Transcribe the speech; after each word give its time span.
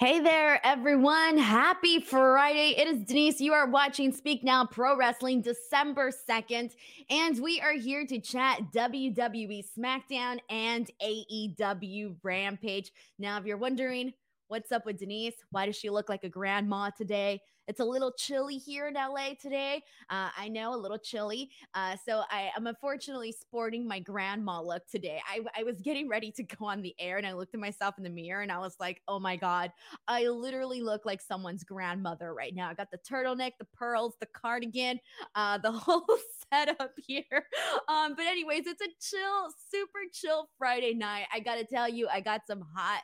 Hey 0.00 0.20
there, 0.20 0.64
everyone. 0.64 1.38
Happy 1.38 2.00
Friday. 2.00 2.72
It 2.78 2.86
is 2.86 3.02
Denise. 3.02 3.40
You 3.40 3.52
are 3.52 3.68
watching 3.68 4.12
Speak 4.12 4.44
Now 4.44 4.64
Pro 4.64 4.96
Wrestling 4.96 5.40
December 5.40 6.12
2nd, 6.12 6.70
and 7.10 7.42
we 7.42 7.60
are 7.60 7.72
here 7.72 8.06
to 8.06 8.20
chat 8.20 8.60
WWE 8.72 9.64
SmackDown 9.76 10.38
and 10.50 10.88
AEW 11.02 12.14
Rampage. 12.22 12.92
Now, 13.18 13.38
if 13.38 13.44
you're 13.44 13.56
wondering, 13.56 14.12
What's 14.48 14.72
up 14.72 14.86
with 14.86 14.98
Denise? 14.98 15.34
Why 15.50 15.66
does 15.66 15.76
she 15.76 15.90
look 15.90 16.08
like 16.08 16.24
a 16.24 16.28
grandma 16.30 16.88
today? 16.96 17.42
It's 17.66 17.80
a 17.80 17.84
little 17.84 18.10
chilly 18.12 18.56
here 18.56 18.88
in 18.88 18.94
LA 18.94 19.34
today. 19.38 19.82
Uh, 20.08 20.30
I 20.34 20.48
know 20.48 20.74
a 20.74 20.80
little 20.80 20.96
chilly. 20.96 21.50
Uh, 21.74 21.96
so 22.02 22.22
I 22.30 22.50
am 22.56 22.66
unfortunately 22.66 23.30
sporting 23.30 23.86
my 23.86 24.00
grandma 24.00 24.62
look 24.62 24.88
today. 24.90 25.20
I, 25.28 25.40
I 25.54 25.64
was 25.64 25.82
getting 25.82 26.08
ready 26.08 26.30
to 26.32 26.42
go 26.42 26.64
on 26.64 26.80
the 26.80 26.94
air 26.98 27.18
and 27.18 27.26
I 27.26 27.34
looked 27.34 27.52
at 27.52 27.60
myself 27.60 27.96
in 27.98 28.04
the 28.04 28.10
mirror 28.10 28.40
and 28.40 28.50
I 28.50 28.56
was 28.58 28.74
like, 28.80 29.02
oh 29.06 29.18
my 29.18 29.36
God, 29.36 29.70
I 30.08 30.26
literally 30.28 30.80
look 30.80 31.04
like 31.04 31.20
someone's 31.20 31.62
grandmother 31.62 32.32
right 32.32 32.54
now. 32.54 32.70
I 32.70 32.74
got 32.74 32.90
the 32.90 32.96
turtleneck, 32.96 33.52
the 33.58 33.66
pearls, 33.66 34.14
the 34.18 34.28
cardigan, 34.32 34.98
uh, 35.34 35.58
the 35.58 35.72
whole 35.72 36.06
setup 36.50 36.92
here. 37.06 37.44
Um, 37.86 38.14
but, 38.16 38.24
anyways, 38.24 38.66
it's 38.66 38.80
a 38.80 38.88
chill, 38.98 39.50
super 39.70 40.00
chill 40.10 40.48
Friday 40.56 40.94
night. 40.94 41.26
I 41.34 41.40
got 41.40 41.56
to 41.56 41.66
tell 41.66 41.86
you, 41.86 42.08
I 42.08 42.20
got 42.22 42.46
some 42.46 42.64
hot 42.74 43.02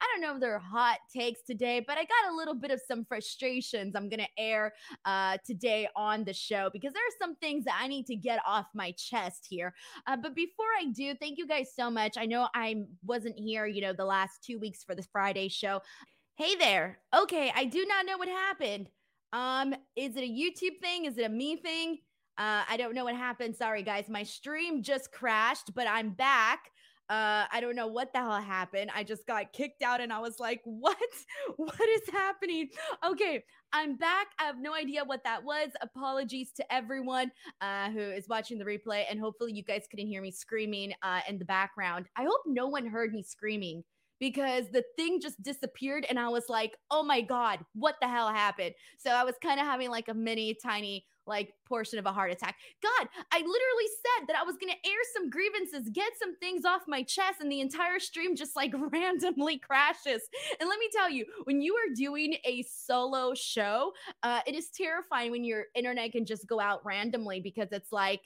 I 0.00 0.06
don't 0.12 0.22
know 0.22 0.34
if 0.34 0.40
they're 0.40 0.58
hot 0.58 0.98
takes 1.14 1.42
today, 1.42 1.84
but 1.86 1.98
I 1.98 2.02
got 2.02 2.32
a 2.32 2.36
little 2.36 2.54
bit 2.54 2.70
of 2.70 2.80
some 2.86 3.04
frustrations 3.04 3.94
I'm 3.94 4.08
going 4.08 4.20
to 4.20 4.42
air 4.42 4.72
uh, 5.04 5.36
today 5.44 5.88
on 5.94 6.24
the 6.24 6.32
show 6.32 6.70
because 6.72 6.92
there 6.92 7.02
are 7.02 7.18
some 7.20 7.36
things 7.36 7.64
that 7.64 7.78
I 7.80 7.86
need 7.86 8.06
to 8.06 8.16
get 8.16 8.40
off 8.46 8.66
my 8.74 8.92
chest 8.92 9.46
here. 9.48 9.74
Uh, 10.06 10.16
but 10.16 10.34
before 10.34 10.66
I 10.80 10.86
do, 10.86 11.14
thank 11.14 11.38
you 11.38 11.46
guys 11.46 11.72
so 11.74 11.90
much. 11.90 12.16
I 12.16 12.26
know 12.26 12.48
I 12.54 12.76
wasn't 13.04 13.38
here, 13.38 13.66
you 13.66 13.82
know, 13.82 13.92
the 13.92 14.04
last 14.04 14.42
two 14.44 14.58
weeks 14.58 14.82
for 14.84 14.94
the 14.94 15.04
Friday 15.12 15.48
show. 15.48 15.80
Hey 16.36 16.54
there. 16.56 17.00
Okay, 17.14 17.52
I 17.54 17.66
do 17.66 17.84
not 17.86 18.06
know 18.06 18.16
what 18.16 18.28
happened. 18.28 18.88
Um, 19.32 19.74
is 19.96 20.16
it 20.16 20.24
a 20.24 20.28
YouTube 20.28 20.80
thing? 20.80 21.04
Is 21.04 21.18
it 21.18 21.26
a 21.26 21.28
me 21.28 21.56
thing? 21.56 21.98
Uh, 22.38 22.64
I 22.68 22.78
don't 22.78 22.94
know 22.94 23.04
what 23.04 23.14
happened. 23.14 23.54
Sorry, 23.54 23.82
guys. 23.82 24.08
My 24.08 24.22
stream 24.22 24.82
just 24.82 25.12
crashed, 25.12 25.74
but 25.74 25.86
I'm 25.86 26.10
back. 26.10 26.70
Uh, 27.10 27.44
I 27.50 27.60
don't 27.60 27.74
know 27.74 27.88
what 27.88 28.12
the 28.12 28.20
hell 28.20 28.40
happened. 28.40 28.92
I 28.94 29.02
just 29.02 29.26
got 29.26 29.52
kicked 29.52 29.82
out 29.82 30.00
and 30.00 30.12
I 30.12 30.20
was 30.20 30.38
like, 30.38 30.60
what? 30.64 30.96
What 31.56 31.88
is 31.88 32.08
happening? 32.12 32.68
Okay, 33.04 33.42
I'm 33.72 33.96
back. 33.96 34.28
I 34.38 34.44
have 34.44 34.58
no 34.60 34.74
idea 34.74 35.04
what 35.04 35.24
that 35.24 35.42
was. 35.42 35.70
Apologies 35.82 36.52
to 36.52 36.72
everyone 36.72 37.32
uh, 37.60 37.90
who 37.90 37.98
is 37.98 38.28
watching 38.28 38.58
the 38.58 38.64
replay. 38.64 39.04
And 39.10 39.18
hopefully, 39.18 39.52
you 39.52 39.64
guys 39.64 39.86
couldn't 39.90 40.06
hear 40.06 40.22
me 40.22 40.30
screaming 40.30 40.92
uh, 41.02 41.20
in 41.28 41.38
the 41.38 41.44
background. 41.44 42.06
I 42.16 42.22
hope 42.22 42.42
no 42.46 42.68
one 42.68 42.86
heard 42.86 43.12
me 43.12 43.24
screaming 43.24 43.82
because 44.20 44.66
the 44.70 44.84
thing 44.96 45.20
just 45.20 45.42
disappeared 45.42 46.06
and 46.08 46.18
I 46.18 46.28
was 46.28 46.44
like, 46.48 46.76
oh 46.90 47.02
my 47.02 47.22
God, 47.22 47.64
what 47.74 47.96
the 48.00 48.08
hell 48.08 48.28
happened? 48.28 48.74
So 48.98 49.10
I 49.10 49.24
was 49.24 49.34
kind 49.42 49.58
of 49.58 49.66
having 49.66 49.90
like 49.90 50.08
a 50.08 50.14
mini 50.14 50.56
tiny 50.62 51.06
like 51.30 51.54
portion 51.66 51.98
of 51.98 52.04
a 52.04 52.12
heart 52.12 52.30
attack. 52.30 52.56
God, 52.82 53.08
I 53.32 53.38
literally 53.38 53.88
said 54.18 54.28
that 54.28 54.36
I 54.36 54.42
was 54.42 54.56
going 54.56 54.72
to 54.72 54.88
air 54.88 54.98
some 55.14 55.30
grievances, 55.30 55.88
get 55.92 56.12
some 56.18 56.36
things 56.36 56.64
off 56.66 56.82
my 56.86 57.02
chest, 57.02 57.40
and 57.40 57.50
the 57.50 57.60
entire 57.60 57.98
stream 57.98 58.36
just 58.36 58.56
like 58.56 58.72
randomly 58.92 59.58
crashes. 59.58 60.22
And 60.60 60.68
let 60.68 60.78
me 60.78 60.88
tell 60.94 61.08
you, 61.08 61.24
when 61.44 61.62
you 61.62 61.74
are 61.74 61.94
doing 61.94 62.34
a 62.44 62.62
solo 62.64 63.32
show, 63.34 63.92
uh, 64.22 64.40
it 64.46 64.54
is 64.54 64.68
terrifying 64.68 65.30
when 65.30 65.44
your 65.44 65.66
internet 65.74 66.12
can 66.12 66.26
just 66.26 66.46
go 66.46 66.60
out 66.60 66.84
randomly 66.84 67.40
because 67.40 67.68
it's 67.72 67.92
like, 67.92 68.20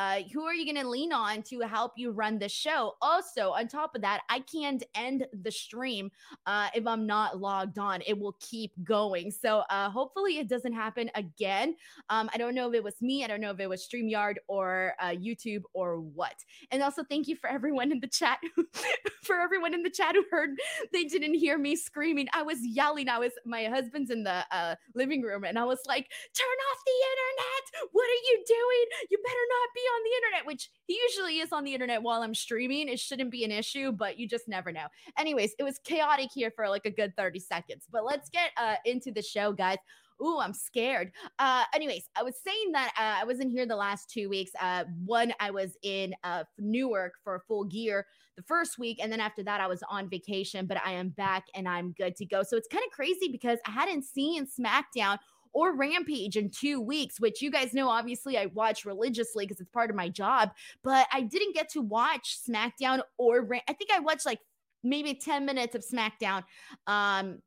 uh, 0.00 0.20
who 0.32 0.44
are 0.44 0.54
you 0.54 0.64
going 0.64 0.82
to 0.82 0.88
lean 0.88 1.12
on 1.12 1.42
to 1.42 1.60
help 1.60 1.92
you 1.94 2.10
run 2.10 2.38
the 2.38 2.48
show? 2.48 2.94
Also, 3.02 3.50
on 3.50 3.68
top 3.68 3.94
of 3.94 4.00
that, 4.00 4.22
I 4.30 4.40
can't 4.40 4.82
end 4.94 5.26
the 5.42 5.50
stream 5.50 6.10
uh, 6.46 6.68
if 6.74 6.86
I'm 6.86 7.06
not 7.06 7.38
logged 7.38 7.78
on. 7.78 8.00
It 8.06 8.18
will 8.18 8.34
keep 8.40 8.72
going. 8.82 9.30
So 9.30 9.58
uh, 9.68 9.90
hopefully 9.90 10.38
it 10.38 10.48
doesn't 10.48 10.72
happen 10.72 11.10
again. 11.14 11.76
Um, 12.08 12.30
I 12.32 12.38
don't 12.38 12.54
know 12.54 12.70
if 12.70 12.74
it 12.76 12.82
was 12.82 12.94
me. 13.02 13.24
I 13.24 13.26
don't 13.26 13.42
know 13.42 13.50
if 13.50 13.60
it 13.60 13.68
was 13.68 13.86
StreamYard 13.86 14.36
or 14.48 14.94
uh, 15.00 15.10
YouTube 15.10 15.64
or 15.74 16.00
what. 16.00 16.36
And 16.70 16.82
also, 16.82 17.04
thank 17.04 17.28
you 17.28 17.36
for 17.36 17.50
everyone 17.50 17.92
in 17.92 18.00
the 18.00 18.08
chat, 18.08 18.38
for 19.22 19.38
everyone 19.38 19.74
in 19.74 19.82
the 19.82 19.90
chat 19.90 20.14
who 20.14 20.24
heard 20.30 20.56
they 20.94 21.04
didn't 21.04 21.34
hear 21.34 21.58
me 21.58 21.76
screaming. 21.76 22.26
I 22.32 22.42
was 22.42 22.56
yelling. 22.62 23.10
I 23.10 23.18
was, 23.18 23.32
my 23.44 23.64
husband's 23.64 24.10
in 24.10 24.24
the 24.24 24.46
uh, 24.50 24.76
living 24.94 25.20
room 25.20 25.44
and 25.44 25.58
I 25.58 25.64
was 25.64 25.80
like, 25.86 26.08
turn 26.32 26.58
off 26.72 26.78
the 26.86 26.98
internet. 27.12 27.90
What 27.92 28.08
are 28.08 28.22
you 28.32 28.44
doing? 28.48 28.86
You 29.10 29.18
better 29.22 29.46
not 29.50 29.68
be 29.74 29.89
on 29.90 30.02
the 30.04 30.16
internet, 30.16 30.46
which 30.46 30.70
he 30.86 30.98
usually 31.08 31.38
is 31.38 31.52
on 31.52 31.64
the 31.64 31.74
internet 31.74 32.02
while 32.02 32.22
I'm 32.22 32.34
streaming. 32.34 32.88
It 32.88 32.98
shouldn't 32.98 33.30
be 33.30 33.44
an 33.44 33.50
issue, 33.50 33.92
but 33.92 34.18
you 34.18 34.28
just 34.28 34.48
never 34.48 34.72
know. 34.72 34.86
Anyways, 35.18 35.54
it 35.58 35.62
was 35.62 35.78
chaotic 35.84 36.30
here 36.34 36.50
for 36.54 36.68
like 36.68 36.86
a 36.86 36.90
good 36.90 37.16
30 37.16 37.40
seconds. 37.40 37.86
But 37.90 38.04
let's 38.04 38.30
get 38.30 38.50
uh, 38.56 38.76
into 38.84 39.10
the 39.10 39.22
show, 39.22 39.52
guys. 39.52 39.78
Ooh, 40.22 40.38
I'm 40.38 40.52
scared. 40.52 41.12
Uh, 41.38 41.64
anyways, 41.74 42.08
I 42.14 42.22
was 42.22 42.34
saying 42.44 42.72
that 42.72 42.92
uh, 42.98 43.22
I 43.22 43.24
was 43.24 43.40
in 43.40 43.48
here 43.48 43.66
the 43.66 43.76
last 43.76 44.10
two 44.10 44.28
weeks. 44.28 44.50
Uh, 44.60 44.84
one, 45.04 45.32
I 45.40 45.50
was 45.50 45.76
in 45.82 46.14
uh, 46.24 46.44
Newark 46.58 47.14
for 47.24 47.42
full 47.48 47.64
gear 47.64 48.06
the 48.36 48.42
first 48.42 48.78
week, 48.78 48.98
and 49.02 49.10
then 49.10 49.20
after 49.20 49.42
that, 49.44 49.60
I 49.60 49.66
was 49.66 49.82
on 49.88 50.10
vacation. 50.10 50.66
But 50.66 50.78
I 50.84 50.92
am 50.92 51.08
back 51.10 51.44
and 51.54 51.66
I'm 51.66 51.92
good 51.92 52.16
to 52.16 52.26
go. 52.26 52.42
So 52.42 52.56
it's 52.56 52.68
kind 52.68 52.84
of 52.86 52.92
crazy 52.92 53.28
because 53.32 53.58
I 53.66 53.70
hadn't 53.70 54.04
seen 54.04 54.46
SmackDown 54.46 55.18
or 55.52 55.76
Rampage 55.76 56.36
in 56.36 56.50
two 56.50 56.80
weeks, 56.80 57.20
which 57.20 57.42
you 57.42 57.50
guys 57.50 57.74
know, 57.74 57.88
obviously, 57.88 58.38
I 58.38 58.46
watch 58.46 58.84
religiously 58.84 59.46
because 59.46 59.60
it's 59.60 59.70
part 59.70 59.90
of 59.90 59.96
my 59.96 60.08
job, 60.08 60.50
but 60.82 61.06
I 61.12 61.22
didn't 61.22 61.54
get 61.54 61.70
to 61.70 61.82
watch 61.82 62.38
SmackDown 62.48 63.02
or 63.18 63.42
Ram- 63.42 63.62
I 63.68 63.72
think 63.72 63.90
I 63.92 64.00
watched 64.00 64.26
like 64.26 64.40
maybe 64.82 65.14
10 65.14 65.44
minutes 65.44 65.74
of 65.74 65.84
SmackDown. 65.84 66.44
Um, 66.86 67.40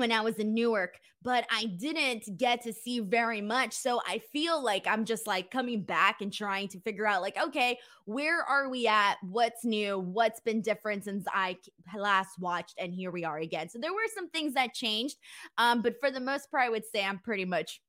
when 0.00 0.10
I 0.10 0.20
was 0.20 0.36
in 0.36 0.52
Newark, 0.52 0.98
but 1.22 1.46
I 1.50 1.66
didn't 1.66 2.36
get 2.36 2.62
to 2.62 2.72
see 2.72 2.98
very 3.00 3.40
much. 3.40 3.74
So 3.74 4.00
I 4.06 4.18
feel 4.32 4.62
like 4.62 4.86
I'm 4.86 5.04
just 5.04 5.26
like 5.26 5.50
coming 5.50 5.82
back 5.82 6.22
and 6.22 6.32
trying 6.32 6.68
to 6.68 6.80
figure 6.80 7.06
out, 7.06 7.22
like, 7.22 7.38
okay, 7.40 7.78
where 8.06 8.42
are 8.42 8.68
we 8.68 8.88
at? 8.88 9.18
What's 9.22 9.64
new? 9.64 9.98
What's 9.98 10.40
been 10.40 10.62
different 10.62 11.04
since 11.04 11.24
I 11.32 11.58
last 11.96 12.38
watched? 12.40 12.74
And 12.78 12.92
here 12.92 13.12
we 13.12 13.24
are 13.24 13.38
again. 13.38 13.68
So 13.68 13.78
there 13.78 13.92
were 13.92 14.08
some 14.14 14.28
things 14.30 14.54
that 14.54 14.74
changed. 14.74 15.16
Um, 15.58 15.82
but 15.82 16.00
for 16.00 16.10
the 16.10 16.20
most 16.20 16.50
part, 16.50 16.64
I 16.64 16.70
would 16.70 16.86
say 16.86 17.04
I'm 17.04 17.18
pretty 17.18 17.44
much 17.44 17.80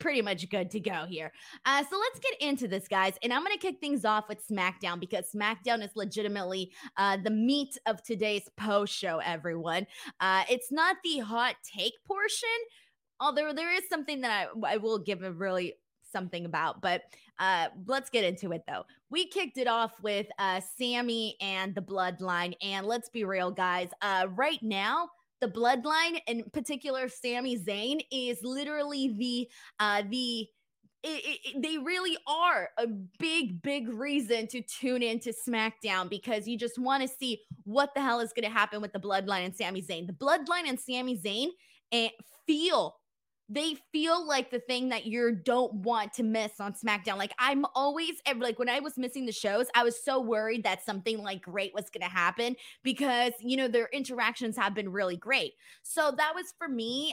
pretty 0.00 0.22
much 0.22 0.48
good 0.50 0.70
to 0.70 0.80
go 0.80 1.04
here. 1.08 1.30
Uh, 1.64 1.84
so 1.88 1.98
let's 1.98 2.18
get 2.18 2.40
into 2.40 2.66
this, 2.66 2.88
guys. 2.88 3.14
And 3.22 3.32
I'm 3.32 3.44
going 3.44 3.56
to 3.56 3.58
kick 3.58 3.78
things 3.80 4.04
off 4.04 4.28
with 4.28 4.46
SmackDown 4.46 4.98
because 4.98 5.26
SmackDown 5.32 5.84
is 5.84 5.90
legitimately 5.94 6.72
uh, 6.96 7.18
the 7.22 7.30
meat 7.30 7.78
of 7.86 8.02
today's 8.02 8.48
post 8.56 8.92
show, 8.92 9.18
everyone. 9.18 9.86
Uh, 10.18 10.42
it's 10.50 10.72
not 10.72 10.96
the 11.04 11.18
hot 11.18 11.54
take 11.62 11.94
portion, 12.04 12.48
although 13.20 13.52
there 13.52 13.72
is 13.72 13.88
something 13.88 14.22
that 14.22 14.48
I, 14.64 14.74
I 14.74 14.76
will 14.78 14.98
give 14.98 15.22
a 15.22 15.30
really 15.30 15.74
something 16.10 16.44
about. 16.44 16.80
But 16.80 17.02
uh, 17.38 17.68
let's 17.86 18.10
get 18.10 18.24
into 18.24 18.52
it 18.52 18.62
though. 18.66 18.84
We 19.10 19.26
kicked 19.26 19.58
it 19.58 19.68
off 19.68 20.00
with 20.02 20.26
uh, 20.38 20.60
Sami 20.78 21.36
and 21.40 21.74
the 21.74 21.80
Bloodline, 21.80 22.54
and 22.62 22.86
let's 22.86 23.08
be 23.08 23.24
real, 23.24 23.50
guys. 23.50 23.88
Uh, 24.02 24.26
right 24.34 24.62
now, 24.62 25.10
the 25.40 25.48
bloodline, 25.48 26.20
in 26.26 26.44
particular, 26.52 27.08
Sami 27.08 27.58
Zayn, 27.58 28.00
is 28.10 28.38
literally 28.42 29.14
the 29.16 29.48
uh 29.78 30.02
the 30.08 30.48
it, 31.02 31.38
it, 31.44 31.62
they 31.62 31.78
really 31.78 32.16
are 32.26 32.68
a 32.76 32.86
big, 33.18 33.62
big 33.62 33.88
reason 33.88 34.46
to 34.48 34.60
tune 34.60 35.02
into 35.02 35.32
SmackDown 35.32 36.10
because 36.10 36.46
you 36.46 36.58
just 36.58 36.78
want 36.78 37.02
to 37.02 37.08
see 37.08 37.40
what 37.64 37.94
the 37.94 38.02
hell 38.02 38.20
is 38.20 38.34
going 38.34 38.44
to 38.44 38.54
happen 38.54 38.82
with 38.82 38.92
the 38.92 39.00
Bloodline 39.00 39.46
and 39.46 39.56
Sami 39.56 39.80
Zayn. 39.80 40.06
The 40.06 40.12
Bloodline 40.12 40.68
and 40.68 40.78
Sami 40.78 41.16
Zayn 41.16 41.48
and 41.90 42.10
eh, 42.10 42.22
feel 42.46 42.96
they 43.50 43.76
feel 43.92 44.24
like 44.26 44.50
the 44.50 44.60
thing 44.60 44.90
that 44.90 45.06
you 45.06 45.32
don't 45.32 45.74
want 45.74 46.12
to 46.14 46.22
miss 46.22 46.52
on 46.60 46.72
SmackDown. 46.72 47.18
Like 47.18 47.34
I'm 47.38 47.66
always 47.74 48.14
like 48.36 48.58
when 48.58 48.68
I 48.68 48.78
was 48.78 48.96
missing 48.96 49.26
the 49.26 49.32
shows, 49.32 49.66
I 49.74 49.82
was 49.82 50.02
so 50.02 50.20
worried 50.20 50.62
that 50.62 50.84
something 50.84 51.18
like 51.18 51.42
great 51.42 51.74
was 51.74 51.90
going 51.90 52.08
to 52.08 52.14
happen 52.14 52.54
because 52.84 53.32
you 53.40 53.56
know 53.56 53.68
their 53.68 53.88
interactions 53.92 54.56
have 54.56 54.74
been 54.74 54.90
really 54.90 55.16
great. 55.16 55.52
So 55.82 56.14
that 56.16 56.32
was 56.34 56.54
for 56.58 56.68
me 56.68 57.12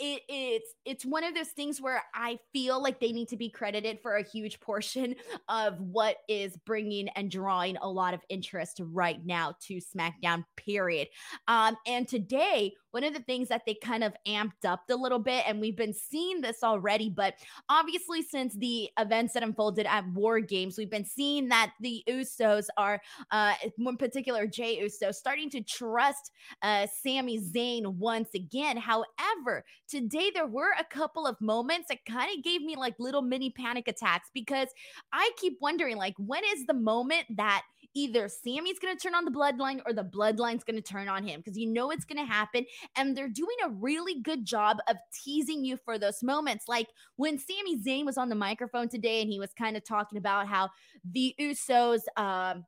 it, 0.00 0.22
it's 0.28 0.74
it's 0.86 1.04
one 1.04 1.24
of 1.24 1.34
those 1.34 1.50
things 1.50 1.80
where 1.80 2.02
I 2.14 2.38
feel 2.54 2.82
like 2.82 3.00
they 3.00 3.12
need 3.12 3.28
to 3.28 3.36
be 3.36 3.50
credited 3.50 4.00
for 4.00 4.16
a 4.16 4.24
huge 4.24 4.58
portion 4.58 5.14
of 5.48 5.78
what 5.78 6.16
is 6.26 6.56
bringing 6.64 7.08
and 7.10 7.30
drawing 7.30 7.76
a 7.76 7.88
lot 7.88 8.14
of 8.14 8.20
interest 8.30 8.80
right 8.82 9.24
now 9.24 9.54
to 9.66 9.78
SmackDown. 9.78 10.44
Period. 10.56 11.08
Um, 11.46 11.76
and 11.86 12.08
today 12.08 12.72
one 12.92 13.04
of 13.04 13.14
the 13.14 13.20
things 13.20 13.48
that 13.48 13.62
they 13.66 13.74
kind 13.74 14.04
of 14.04 14.12
amped 14.26 14.64
up 14.64 14.82
a 14.90 14.94
little 14.94 15.18
bit, 15.18 15.44
and 15.46 15.60
we've 15.60 15.76
been 15.76 15.94
seeing 15.94 16.40
this 16.40 16.62
already, 16.62 17.08
but 17.08 17.34
obviously, 17.68 18.22
since 18.22 18.54
the 18.54 18.90
events 18.98 19.34
that 19.34 19.42
unfolded 19.42 19.86
at 19.86 20.06
War 20.12 20.40
Games, 20.40 20.76
we've 20.76 20.90
been 20.90 21.04
seeing 21.04 21.48
that 21.48 21.72
the 21.80 22.02
Usos 22.08 22.66
are, 22.76 23.00
uh, 23.30 23.54
in 23.78 23.96
particular, 23.96 24.46
Jey 24.46 24.80
Uso, 24.80 25.12
starting 25.12 25.50
to 25.50 25.62
trust 25.62 26.32
uh, 26.62 26.86
Sami 27.02 27.40
Zayn 27.40 27.86
once 27.94 28.30
again. 28.34 28.76
However, 28.76 29.64
today 29.88 30.30
there 30.32 30.46
were 30.46 30.72
a 30.78 30.84
couple 30.84 31.26
of 31.26 31.40
moments 31.40 31.88
that 31.88 32.04
kind 32.06 32.36
of 32.36 32.44
gave 32.44 32.62
me 32.62 32.76
like 32.76 32.94
little 32.98 33.22
mini 33.22 33.50
panic 33.50 33.88
attacks 33.88 34.28
because 34.34 34.68
I 35.12 35.30
keep 35.36 35.58
wondering, 35.60 35.96
like, 35.96 36.14
when 36.18 36.42
is 36.54 36.66
the 36.66 36.74
moment 36.74 37.26
that 37.36 37.62
either 37.94 38.28
Sami's 38.28 38.78
going 38.78 38.96
to 38.96 39.00
turn 39.00 39.14
on 39.14 39.24
the 39.24 39.30
bloodline 39.30 39.80
or 39.86 39.92
the 39.92 40.04
bloodline's 40.04 40.64
going 40.64 40.76
to 40.76 40.82
turn 40.82 41.08
on 41.08 41.24
him 41.24 41.40
because 41.40 41.58
you 41.58 41.66
know 41.66 41.90
it's 41.90 42.04
going 42.04 42.24
to 42.24 42.30
happen. 42.30 42.64
And 42.96 43.16
they're 43.16 43.28
doing 43.28 43.56
a 43.64 43.70
really 43.70 44.20
good 44.20 44.44
job 44.44 44.78
of 44.88 44.96
teasing 45.24 45.64
you 45.64 45.76
for 45.76 45.98
those 45.98 46.22
moments. 46.22 46.66
Like 46.68 46.88
when 47.16 47.38
Sami 47.38 47.78
Zayn 47.78 48.04
was 48.04 48.18
on 48.18 48.28
the 48.28 48.34
microphone 48.34 48.88
today 48.88 49.22
and 49.22 49.30
he 49.30 49.38
was 49.38 49.52
kind 49.56 49.76
of 49.76 49.84
talking 49.84 50.18
about 50.18 50.46
how 50.46 50.70
the 51.04 51.34
Usos, 51.40 52.00
um, 52.16 52.64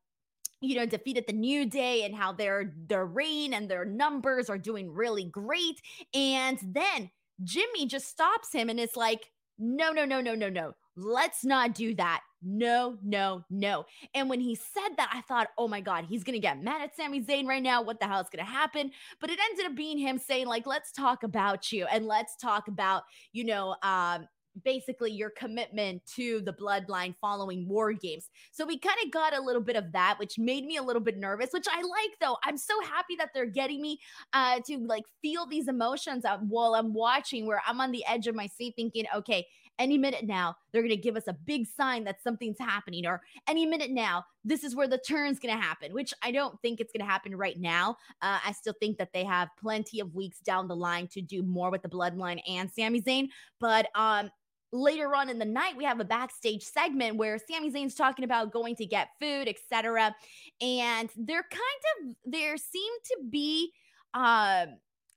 you 0.60 0.76
know, 0.76 0.86
defeated 0.86 1.24
the 1.26 1.32
New 1.32 1.66
Day 1.69 2.04
and 2.04 2.14
how 2.14 2.32
their 2.32 2.72
their 2.86 3.04
reign 3.04 3.52
and 3.52 3.69
their 3.69 3.84
numbers 3.84 4.48
are 4.48 4.58
doing 4.58 4.92
really 4.92 5.24
great. 5.24 5.80
And 6.14 6.58
then 6.62 7.10
Jimmy 7.42 7.86
just 7.86 8.08
stops 8.08 8.52
him 8.52 8.69
and 8.69 8.78
is 8.78 8.96
like, 8.96 9.30
no, 9.58 9.92
no, 9.92 10.04
no, 10.04 10.20
no, 10.20 10.34
no, 10.34 10.48
no. 10.48 10.72
Let's 10.96 11.44
not 11.44 11.74
do 11.74 11.94
that. 11.94 12.20
No, 12.42 12.98
no, 13.02 13.44
no. 13.50 13.86
And 14.14 14.28
when 14.28 14.40
he 14.40 14.54
said 14.56 14.96
that, 14.96 15.10
I 15.12 15.20
thought, 15.22 15.48
oh 15.56 15.68
my 15.68 15.80
God, 15.80 16.04
he's 16.06 16.24
going 16.24 16.34
to 16.34 16.40
get 16.40 16.62
mad 16.62 16.82
at 16.82 16.96
Sami 16.96 17.22
Zayn 17.22 17.46
right 17.46 17.62
now. 17.62 17.82
What 17.82 18.00
the 18.00 18.06
hell 18.06 18.20
is 18.20 18.28
going 18.32 18.44
to 18.44 18.50
happen? 18.50 18.90
But 19.20 19.30
it 19.30 19.38
ended 19.50 19.66
up 19.66 19.76
being 19.76 19.96
him 19.96 20.18
saying, 20.18 20.46
like, 20.46 20.66
let's 20.66 20.92
talk 20.92 21.22
about 21.22 21.72
you 21.72 21.86
and 21.86 22.06
let's 22.06 22.36
talk 22.36 22.68
about, 22.68 23.04
you 23.32 23.44
know, 23.44 23.76
um, 23.82 24.26
basically 24.64 25.10
your 25.10 25.30
commitment 25.30 26.02
to 26.14 26.40
the 26.42 26.52
bloodline 26.52 27.14
following 27.20 27.66
war 27.68 27.92
games. 27.92 28.28
So 28.50 28.66
we 28.66 28.78
kind 28.78 28.98
of 29.04 29.10
got 29.10 29.36
a 29.36 29.40
little 29.40 29.62
bit 29.62 29.76
of 29.76 29.92
that, 29.92 30.18
which 30.18 30.38
made 30.38 30.64
me 30.64 30.76
a 30.76 30.82
little 30.82 31.00
bit 31.00 31.16
nervous, 31.16 31.50
which 31.52 31.66
I 31.70 31.80
like 31.80 32.18
though. 32.20 32.36
I'm 32.44 32.58
so 32.58 32.74
happy 32.82 33.16
that 33.16 33.30
they're 33.34 33.46
getting 33.46 33.80
me 33.80 33.98
uh, 34.32 34.60
to 34.66 34.78
like 34.78 35.04
feel 35.22 35.46
these 35.46 35.68
emotions 35.68 36.24
while 36.48 36.74
I'm 36.74 36.92
watching, 36.92 37.46
where 37.46 37.62
I'm 37.66 37.80
on 37.80 37.92
the 37.92 38.04
edge 38.06 38.26
of 38.26 38.34
my 38.34 38.46
seat 38.46 38.74
thinking, 38.76 39.06
okay, 39.14 39.46
any 39.78 39.98
minute 39.98 40.24
now, 40.24 40.54
they're 40.72 40.82
going 40.82 40.94
to 40.94 40.96
give 40.96 41.16
us 41.16 41.26
a 41.28 41.32
big 41.32 41.66
sign 41.66 42.04
that 42.04 42.22
something's 42.22 42.58
happening, 42.58 43.06
or 43.06 43.22
any 43.48 43.66
minute 43.66 43.90
now, 43.90 44.24
this 44.44 44.64
is 44.64 44.74
where 44.74 44.88
the 44.88 44.98
turn's 44.98 45.38
going 45.38 45.54
to 45.54 45.60
happen, 45.60 45.92
which 45.92 46.12
I 46.22 46.30
don't 46.30 46.60
think 46.62 46.80
it's 46.80 46.92
going 46.92 47.04
to 47.04 47.10
happen 47.10 47.36
right 47.36 47.58
now. 47.58 47.96
Uh, 48.20 48.38
I 48.44 48.52
still 48.52 48.74
think 48.80 48.98
that 48.98 49.12
they 49.12 49.24
have 49.24 49.48
plenty 49.60 50.00
of 50.00 50.14
weeks 50.14 50.40
down 50.40 50.69
the 50.69 50.76
line 50.76 51.08
to 51.08 51.20
do 51.20 51.42
more 51.42 51.70
with 51.70 51.82
the 51.82 51.88
bloodline 51.88 52.40
and 52.48 52.70
Sami 52.70 53.00
Zayn. 53.00 53.28
But 53.60 53.88
um, 53.94 54.30
later 54.72 55.14
on 55.14 55.28
in 55.28 55.38
the 55.38 55.44
night, 55.44 55.76
we 55.76 55.84
have 55.84 56.00
a 56.00 56.04
backstage 56.04 56.62
segment 56.62 57.16
where 57.16 57.38
Sami 57.38 57.70
Zayn's 57.70 57.94
talking 57.94 58.24
about 58.24 58.52
going 58.52 58.74
to 58.76 58.86
get 58.86 59.08
food, 59.20 59.48
etc. 59.48 60.14
And 60.60 61.10
they're 61.16 61.46
kind 61.50 62.10
of 62.10 62.16
there 62.24 62.56
seem 62.56 62.92
to 63.04 63.19
be 63.30 63.72
um 64.14 64.76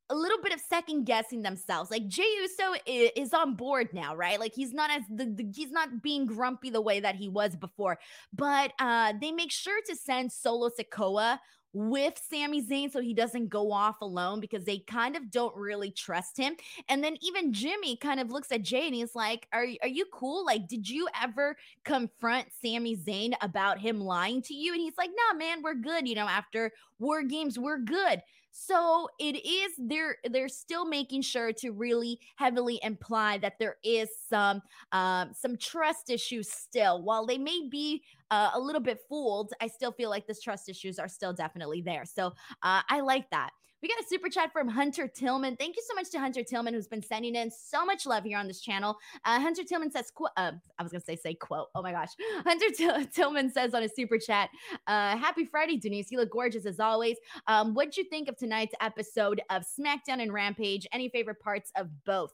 a 0.10 0.16
little 0.16 0.38
bit 0.42 0.54
of 0.54 0.60
second 0.60 1.06
guessing 1.06 1.42
themselves. 1.42 1.90
Like 1.90 2.08
Jey 2.08 2.28
Uso 2.42 2.74
is, 2.86 3.34
on 3.34 3.56
board 3.56 3.90
now, 3.92 4.16
right? 4.16 4.40
Like 4.40 4.54
he's 4.54 4.74
not 4.74 4.92
as 4.92 5.02
the, 5.10 5.26
the, 5.26 5.52
he's 5.54 5.72
not 5.72 6.02
being 6.02 6.26
grumpy 6.26 6.70
the 6.70 6.82
way 6.82 7.00
that 7.00 7.16
he 7.16 7.28
was 7.28 7.56
before. 7.56 7.98
But 8.32 8.74
uh 8.80 9.14
they 9.20 9.32
make 9.32 9.52
sure 9.52 9.80
to 9.88 9.96
send 9.96 10.32
Solo 10.32 10.70
Sikoa 10.70 11.40
with 11.76 12.14
Sami 12.32 12.62
Zayn 12.62 12.90
so 12.90 13.02
he 13.02 13.14
doesn't 13.14 13.50
go 13.50 13.70
off 13.70 14.00
alone 14.00 14.40
because 14.40 14.64
they 14.64 14.80
kind 14.80 15.18
of 15.18 15.30
don't 15.30 15.54
really 15.58 15.92
trust 15.92 16.38
him. 16.38 16.56
And 16.88 17.04
then 17.04 17.18
even 17.22 17.52
Jimmy 17.52 17.98
kind 17.98 18.22
of 18.22 18.32
looks 18.32 18.50
at 18.54 18.62
Jey 18.62 18.86
and 18.86 18.96
he's 18.96 19.14
like, 19.14 19.46
Are, 19.52 19.68
are 19.82 19.88
you 19.88 20.06
cool? 20.14 20.46
Like, 20.46 20.70
did 20.70 20.88
you 20.88 21.10
ever 21.22 21.58
confront 21.84 22.48
Sami 22.64 22.96
Zayn 22.96 23.34
about 23.42 23.80
him 23.80 24.00
lying 24.00 24.42
to 24.44 24.54
you? 24.54 24.72
And 24.72 24.82
he's 24.82 24.98
like, 24.98 25.10
Nah, 25.10 25.38
man, 25.38 25.62
we're 25.62 25.76
good. 25.76 26.08
You 26.08 26.16
know, 26.16 26.28
after 26.28 26.72
war 26.98 27.24
games, 27.24 27.60
we're 27.60 27.80
good. 27.80 28.22
So 28.58 29.10
it 29.20 29.46
is 29.46 29.74
they're 29.78 30.16
they're 30.32 30.48
still 30.48 30.86
making 30.86 31.24
sure 31.24 31.52
to 31.52 31.72
really 31.72 32.18
heavily 32.38 32.80
imply 32.84 33.38
that 33.40 33.60
there 33.60 33.76
is 33.84 34.10
some 34.30 34.62
um, 34.94 35.34
some 35.34 35.58
trust 35.58 36.10
issues 36.10 36.50
still. 36.50 37.04
While 37.04 37.26
they 37.26 37.38
may 37.38 37.68
be 37.70 38.02
uh, 38.32 38.52
a 38.54 38.60
little 38.60 38.80
bit 38.82 39.00
fooled, 39.10 39.52
I 39.60 39.68
still 39.68 39.92
feel 39.92 40.10
like 40.10 40.26
this 40.26 40.42
trust 40.42 40.70
issues 40.70 41.00
are 41.00 41.10
still 41.10 41.34
definitely 41.34 41.82
there. 41.82 42.06
So 42.06 42.28
uh, 42.64 42.82
I 42.90 43.02
like 43.02 43.30
that. 43.32 43.50
We 43.86 43.90
got 43.90 44.04
a 44.04 44.08
super 44.08 44.30
chat 44.30 44.52
from 44.52 44.68
Hunter 44.68 45.08
Tillman. 45.08 45.58
Thank 45.58 45.76
you 45.76 45.84
so 45.88 45.94
much 45.94 46.10
to 46.10 46.20
Hunter 46.20 46.42
Tillman, 46.42 46.74
who's 46.74 46.88
been 46.88 47.04
sending 47.04 47.36
in 47.36 47.52
so 47.52 47.86
much 47.86 48.08
love 48.08 48.24
here 48.24 48.40
on 48.40 48.48
this 48.48 48.60
channel. 48.60 48.98
Uh, 49.24 49.40
Hunter 49.40 49.64
Tillman 49.64 49.92
says, 49.92 50.10
qu- 50.10 50.26
uh, 50.38 50.54
I 50.80 50.82
was 50.82 50.92
going 50.92 51.02
to 51.02 51.06
say, 51.06 51.16
say 51.16 51.36
quote. 51.36 51.68
Oh 51.76 51.84
my 51.84 51.92
gosh. 51.92 52.10
Hunter 52.44 52.66
T- 52.76 53.06
Tillman 53.14 53.52
says 53.52 53.76
on 53.76 53.84
a 53.84 53.88
super 53.88 54.18
chat, 54.18 54.50
uh, 54.88 55.16
Happy 55.16 55.46
Friday, 55.46 55.78
Denise. 55.78 56.10
You 56.10 56.18
look 56.18 56.32
gorgeous 56.32 56.66
as 56.66 56.80
always. 56.80 57.18
Um, 57.46 57.76
what'd 57.76 57.96
you 57.96 58.06
think 58.06 58.28
of 58.28 58.36
tonight's 58.38 58.74
episode 58.82 59.40
of 59.52 59.62
SmackDown 59.62 60.20
and 60.20 60.34
Rampage? 60.34 60.88
Any 60.92 61.08
favorite 61.10 61.40
parts 61.40 61.72
of 61.78 61.88
both? 62.08 62.32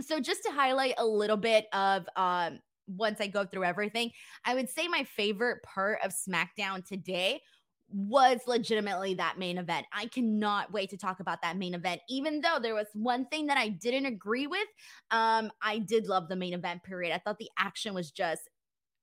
So, 0.00 0.20
just 0.20 0.44
to 0.44 0.52
highlight 0.52 0.94
a 0.98 1.04
little 1.04 1.36
bit 1.36 1.66
of 1.72 2.06
um, 2.14 2.60
once 2.86 3.20
I 3.20 3.26
go 3.26 3.44
through 3.44 3.64
everything, 3.64 4.12
I 4.44 4.54
would 4.54 4.70
say 4.70 4.86
my 4.86 5.02
favorite 5.02 5.60
part 5.64 5.98
of 6.04 6.12
SmackDown 6.12 6.86
today 6.86 7.40
was 7.90 8.40
legitimately 8.46 9.14
that 9.14 9.38
main 9.38 9.58
event. 9.58 9.86
I 9.92 10.06
cannot 10.06 10.72
wait 10.72 10.90
to 10.90 10.98
talk 10.98 11.20
about 11.20 11.42
that 11.42 11.56
main 11.56 11.74
event. 11.74 12.00
Even 12.08 12.40
though 12.40 12.58
there 12.60 12.74
was 12.74 12.86
one 12.92 13.26
thing 13.26 13.46
that 13.46 13.56
I 13.56 13.68
didn't 13.68 14.06
agree 14.06 14.46
with, 14.46 14.68
um, 15.10 15.50
I 15.62 15.78
did 15.78 16.06
love 16.06 16.28
the 16.28 16.36
main 16.36 16.54
event 16.54 16.82
period. 16.82 17.14
I 17.14 17.18
thought 17.18 17.38
the 17.38 17.50
action 17.58 17.94
was 17.94 18.10
just 18.10 18.48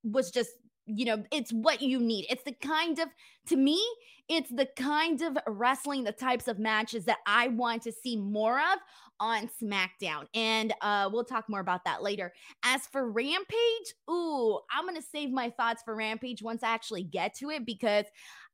was 0.03 0.29
just 0.29 0.51
you 0.85 1.05
know, 1.05 1.23
it's 1.31 1.51
what 1.51 1.81
you 1.81 1.99
need. 1.99 2.27
It's 2.29 2.43
the 2.43 2.53
kind 2.53 2.99
of, 2.99 3.09
to 3.47 3.55
me, 3.55 3.81
it's 4.29 4.49
the 4.49 4.67
kind 4.77 5.21
of 5.21 5.37
wrestling, 5.47 6.03
the 6.03 6.11
types 6.11 6.47
of 6.47 6.59
matches 6.59 7.05
that 7.05 7.19
I 7.25 7.47
want 7.49 7.83
to 7.83 7.91
see 7.91 8.17
more 8.17 8.59
of 8.59 8.79
on 9.19 9.49
SmackDown. 9.61 10.25
And 10.33 10.73
uh, 10.81 11.09
we'll 11.11 11.23
talk 11.23 11.47
more 11.47 11.59
about 11.59 11.85
that 11.85 12.03
later. 12.03 12.33
As 12.63 12.85
for 12.87 13.09
Rampage, 13.09 13.93
ooh, 14.09 14.59
I'm 14.71 14.93
to 14.95 15.01
save 15.01 15.31
my 15.31 15.49
thoughts 15.51 15.81
for 15.83 15.95
Rampage 15.95 16.41
once 16.41 16.63
I 16.63 16.69
actually 16.69 17.03
get 17.03 17.35
to 17.35 17.49
it 17.49 17.65
because 17.65 18.05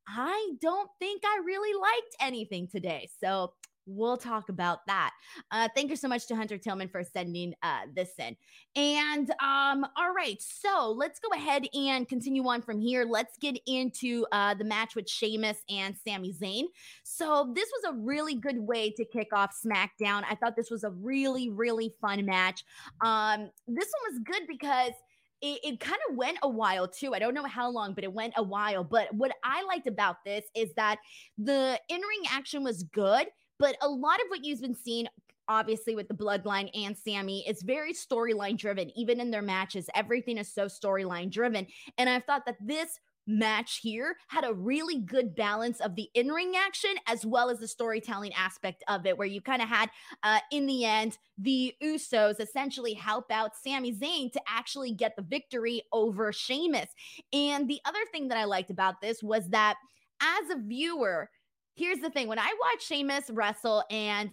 I 0.08 0.54
don't 0.62 0.90
think 1.00 1.24
I 1.26 1.42
really 1.46 1.80
liked 1.80 2.16
anything 2.20 2.68
today. 2.68 3.10
So 3.20 3.54
we'll 3.88 4.18
talk 4.18 4.50
about 4.50 4.86
that. 4.88 5.12
Uh, 5.52 5.68
thank 5.76 5.90
you 5.90 5.96
so 5.96 6.08
much 6.08 6.28
to 6.28 6.36
Hunter 6.36 6.58
Tillman 6.58 6.88
for 6.88 7.04
sending 7.04 7.54
uh, 7.64 7.82
this 7.96 8.12
in. 8.20 8.36
And 8.76 9.30
um, 9.42 9.86
all 9.98 10.14
right, 10.16 10.38
so 10.40 10.94
let's 10.96 11.20
go 11.20 11.30
ahead 11.36 11.66
and 11.74 12.08
continue 12.08 12.48
on 12.48 12.62
from 12.62 12.80
here. 12.80 13.06
Let's 13.10 13.38
get 13.38 13.58
into 13.66 14.26
uh, 14.32 14.54
the 14.54 14.64
match 14.64 14.96
with 14.96 15.10
Sheamus 15.10 15.58
and 15.70 15.96
Sami 16.08 16.34
Zayn. 16.34 16.66
So 17.04 17.52
this 17.56 17.70
was 17.72 17.94
a 17.94 17.98
really 17.98 18.36
good 18.36 18.60
way 18.60 18.92
to 18.92 19.06
kick 19.06 19.30
off 19.34 19.56
SmackDown. 19.66 20.24
I 20.30 20.36
thought 20.36 20.56
this 20.56 20.72
was 20.72 20.84
a 20.84 20.92
really, 20.92 21.50
really 21.50 21.94
fun 22.00 22.26
match. 22.26 22.64
Um, 23.02 23.50
this 23.68 23.90
one 23.90 24.14
was 24.14 24.20
good 24.24 24.48
because– 24.48 24.94
it, 25.42 25.60
it 25.64 25.80
kind 25.80 26.00
of 26.10 26.16
went 26.16 26.38
a 26.44 26.50
while 26.50 26.88
too. 26.88 27.14
I 27.14 27.20
don't 27.20 27.34
know 27.34 27.46
how 27.46 27.70
long, 27.70 27.94
but 27.94 28.04
it 28.04 28.14
went 28.14 28.34
a 28.38 28.44
while. 28.44 28.84
But 28.84 29.14
what 29.14 29.32
I 29.44 29.64
liked 29.64 29.88
about 29.88 30.24
this 30.26 30.46
is 30.56 30.74
that 30.76 31.00
the 31.38 31.80
in 31.90 32.02
ring 32.02 32.24
action 32.32 32.64
was 32.64 32.84
good, 32.84 33.28
but 33.60 33.76
a 33.82 33.88
lot 33.88 34.20
of 34.20 34.28
what 34.30 34.44
you've 34.44 34.62
been 34.62 34.76
seeing 34.76 35.08
obviously 35.48 35.96
with 35.96 36.08
the 36.08 36.14
bloodline 36.14 36.70
and 36.74 36.98
Sami, 36.98 37.44
it's 37.46 37.62
very 37.62 37.94
storyline 37.94 38.58
driven. 38.58 38.90
Even 38.98 39.20
in 39.20 39.32
their 39.32 39.42
matches, 39.42 39.90
everything 39.96 40.38
is 40.38 40.54
so 40.54 40.66
storyline 40.66 41.30
driven. 41.30 41.68
And 41.98 42.10
I 42.10 42.22
thought 42.22 42.46
that 42.46 42.56
this 42.62 43.00
match 43.32 43.80
here 43.82 44.16
had 44.28 44.44
a 44.44 44.54
really 44.54 45.00
good 45.00 45.36
balance 45.36 45.80
of 45.80 45.96
the 45.96 46.10
in-ring 46.14 46.54
action 46.56 46.92
as 47.08 47.26
well 47.26 47.50
as 47.50 47.60
the 47.60 47.68
storytelling 47.68 48.34
aspect 48.34 48.84
of 48.88 49.06
it 49.06 49.18
where 49.18 49.28
you 49.28 49.42
kind 49.42 49.62
of 49.62 49.68
had 49.68 49.90
uh 50.24 50.40
in 50.52 50.66
the 50.66 50.86
end 50.86 51.18
the 51.38 51.74
Usos 51.84 52.40
essentially 52.40 52.94
help 52.94 53.32
out 53.32 53.52
Sami 53.56 53.94
Zayn 53.94 54.32
to 54.32 54.42
actually 54.48 54.94
get 54.94 55.16
the 55.16 55.24
victory 55.24 55.82
over 55.92 56.32
Sheamus. 56.32 56.90
And 57.34 57.68
the 57.68 57.80
other 57.86 58.00
thing 58.12 58.28
that 58.28 58.38
I 58.38 58.44
liked 58.44 58.70
about 58.70 59.02
this 59.02 59.24
was 59.24 59.50
that 59.50 59.78
as 60.22 60.50
a 60.56 60.60
viewer 60.60 61.30
Here's 61.76 62.00
the 62.00 62.10
thing 62.10 62.28
when 62.28 62.38
I 62.38 62.54
watch 62.62 62.86
Sheamus 62.86 63.30
wrestle 63.30 63.84
and 63.90 64.32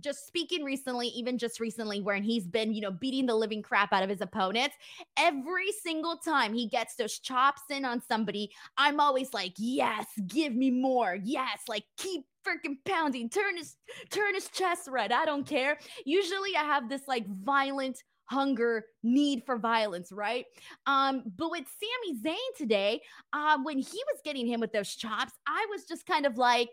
just 0.00 0.26
speaking 0.26 0.64
recently, 0.64 1.08
even 1.08 1.38
just 1.38 1.60
recently, 1.60 2.00
where 2.00 2.16
he's 2.16 2.46
been, 2.46 2.72
you 2.72 2.80
know, 2.80 2.90
beating 2.90 3.26
the 3.26 3.34
living 3.34 3.62
crap 3.62 3.92
out 3.92 4.02
of 4.02 4.08
his 4.08 4.20
opponents. 4.20 4.76
Every 5.16 5.72
single 5.82 6.16
time 6.16 6.54
he 6.54 6.68
gets 6.68 6.96
those 6.96 7.18
chops 7.18 7.62
in 7.70 7.84
on 7.84 8.00
somebody, 8.00 8.50
I'm 8.76 9.00
always 9.00 9.32
like, 9.32 9.54
yes, 9.56 10.06
give 10.26 10.54
me 10.54 10.70
more. 10.70 11.18
Yes, 11.22 11.62
like 11.68 11.84
keep 11.96 12.24
freaking 12.46 12.76
pounding, 12.84 13.28
turn 13.28 13.56
his 13.56 13.76
turn 14.10 14.34
his 14.34 14.48
chest 14.48 14.88
red. 14.90 15.12
I 15.12 15.24
don't 15.24 15.46
care. 15.46 15.78
Usually 16.04 16.56
I 16.56 16.64
have 16.64 16.88
this 16.88 17.02
like 17.06 17.26
violent 17.26 18.02
hunger, 18.28 18.84
need 19.02 19.42
for 19.46 19.56
violence, 19.56 20.12
right? 20.12 20.44
Um, 20.86 21.22
but 21.36 21.50
with 21.50 21.64
Sami 21.64 22.20
Zayn 22.20 22.56
today, 22.56 23.00
uh, 23.32 23.58
when 23.62 23.78
he 23.78 24.02
was 24.12 24.20
getting 24.24 24.46
him 24.46 24.60
with 24.60 24.72
those 24.72 24.94
chops, 24.94 25.32
I 25.46 25.66
was 25.70 25.84
just 25.84 26.06
kind 26.06 26.26
of 26.26 26.36
like, 26.36 26.68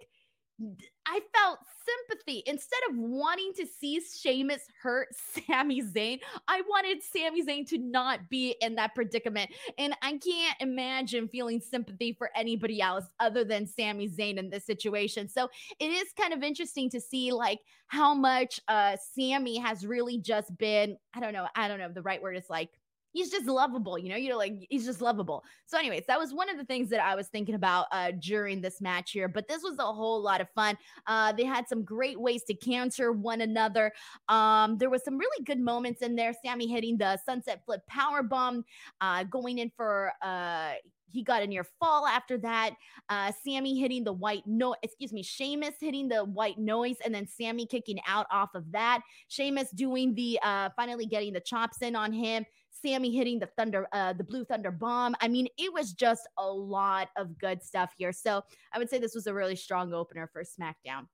I 0.60 1.20
felt 1.36 1.60
sympathy. 1.86 2.44
Instead 2.46 2.80
of 2.90 2.98
wanting 2.98 3.52
to 3.58 3.66
see 3.66 4.00
Sheamus 4.02 4.62
hurt 4.82 5.10
Sami 5.48 5.82
Zayn, 5.82 6.20
I 6.48 6.62
wanted 6.62 7.04
Sami 7.04 7.46
Zayn 7.46 7.68
to 7.70 7.78
not 7.78 8.30
be 8.30 8.56
in 8.62 8.76
that 8.76 8.96
predicament. 8.96 9.52
And 9.78 9.96
I 10.02 10.18
can't 10.18 10.56
imagine 10.60 11.28
feeling 11.28 11.60
sympathy 11.60 12.14
for 12.14 12.32
anybody 12.36 12.82
else 12.82 13.06
other 13.20 13.44
than 13.44 13.68
Sami 13.68 14.08
Zayn 14.08 14.38
in 14.38 14.50
this 14.50 14.66
situation. 14.66 15.28
So 15.28 15.50
it 15.80 15.92
is 15.92 16.08
kind 16.20 16.34
of 16.34 16.42
interesting 16.42 16.90
to 16.92 17.02
see 17.02 17.32
like 17.32 17.60
how 17.88 18.14
much 18.14 18.60
uh 18.68 18.96
Sami 19.16 19.58
has 19.58 19.86
really 19.86 20.18
just 20.18 20.56
been, 20.58 20.98
I 21.14 21.20
don't 21.20 21.34
know, 21.34 21.48
I 21.56 21.68
don't 21.68 21.80
know, 21.80 21.92
the 21.92 22.02
right 22.02 22.22
word 22.22 22.38
is 22.38 22.50
like 22.50 22.70
he's 23.15 23.31
just 23.31 23.45
lovable, 23.45 23.98
you 23.98 24.10
know, 24.10 24.17
you 24.17 24.27
know, 24.27 24.38
like 24.38 24.67
he's 24.69 24.86
just 24.86 25.00
lovable. 25.00 25.41
So, 25.67 25.77
anyways, 25.79 26.03
that 26.07 26.19
was 26.19 26.34
one 26.34 26.50
of 26.50 26.57
the 26.57 26.65
things 26.65 26.89
that 26.89 27.00
I 27.00 27.15
was 27.15 27.29
thinking 27.29 27.55
about 27.55 27.86
uh, 27.93 28.12
during 28.19 28.60
this 28.60 28.81
match 28.81 29.12
here. 29.12 29.29
But 29.29 29.48
this 29.48 29.63
was 29.63 29.79
a 29.79 29.84
whole 29.84 30.22
lot 30.22 30.41
of 30.41 30.50
fun. 30.50 30.77
Uh, 31.07 31.31
they 31.31 31.45
had 31.45 31.65
some 31.69 31.84
great 31.86 32.19
ways 32.19 32.43
to 32.43 32.53
counter 32.53 33.13
one 33.13 33.39
another. 33.39 33.93
Um, 34.27 34.77
there 34.77 34.89
was 34.89 35.01
some 35.05 35.17
really 35.17 35.45
good 35.45 35.60
moments 35.60 36.01
in 36.01 36.17
there. 36.17 36.34
Sami 36.43 36.67
hitting 36.67 36.98
the 36.98 37.17
sunset 37.25 37.62
flip 37.65 37.88
power 37.88 38.22
bomb, 38.22 38.65
uh, 39.00 39.24
going 39.24 39.60
in 39.60 39.72
for 39.77 40.12
uh 40.22 40.74
he 41.15 41.24
got 41.24 41.41
a 41.41 41.48
near 41.48 41.63
fall 41.63 42.05
after 42.05 42.38
that. 42.39 42.72
Uh, 43.10 43.31
Sami 43.45 43.79
hitting 43.79 44.03
the 44.03 44.12
white 44.12 44.43
no, 44.45 44.75
excuse 44.84 45.13
me, 45.13 45.24
Sheamus 45.24 45.75
hitting 45.79 46.10
the 46.10 46.25
white 46.25 46.57
noise, 46.57 46.98
and 47.03 47.15
then 47.15 47.25
Sami 47.25 47.65
kicking 47.65 48.00
out 48.05 48.27
off 48.31 48.53
of 48.53 48.69
that. 48.74 49.01
Sheamus 49.29 49.72
doing 49.72 50.13
the 50.13 50.38
uh, 50.43 50.69
finally 50.75 51.05
getting 51.05 51.34
the 51.34 51.39
chops 51.39 51.81
in 51.81 51.95
on 51.95 52.12
him. 52.12 52.45
Sami 52.86 53.12
hitting 53.12 53.39
the 53.39 53.48
thunder, 53.58 53.88
uh, 53.92 54.13
the 54.13 54.24
blue 54.24 54.46
thunder 54.46 54.72
bomb. 54.72 55.15
I 55.22 55.27
mean, 55.27 55.48
it 55.58 55.74
was 55.74 55.94
just 55.94 56.27
a 56.38 56.48
lot 56.48 57.10
of 57.18 57.38
good 57.38 57.63
stuff 57.63 57.94
here. 57.98 58.12
So 58.12 58.44
I 58.74 58.77
would 58.77 58.89
say 58.89 59.00
this 59.00 59.15
was 59.15 59.27
a 59.27 59.34
really 59.34 59.56
strong 59.56 59.94
opener 59.94 60.30
for 60.32 60.44
SmackDown. 60.44 61.08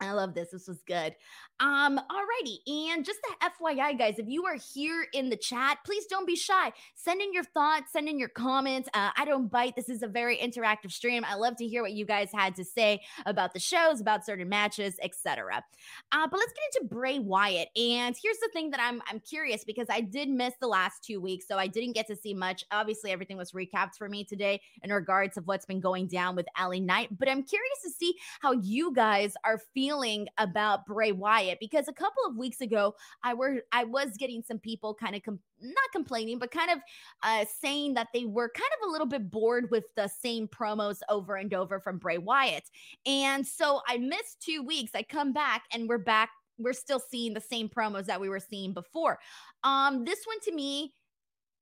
I 0.00 0.12
love 0.12 0.34
this. 0.34 0.50
This 0.50 0.66
was 0.66 0.82
good. 0.86 1.14
Um, 1.60 1.98
alrighty. 2.10 2.58
And 2.66 3.04
just 3.04 3.20
the 3.22 3.48
FYI, 3.48 3.96
guys, 3.96 4.18
if 4.18 4.26
you 4.26 4.44
are 4.44 4.56
here 4.74 5.06
in 5.12 5.30
the 5.30 5.36
chat, 5.36 5.78
please 5.86 6.04
don't 6.06 6.26
be 6.26 6.34
shy. 6.34 6.72
Send 6.96 7.22
in 7.22 7.32
your 7.32 7.44
thoughts, 7.44 7.92
send 7.92 8.08
in 8.08 8.18
your 8.18 8.28
comments. 8.28 8.88
Uh, 8.92 9.10
I 9.16 9.24
don't 9.24 9.50
bite. 9.50 9.76
This 9.76 9.88
is 9.88 10.02
a 10.02 10.08
very 10.08 10.36
interactive 10.36 10.90
stream. 10.90 11.24
I 11.24 11.36
love 11.36 11.56
to 11.58 11.66
hear 11.66 11.82
what 11.82 11.92
you 11.92 12.04
guys 12.04 12.30
had 12.32 12.56
to 12.56 12.64
say 12.64 13.02
about 13.24 13.54
the 13.54 13.60
shows, 13.60 14.00
about 14.00 14.26
certain 14.26 14.48
matches, 14.48 14.96
etc. 15.00 15.64
Uh, 16.10 16.26
but 16.28 16.38
let's 16.38 16.52
get 16.52 16.82
into 16.82 16.92
Bray 16.92 17.20
Wyatt. 17.20 17.68
And 17.76 18.16
here's 18.20 18.38
the 18.38 18.50
thing 18.52 18.70
that 18.70 18.80
I'm 18.80 19.00
I'm 19.08 19.20
curious 19.20 19.64
because 19.64 19.86
I 19.88 20.00
did 20.00 20.28
miss 20.28 20.54
the 20.60 20.66
last 20.66 21.04
two 21.04 21.20
weeks, 21.20 21.46
so 21.46 21.56
I 21.56 21.68
didn't 21.68 21.92
get 21.92 22.08
to 22.08 22.16
see 22.16 22.34
much. 22.34 22.64
Obviously, 22.72 23.12
everything 23.12 23.36
was 23.36 23.52
recapped 23.52 23.94
for 23.96 24.08
me 24.08 24.24
today 24.24 24.60
in 24.82 24.92
regards 24.92 25.36
of 25.36 25.46
what's 25.46 25.66
been 25.66 25.80
going 25.80 26.08
down 26.08 26.34
with 26.34 26.46
LA 26.60 26.80
Knight. 26.80 27.16
But 27.16 27.28
I'm 27.28 27.44
curious 27.44 27.78
to 27.84 27.90
see 27.90 28.16
how 28.40 28.52
you 28.52 28.92
guys 28.92 29.34
are 29.44 29.60
feeling 29.72 29.83
feeling 29.84 30.26
about 30.38 30.86
Bray 30.86 31.12
Wyatt 31.12 31.58
because 31.60 31.88
a 31.88 31.92
couple 31.92 32.24
of 32.26 32.36
weeks 32.36 32.60
ago 32.60 32.94
I 33.22 33.34
were 33.34 33.62
I 33.70 33.84
was 33.84 34.16
getting 34.18 34.42
some 34.42 34.58
people 34.58 34.94
kind 34.94 35.14
of 35.14 35.22
com- 35.22 35.40
not 35.60 35.92
complaining 35.92 36.38
but 36.38 36.50
kind 36.50 36.70
of 36.70 36.78
uh, 37.22 37.44
saying 37.60 37.94
that 37.94 38.08
they 38.14 38.24
were 38.24 38.50
kind 38.54 38.70
of 38.80 38.88
a 38.88 38.92
little 38.92 39.06
bit 39.06 39.30
bored 39.30 39.70
with 39.70 39.84
the 39.94 40.08
same 40.08 40.48
promos 40.48 41.00
over 41.10 41.36
and 41.36 41.52
over 41.52 41.80
from 41.80 41.98
Bray 41.98 42.18
Wyatt. 42.18 42.64
And 43.04 43.46
so 43.46 43.80
I 43.86 43.98
missed 43.98 44.40
2 44.42 44.62
weeks. 44.62 44.92
I 44.94 45.02
come 45.02 45.32
back 45.32 45.64
and 45.72 45.88
we're 45.88 45.98
back 45.98 46.30
we're 46.56 46.72
still 46.72 47.00
seeing 47.00 47.34
the 47.34 47.40
same 47.40 47.68
promos 47.68 48.06
that 48.06 48.20
we 48.20 48.28
were 48.28 48.40
seeing 48.40 48.72
before. 48.72 49.18
Um 49.64 50.04
this 50.04 50.24
one 50.24 50.40
to 50.44 50.52
me 50.52 50.94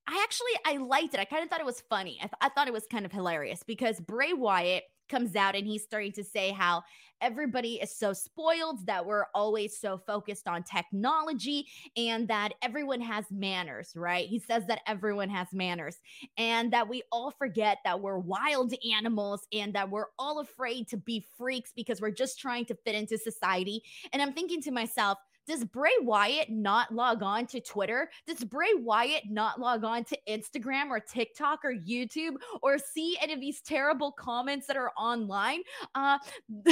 I 0.06 0.20
actually 0.22 0.52
I 0.66 0.82
liked 0.82 1.14
it. 1.14 1.20
I 1.20 1.24
kind 1.24 1.42
of 1.42 1.48
thought 1.48 1.60
it 1.60 1.66
was 1.66 1.82
funny. 1.88 2.18
I, 2.20 2.26
th- 2.26 2.32
I 2.40 2.48
thought 2.50 2.68
it 2.68 2.72
was 2.72 2.86
kind 2.90 3.04
of 3.04 3.12
hilarious 3.12 3.62
because 3.64 4.00
Bray 4.00 4.32
Wyatt 4.32 4.84
comes 5.08 5.36
out 5.36 5.54
and 5.54 5.66
he's 5.66 5.84
starting 5.84 6.12
to 6.12 6.24
say 6.24 6.50
how 6.50 6.82
everybody 7.22 7.74
is 7.74 7.96
so 7.96 8.12
spoiled 8.12 8.84
that 8.86 9.06
we're 9.06 9.26
always 9.34 9.78
so 9.78 9.96
focused 9.96 10.48
on 10.48 10.62
technology 10.64 11.66
and 11.96 12.28
that 12.28 12.52
everyone 12.60 13.00
has 13.00 13.24
manners, 13.30 13.92
right? 13.94 14.28
He 14.28 14.38
says 14.38 14.66
that 14.66 14.80
everyone 14.86 15.30
has 15.30 15.46
manners 15.52 15.96
and 16.36 16.72
that 16.72 16.88
we 16.88 17.02
all 17.12 17.30
forget 17.30 17.78
that 17.84 18.00
we're 18.00 18.18
wild 18.18 18.74
animals 18.92 19.46
and 19.52 19.72
that 19.74 19.88
we're 19.88 20.08
all 20.18 20.40
afraid 20.40 20.88
to 20.88 20.96
be 20.96 21.24
freaks 21.38 21.72
because 21.74 22.00
we're 22.00 22.10
just 22.10 22.38
trying 22.38 22.64
to 22.66 22.74
fit 22.74 22.94
into 22.94 23.16
society. 23.16 23.82
And 24.12 24.20
I'm 24.20 24.32
thinking 24.32 24.60
to 24.62 24.70
myself, 24.72 25.18
does 25.46 25.64
Bray 25.64 25.92
Wyatt 26.00 26.50
not 26.50 26.94
log 26.94 27.22
on 27.22 27.46
to 27.48 27.60
Twitter? 27.60 28.10
Does 28.26 28.44
Bray 28.44 28.74
Wyatt 28.76 29.24
not 29.28 29.60
log 29.60 29.84
on 29.84 30.04
to 30.04 30.18
Instagram 30.28 30.90
or 30.90 31.00
TikTok 31.00 31.60
or 31.64 31.74
YouTube 31.74 32.36
or 32.62 32.78
see 32.78 33.16
any 33.20 33.32
of 33.32 33.40
these 33.40 33.60
terrible 33.60 34.12
comments 34.12 34.66
that 34.68 34.76
are 34.76 34.92
online? 34.96 35.62
Uh, 35.94 36.18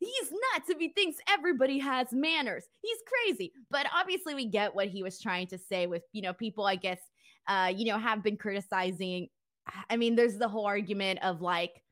he's 0.00 0.30
nuts 0.30 0.68
if 0.68 0.78
he 0.78 0.88
thinks 0.88 1.18
everybody 1.28 1.78
has 1.78 2.08
manners. 2.12 2.64
He's 2.82 2.98
crazy. 3.06 3.52
But 3.70 3.86
obviously, 3.94 4.34
we 4.34 4.46
get 4.46 4.74
what 4.74 4.88
he 4.88 5.02
was 5.02 5.20
trying 5.20 5.46
to 5.48 5.58
say 5.58 5.86
with, 5.86 6.02
you 6.12 6.22
know, 6.22 6.32
people, 6.32 6.66
I 6.66 6.76
guess, 6.76 7.00
uh, 7.46 7.72
you 7.74 7.86
know, 7.86 7.98
have 7.98 8.22
been 8.22 8.36
criticizing. 8.36 9.28
I 9.88 9.96
mean, 9.96 10.16
there's 10.16 10.36
the 10.36 10.48
whole 10.48 10.66
argument 10.66 11.20
of 11.22 11.40
like, 11.40 11.82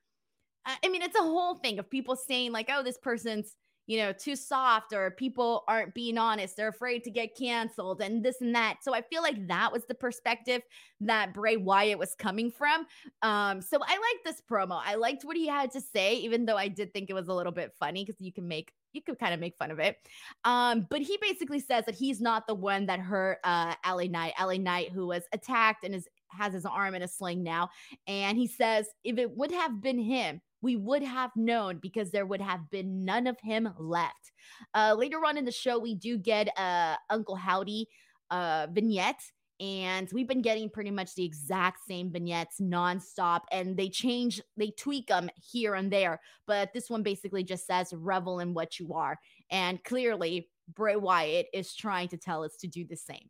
I 0.66 0.88
mean, 0.88 1.00
it's 1.00 1.16
a 1.16 1.22
whole 1.22 1.54
thing 1.54 1.78
of 1.78 1.88
people 1.88 2.16
saying, 2.16 2.52
like, 2.52 2.68
oh, 2.70 2.82
this 2.82 2.98
person's 2.98 3.54
you 3.88 3.96
know, 3.96 4.12
too 4.12 4.36
soft 4.36 4.92
or 4.92 5.10
people 5.10 5.64
aren't 5.66 5.94
being 5.94 6.18
honest. 6.18 6.56
They're 6.56 6.68
afraid 6.68 7.02
to 7.04 7.10
get 7.10 7.34
canceled 7.34 8.02
and 8.02 8.22
this 8.22 8.42
and 8.42 8.54
that. 8.54 8.76
So 8.82 8.94
I 8.94 9.00
feel 9.00 9.22
like 9.22 9.48
that 9.48 9.72
was 9.72 9.86
the 9.86 9.94
perspective 9.94 10.60
that 11.00 11.32
Bray 11.32 11.56
Wyatt 11.56 11.98
was 11.98 12.14
coming 12.14 12.50
from. 12.50 12.86
Um, 13.22 13.62
so 13.62 13.78
I 13.80 13.92
like 13.92 14.24
this 14.24 14.42
promo. 14.48 14.78
I 14.84 14.96
liked 14.96 15.24
what 15.24 15.38
he 15.38 15.48
had 15.48 15.70
to 15.70 15.80
say, 15.80 16.16
even 16.16 16.44
though 16.44 16.58
I 16.58 16.68
did 16.68 16.92
think 16.92 17.08
it 17.08 17.14
was 17.14 17.28
a 17.28 17.32
little 17.32 17.50
bit 17.50 17.72
funny 17.80 18.04
because 18.04 18.20
you 18.20 18.30
can 18.30 18.46
make 18.46 18.72
you 18.92 19.02
could 19.02 19.18
kind 19.18 19.34
of 19.34 19.40
make 19.40 19.56
fun 19.56 19.70
of 19.70 19.78
it. 19.78 19.96
Um, 20.44 20.86
but 20.90 21.00
he 21.00 21.18
basically 21.20 21.60
says 21.60 21.84
that 21.86 21.94
he's 21.94 22.20
not 22.20 22.46
the 22.46 22.54
one 22.54 22.86
that 22.86 23.00
hurt 23.00 23.38
uh 23.42 23.74
LA 23.86 24.04
Knight, 24.04 24.34
LA 24.38 24.54
Knight, 24.58 24.92
who 24.92 25.06
was 25.06 25.22
attacked 25.32 25.84
and 25.84 25.94
is 25.94 26.06
has 26.30 26.52
his 26.52 26.66
arm 26.66 26.94
in 26.94 27.00
a 27.00 27.08
sling 27.08 27.42
now. 27.42 27.70
And 28.06 28.36
he 28.36 28.48
says 28.48 28.86
if 29.02 29.16
it 29.16 29.34
would 29.34 29.50
have 29.50 29.80
been 29.80 29.98
him, 29.98 30.42
we 30.60 30.76
would 30.76 31.02
have 31.02 31.30
known 31.36 31.78
because 31.78 32.10
there 32.10 32.26
would 32.26 32.40
have 32.40 32.68
been 32.70 33.04
none 33.04 33.26
of 33.26 33.38
him 33.40 33.68
left. 33.78 34.32
Uh, 34.74 34.94
later 34.96 35.18
on 35.24 35.36
in 35.36 35.44
the 35.44 35.52
show, 35.52 35.78
we 35.78 35.94
do 35.94 36.18
get 36.18 36.48
uh, 36.58 36.96
Uncle 37.10 37.36
Howdy 37.36 37.88
uh, 38.30 38.66
vignette. 38.70 39.20
And 39.60 40.08
we've 40.12 40.28
been 40.28 40.42
getting 40.42 40.70
pretty 40.70 40.92
much 40.92 41.16
the 41.16 41.24
exact 41.24 41.80
same 41.88 42.12
vignettes 42.12 42.60
nonstop, 42.60 43.40
and 43.50 43.76
they 43.76 43.88
change, 43.88 44.40
they 44.56 44.70
tweak 44.70 45.08
them 45.08 45.28
here 45.34 45.74
and 45.74 45.92
there. 45.92 46.20
But 46.46 46.72
this 46.72 46.88
one 46.88 47.02
basically 47.02 47.42
just 47.42 47.66
says, 47.66 47.92
revel 47.92 48.38
in 48.38 48.54
what 48.54 48.78
you 48.78 48.94
are. 48.94 49.18
And 49.50 49.82
clearly, 49.82 50.48
Bray 50.74 50.94
Wyatt 50.94 51.46
is 51.52 51.74
trying 51.74 52.06
to 52.08 52.16
tell 52.16 52.44
us 52.44 52.56
to 52.60 52.68
do 52.68 52.84
the 52.84 52.96
same. 52.96 53.28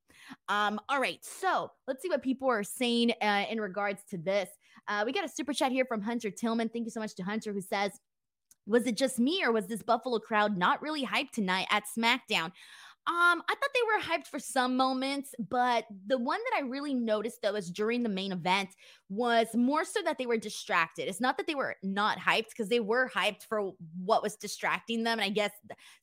Um, 0.48 0.78
all 0.90 1.00
right, 1.00 1.18
so 1.22 1.70
let's 1.86 2.02
see 2.02 2.10
what 2.10 2.22
people 2.22 2.48
are 2.48 2.64
saying 2.64 3.12
uh, 3.22 3.44
in 3.48 3.58
regards 3.58 4.02
to 4.10 4.18
this. 4.18 4.50
Uh, 4.86 5.02
we 5.04 5.12
got 5.12 5.24
a 5.24 5.28
super 5.28 5.52
chat 5.52 5.72
here 5.72 5.84
from 5.84 6.02
Hunter 6.02 6.30
Tillman. 6.30 6.68
Thank 6.68 6.84
you 6.84 6.90
so 6.90 7.00
much 7.00 7.14
to 7.16 7.22
Hunter, 7.22 7.52
who 7.52 7.60
says, 7.60 7.92
was 8.66 8.86
it 8.86 8.96
just 8.96 9.18
me 9.18 9.42
or 9.42 9.50
was 9.50 9.66
this 9.66 9.82
Buffalo 9.82 10.18
crowd 10.18 10.56
not 10.56 10.82
really 10.82 11.04
hyped 11.04 11.30
tonight 11.32 11.66
at 11.70 11.84
SmackDown? 11.98 12.52
Um, 13.08 13.42
I 13.48 13.54
thought 13.54 13.70
they 13.72 13.80
were 13.86 14.02
hyped 14.02 14.26
for 14.26 14.38
some 14.38 14.76
moments, 14.76 15.34
but 15.48 15.86
the 16.06 16.18
one 16.18 16.40
that 16.44 16.58
I 16.58 16.68
really 16.68 16.92
noticed 16.92 17.40
though 17.42 17.54
is 17.54 17.70
during 17.70 18.02
the 18.02 18.10
main 18.10 18.32
event 18.32 18.68
was 19.08 19.46
more 19.54 19.82
so 19.86 20.00
that 20.04 20.18
they 20.18 20.26
were 20.26 20.36
distracted. 20.36 21.08
It's 21.08 21.20
not 21.20 21.38
that 21.38 21.46
they 21.46 21.54
were 21.54 21.76
not 21.82 22.18
hyped 22.18 22.50
because 22.50 22.68
they 22.68 22.80
were 22.80 23.08
hyped 23.08 23.44
for 23.48 23.72
what 24.04 24.22
was 24.22 24.36
distracting 24.36 25.04
them. 25.04 25.20
And 25.20 25.24
I 25.24 25.30
guess 25.30 25.52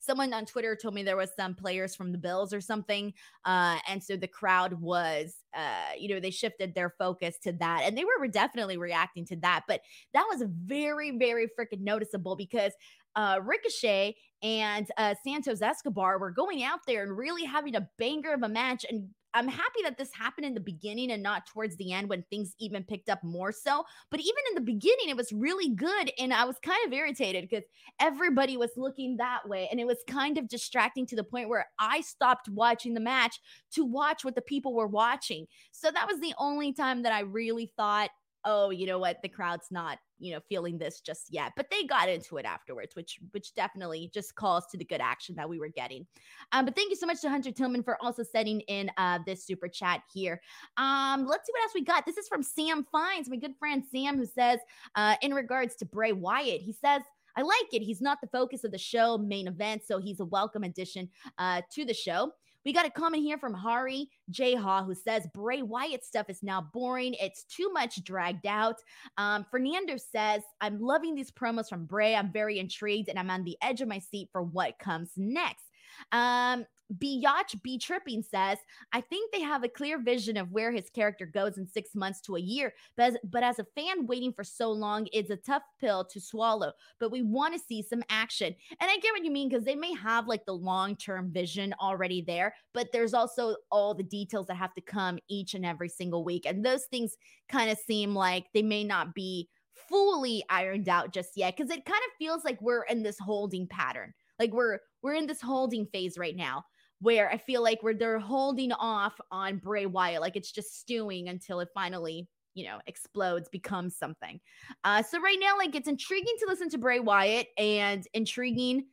someone 0.00 0.32
on 0.32 0.46
Twitter 0.46 0.74
told 0.74 0.94
me 0.94 1.04
there 1.04 1.16
was 1.16 1.30
some 1.36 1.54
players 1.54 1.94
from 1.94 2.10
the 2.10 2.18
Bills 2.18 2.52
or 2.52 2.60
something, 2.60 3.14
uh, 3.44 3.78
and 3.88 4.02
so 4.02 4.16
the 4.16 4.26
crowd 4.26 4.72
was, 4.80 5.36
uh, 5.54 5.92
you 5.96 6.08
know, 6.12 6.18
they 6.18 6.32
shifted 6.32 6.74
their 6.74 6.90
focus 6.98 7.38
to 7.44 7.52
that, 7.52 7.82
and 7.84 7.96
they 7.96 8.04
were 8.04 8.26
definitely 8.26 8.78
reacting 8.78 9.24
to 9.26 9.36
that. 9.36 9.62
But 9.68 9.82
that 10.12 10.26
was 10.28 10.42
very, 10.48 11.16
very 11.16 11.46
freaking 11.46 11.82
noticeable 11.82 12.34
because 12.34 12.72
uh, 13.16 13.40
Ricochet 13.42 14.14
and 14.42 14.86
uh, 14.98 15.14
Santos 15.24 15.62
Escobar 15.62 16.18
were 16.18 16.30
going 16.30 16.62
out 16.62 16.80
there 16.86 17.02
and 17.02 17.16
really 17.16 17.44
having 17.44 17.74
a 17.74 17.88
banger 17.98 18.34
of 18.34 18.42
a 18.42 18.48
match. 18.48 18.84
And 18.88 19.08
I'm 19.32 19.48
happy 19.48 19.80
that 19.82 19.98
this 19.98 20.12
happened 20.14 20.46
in 20.46 20.54
the 20.54 20.60
beginning 20.60 21.10
and 21.10 21.22
not 21.22 21.46
towards 21.46 21.76
the 21.76 21.92
end 21.92 22.08
when 22.08 22.22
things 22.30 22.54
even 22.58 22.84
picked 22.84 23.08
up 23.08 23.22
more 23.24 23.52
so. 23.52 23.84
But 24.10 24.20
even 24.20 24.34
in 24.50 24.54
the 24.54 24.72
beginning, 24.72 25.08
it 25.08 25.16
was 25.16 25.32
really 25.32 25.70
good. 25.70 26.10
And 26.18 26.32
I 26.32 26.44
was 26.44 26.56
kind 26.62 26.78
of 26.86 26.92
irritated 26.92 27.48
because 27.48 27.64
everybody 28.00 28.56
was 28.56 28.70
looking 28.76 29.16
that 29.16 29.48
way. 29.48 29.68
And 29.70 29.80
it 29.80 29.86
was 29.86 29.98
kind 30.08 30.38
of 30.38 30.48
distracting 30.48 31.06
to 31.06 31.16
the 31.16 31.24
point 31.24 31.48
where 31.48 31.66
I 31.78 32.00
stopped 32.02 32.48
watching 32.48 32.94
the 32.94 33.00
match 33.00 33.40
to 33.72 33.84
watch 33.84 34.24
what 34.24 34.34
the 34.36 34.42
people 34.42 34.74
were 34.74 34.86
watching. 34.86 35.46
So 35.70 35.90
that 35.90 36.06
was 36.06 36.20
the 36.20 36.34
only 36.38 36.72
time 36.72 37.02
that 37.02 37.12
I 37.12 37.20
really 37.20 37.72
thought, 37.76 38.10
oh, 38.46 38.70
you 38.70 38.86
know 38.86 38.98
what, 38.98 39.20
the 39.22 39.28
crowd's 39.28 39.66
not 39.70 39.98
you 40.18 40.32
know 40.32 40.40
feeling 40.48 40.78
this 40.78 41.00
just 41.00 41.32
yet. 41.32 41.52
But 41.56 41.70
they 41.70 41.84
got 41.84 42.08
into 42.08 42.38
it 42.38 42.46
afterwards 42.46 42.96
which 42.96 43.18
which 43.32 43.54
definitely 43.54 44.10
just 44.14 44.34
calls 44.34 44.66
to 44.68 44.78
the 44.78 44.84
good 44.84 45.00
action 45.00 45.34
that 45.36 45.48
we 45.48 45.58
were 45.58 45.68
getting. 45.68 46.06
Um 46.52 46.64
but 46.64 46.74
thank 46.74 46.90
you 46.90 46.96
so 46.96 47.06
much 47.06 47.20
to 47.20 47.28
hunter 47.28 47.52
tillman 47.52 47.82
for 47.82 48.02
also 48.02 48.22
setting 48.22 48.60
in 48.62 48.90
uh 48.96 49.18
this 49.26 49.44
super 49.44 49.68
chat 49.68 50.02
here. 50.12 50.40
Um 50.76 51.26
let's 51.26 51.46
see 51.46 51.52
what 51.52 51.62
else 51.64 51.74
we 51.74 51.84
got. 51.84 52.06
This 52.06 52.16
is 52.16 52.28
from 52.28 52.42
sam 52.42 52.86
fines 52.90 53.28
my 53.28 53.36
good 53.36 53.54
friend 53.58 53.82
sam 53.90 54.16
who 54.16 54.26
says 54.26 54.60
uh 54.94 55.16
in 55.20 55.34
regards 55.34 55.76
to 55.76 55.84
bray 55.84 56.12
wyatt 56.12 56.60
he 56.60 56.72
says 56.72 57.02
I 57.38 57.42
like 57.42 57.74
it. 57.74 57.82
He's 57.82 58.00
not 58.00 58.22
the 58.22 58.28
focus 58.28 58.64
of 58.64 58.72
the 58.72 58.78
show 58.78 59.18
main 59.18 59.46
event, 59.46 59.82
so 59.84 59.98
he's 59.98 60.20
a 60.20 60.24
welcome 60.24 60.64
addition 60.64 61.10
uh, 61.36 61.60
to 61.72 61.84
the 61.84 61.92
show. 61.92 62.32
We 62.66 62.72
got 62.72 62.84
a 62.84 62.90
comment 62.90 63.22
here 63.22 63.38
from 63.38 63.54
Hari 63.54 64.10
J. 64.28 64.56
Ha 64.56 64.82
who 64.82 64.92
says 64.92 65.28
Bray 65.32 65.62
Wyatt 65.62 66.04
stuff 66.04 66.28
is 66.28 66.42
now 66.42 66.68
boring. 66.74 67.14
It's 67.14 67.44
too 67.44 67.72
much 67.72 68.02
dragged 68.02 68.44
out. 68.44 68.74
Um, 69.16 69.46
Fernando 69.48 69.96
says, 69.96 70.42
I'm 70.60 70.80
loving 70.80 71.14
these 71.14 71.30
promos 71.30 71.68
from 71.68 71.84
Bray. 71.84 72.16
I'm 72.16 72.32
very 72.32 72.58
intrigued 72.58 73.08
and 73.08 73.20
I'm 73.20 73.30
on 73.30 73.44
the 73.44 73.56
edge 73.62 73.82
of 73.82 73.88
my 73.88 74.00
seat 74.00 74.30
for 74.32 74.42
what 74.42 74.80
comes 74.80 75.12
next. 75.16 75.62
Um, 76.10 76.66
Biatch 76.94 77.60
B 77.62 77.78
Tripping 77.78 78.22
says, 78.22 78.58
I 78.92 79.00
think 79.00 79.32
they 79.32 79.40
have 79.40 79.64
a 79.64 79.68
clear 79.68 80.00
vision 80.00 80.36
of 80.36 80.52
where 80.52 80.70
his 80.70 80.88
character 80.90 81.26
goes 81.26 81.58
in 81.58 81.66
six 81.66 81.94
months 81.94 82.20
to 82.22 82.36
a 82.36 82.40
year. 82.40 82.72
But 82.96 83.06
as, 83.06 83.16
but 83.24 83.42
as 83.42 83.58
a 83.58 83.66
fan 83.74 84.06
waiting 84.06 84.32
for 84.32 84.44
so 84.44 84.70
long, 84.70 85.08
it's 85.12 85.30
a 85.30 85.36
tough 85.36 85.62
pill 85.80 86.04
to 86.04 86.20
swallow. 86.20 86.72
But 87.00 87.10
we 87.10 87.22
want 87.22 87.54
to 87.54 87.60
see 87.60 87.82
some 87.82 88.02
action. 88.08 88.54
And 88.80 88.90
I 88.90 88.98
get 88.98 89.12
what 89.12 89.24
you 89.24 89.30
mean 89.30 89.48
because 89.48 89.64
they 89.64 89.74
may 89.74 89.94
have 89.94 90.28
like 90.28 90.44
the 90.44 90.54
long 90.54 90.96
term 90.96 91.32
vision 91.32 91.74
already 91.80 92.22
there, 92.22 92.54
but 92.72 92.92
there's 92.92 93.14
also 93.14 93.56
all 93.70 93.94
the 93.94 94.02
details 94.02 94.46
that 94.46 94.56
have 94.56 94.74
to 94.74 94.80
come 94.80 95.18
each 95.28 95.54
and 95.54 95.66
every 95.66 95.88
single 95.88 96.24
week. 96.24 96.46
And 96.46 96.64
those 96.64 96.84
things 96.84 97.16
kind 97.48 97.70
of 97.70 97.78
seem 97.78 98.14
like 98.14 98.46
they 98.54 98.62
may 98.62 98.84
not 98.84 99.14
be 99.14 99.48
fully 99.88 100.42
ironed 100.48 100.88
out 100.88 101.12
just 101.12 101.36
yet 101.36 101.56
because 101.56 101.70
it 101.70 101.84
kind 101.84 102.02
of 102.06 102.16
feels 102.18 102.44
like 102.44 102.60
we're 102.60 102.84
in 102.84 103.02
this 103.02 103.18
holding 103.18 103.66
pattern. 103.66 104.12
Like 104.38 104.52
we're 104.52 104.78
we're 105.02 105.14
in 105.14 105.26
this 105.26 105.40
holding 105.40 105.86
phase 105.86 106.18
right 106.18 106.36
now 106.36 106.64
where 107.00 107.30
I 107.30 107.36
feel 107.36 107.62
like 107.62 107.82
where 107.82 107.94
they're 107.94 108.18
holding 108.18 108.72
off 108.72 109.14
on 109.30 109.58
Bray 109.58 109.86
Wyatt, 109.86 110.20
like 110.20 110.36
it's 110.36 110.52
just 110.52 110.80
stewing 110.80 111.28
until 111.28 111.60
it 111.60 111.68
finally, 111.74 112.28
you 112.54 112.64
know, 112.64 112.78
explodes, 112.86 113.48
becomes 113.48 113.96
something. 113.96 114.40
Uh, 114.84 115.02
so 115.02 115.20
right 115.20 115.38
now, 115.38 115.56
like 115.58 115.74
it's 115.74 115.88
intriguing 115.88 116.34
to 116.40 116.46
listen 116.48 116.70
to 116.70 116.78
Bray 116.78 117.00
Wyatt 117.00 117.48
and 117.58 118.06
intriguing 118.14 118.86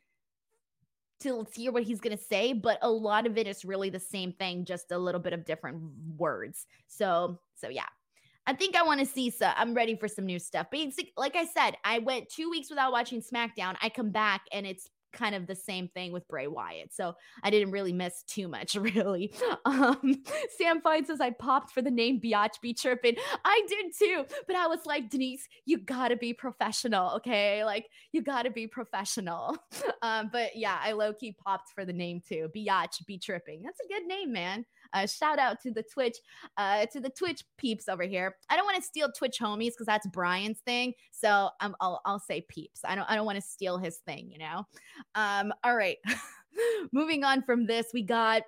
to 1.22 1.46
hear 1.56 1.72
what 1.72 1.84
he's 1.84 2.02
gonna 2.02 2.18
say, 2.18 2.52
but 2.52 2.78
a 2.82 2.90
lot 2.90 3.26
of 3.26 3.38
it 3.38 3.48
is 3.48 3.64
really 3.64 3.90
the 3.90 4.00
same 4.00 4.34
thing, 4.34 4.66
just 4.66 4.92
a 4.92 4.98
little 4.98 5.22
bit 5.22 5.32
of 5.32 5.46
different 5.46 5.82
words. 6.18 6.66
So, 6.88 7.40
so 7.56 7.70
yeah. 7.70 7.86
I 8.46 8.54
think 8.54 8.76
I 8.76 8.84
want 8.84 9.00
to 9.00 9.06
see 9.06 9.30
some. 9.30 9.54
I'm 9.56 9.74
ready 9.74 9.96
for 9.96 10.10
some 10.10 10.26
new 10.26 10.38
stuff. 10.38 10.68
But 10.70 10.82
like 11.16 11.38
I 11.38 11.46
said, 11.46 11.78
I 11.86 12.00
went 12.00 12.28
two 12.28 12.50
weeks 12.50 12.70
without 12.70 12.92
watching 12.92 13.22
SmackDown. 13.22 13.78
I 13.82 13.88
come 13.88 14.10
back 14.10 14.42
and 14.52 14.66
it's 14.66 14.90
kind 15.14 15.36
of 15.36 15.48
the 15.48 15.56
same 15.56 15.88
thing 15.90 16.12
with 16.12 16.28
Bray 16.28 16.48
Wyatt. 16.48 16.94
So 16.94 17.14
I 17.44 17.50
didn't 17.50 17.72
really 17.72 17.94
miss 17.94 18.24
too 18.24 18.48
much, 18.48 18.76
really. 18.76 19.34
Um, 19.66 20.24
Sam 20.58 20.82
Fine 20.82 21.06
says 21.06 21.22
I 21.22 21.32
popped 21.32 21.72
for 21.72 21.82
the 21.82 21.92
name 21.92 22.20
Biatch 22.20 22.60
Be 22.62 22.74
Chirping. 22.74 23.16
I 23.46 23.62
did 23.68 23.86
too, 23.98 24.26
but 24.48 24.56
I 24.56 24.68
was 24.68 24.86
like, 24.86 25.10
Denise, 25.10 25.48
you 25.66 25.78
gotta 25.78 26.16
be 26.16 26.34
professional, 26.34 27.12
okay? 27.18 27.64
Like 27.64 27.88
you 28.12 28.22
gotta 28.22 28.52
be 28.52 28.68
professional. 28.68 29.58
Um, 30.02 30.30
but 30.34 30.56
yeah, 30.56 30.80
I 30.82 30.92
low 30.92 31.14
key 31.14 31.32
popped 31.32 31.70
for 31.70 31.86
the 31.86 31.94
name 31.94 32.22
too. 32.28 32.50
Biatch 32.54 33.06
Be 33.06 33.18
Tripping. 33.18 33.62
That's 33.64 33.80
a 33.80 33.88
good 33.88 34.06
name, 34.06 34.34
man. 34.34 34.66
Uh, 34.94 35.06
shout 35.06 35.40
out 35.40 35.60
to 35.62 35.72
the 35.72 35.84
Twitch, 35.84 36.18
uh, 36.58 36.86
to 36.88 37.00
the 37.00 37.10
Twitch 37.10 37.44
peeps 37.58 37.90
over 37.90 38.04
here. 38.04 38.36
I 38.50 38.56
don't 38.56 38.66
want 38.66 38.78
to 38.78 38.84
steal 38.84 39.12
Twitch 39.12 39.38
homies 39.42 39.72
because 39.72 39.86
that's 39.86 40.08
Brian's 40.08 40.60
thing. 40.60 40.94
So 41.12 41.50
um, 41.60 41.76
I'll 41.82 42.02
I'll 42.06 42.20
say 42.20 42.46
peeps. 42.48 42.82
I 42.86 42.96
don't 42.96 43.10
I 43.10 43.16
don't 43.16 43.26
want 43.26 43.38
to 43.38 43.42
steal 43.42 43.78
his 43.78 43.98
thing. 43.98 44.30
You 44.32 44.40
know. 44.40 44.68
Um. 45.16 45.54
All 45.64 45.76
right. 45.76 45.98
Moving 46.92 47.24
on 47.24 47.42
from 47.42 47.66
this, 47.66 47.88
we 47.94 48.04
got 48.04 48.44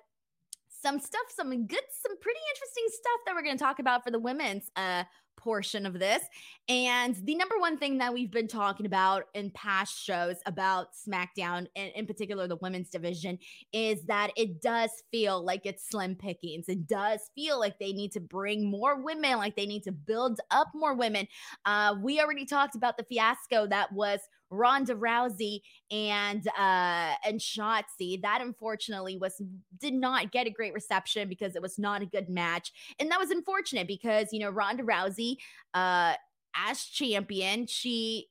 some 0.86 1.00
stuff, 1.00 1.22
some 1.34 1.50
good, 1.66 1.80
some 1.90 2.16
pretty 2.20 2.38
interesting 2.54 2.84
stuff 2.88 3.20
that 3.26 3.34
we're 3.34 3.42
going 3.42 3.58
to 3.58 3.64
talk 3.64 3.80
about 3.80 4.04
for 4.04 4.12
the 4.12 4.20
women's 4.20 4.70
uh, 4.76 5.02
portion 5.36 5.84
of 5.84 5.98
this. 5.98 6.22
And 6.68 7.16
the 7.24 7.34
number 7.34 7.58
one 7.58 7.76
thing 7.76 7.98
that 7.98 8.14
we've 8.14 8.30
been 8.30 8.46
talking 8.46 8.86
about 8.86 9.24
in 9.34 9.50
past 9.50 10.00
shows 10.00 10.36
about 10.46 10.88
SmackDown, 10.94 11.66
and 11.74 11.90
in 11.96 12.06
particular 12.06 12.46
the 12.46 12.56
women's 12.56 12.88
division, 12.88 13.36
is 13.72 14.04
that 14.04 14.30
it 14.36 14.62
does 14.62 14.90
feel 15.10 15.44
like 15.44 15.66
it's 15.66 15.88
slim 15.88 16.14
pickings. 16.14 16.68
It 16.68 16.86
does 16.86 17.20
feel 17.34 17.58
like 17.58 17.80
they 17.80 17.92
need 17.92 18.12
to 18.12 18.20
bring 18.20 18.70
more 18.70 19.02
women, 19.02 19.38
like 19.38 19.56
they 19.56 19.66
need 19.66 19.82
to 19.84 19.92
build 19.92 20.38
up 20.52 20.68
more 20.72 20.94
women. 20.94 21.26
Uh, 21.64 21.96
we 22.00 22.20
already 22.20 22.46
talked 22.46 22.76
about 22.76 22.96
the 22.96 23.04
fiasco 23.04 23.66
that 23.66 23.92
was 23.92 24.20
Ronda 24.50 24.94
Rousey 24.94 25.60
and 25.90 26.46
uh 26.58 27.14
and 27.24 27.40
Shotzi. 27.40 28.20
That 28.22 28.40
unfortunately 28.40 29.16
was 29.16 29.40
did 29.78 29.94
not 29.94 30.32
get 30.32 30.46
a 30.46 30.50
great 30.50 30.74
reception 30.74 31.28
because 31.28 31.56
it 31.56 31.62
was 31.62 31.78
not 31.78 32.02
a 32.02 32.06
good 32.06 32.28
match. 32.28 32.72
And 32.98 33.10
that 33.10 33.18
was 33.18 33.30
unfortunate 33.30 33.86
because, 33.86 34.28
you 34.32 34.40
know, 34.40 34.50
Ronda 34.50 34.82
Rousey 34.82 35.36
uh 35.74 36.14
as 36.56 36.82
champion, 36.84 37.66
she 37.66 38.28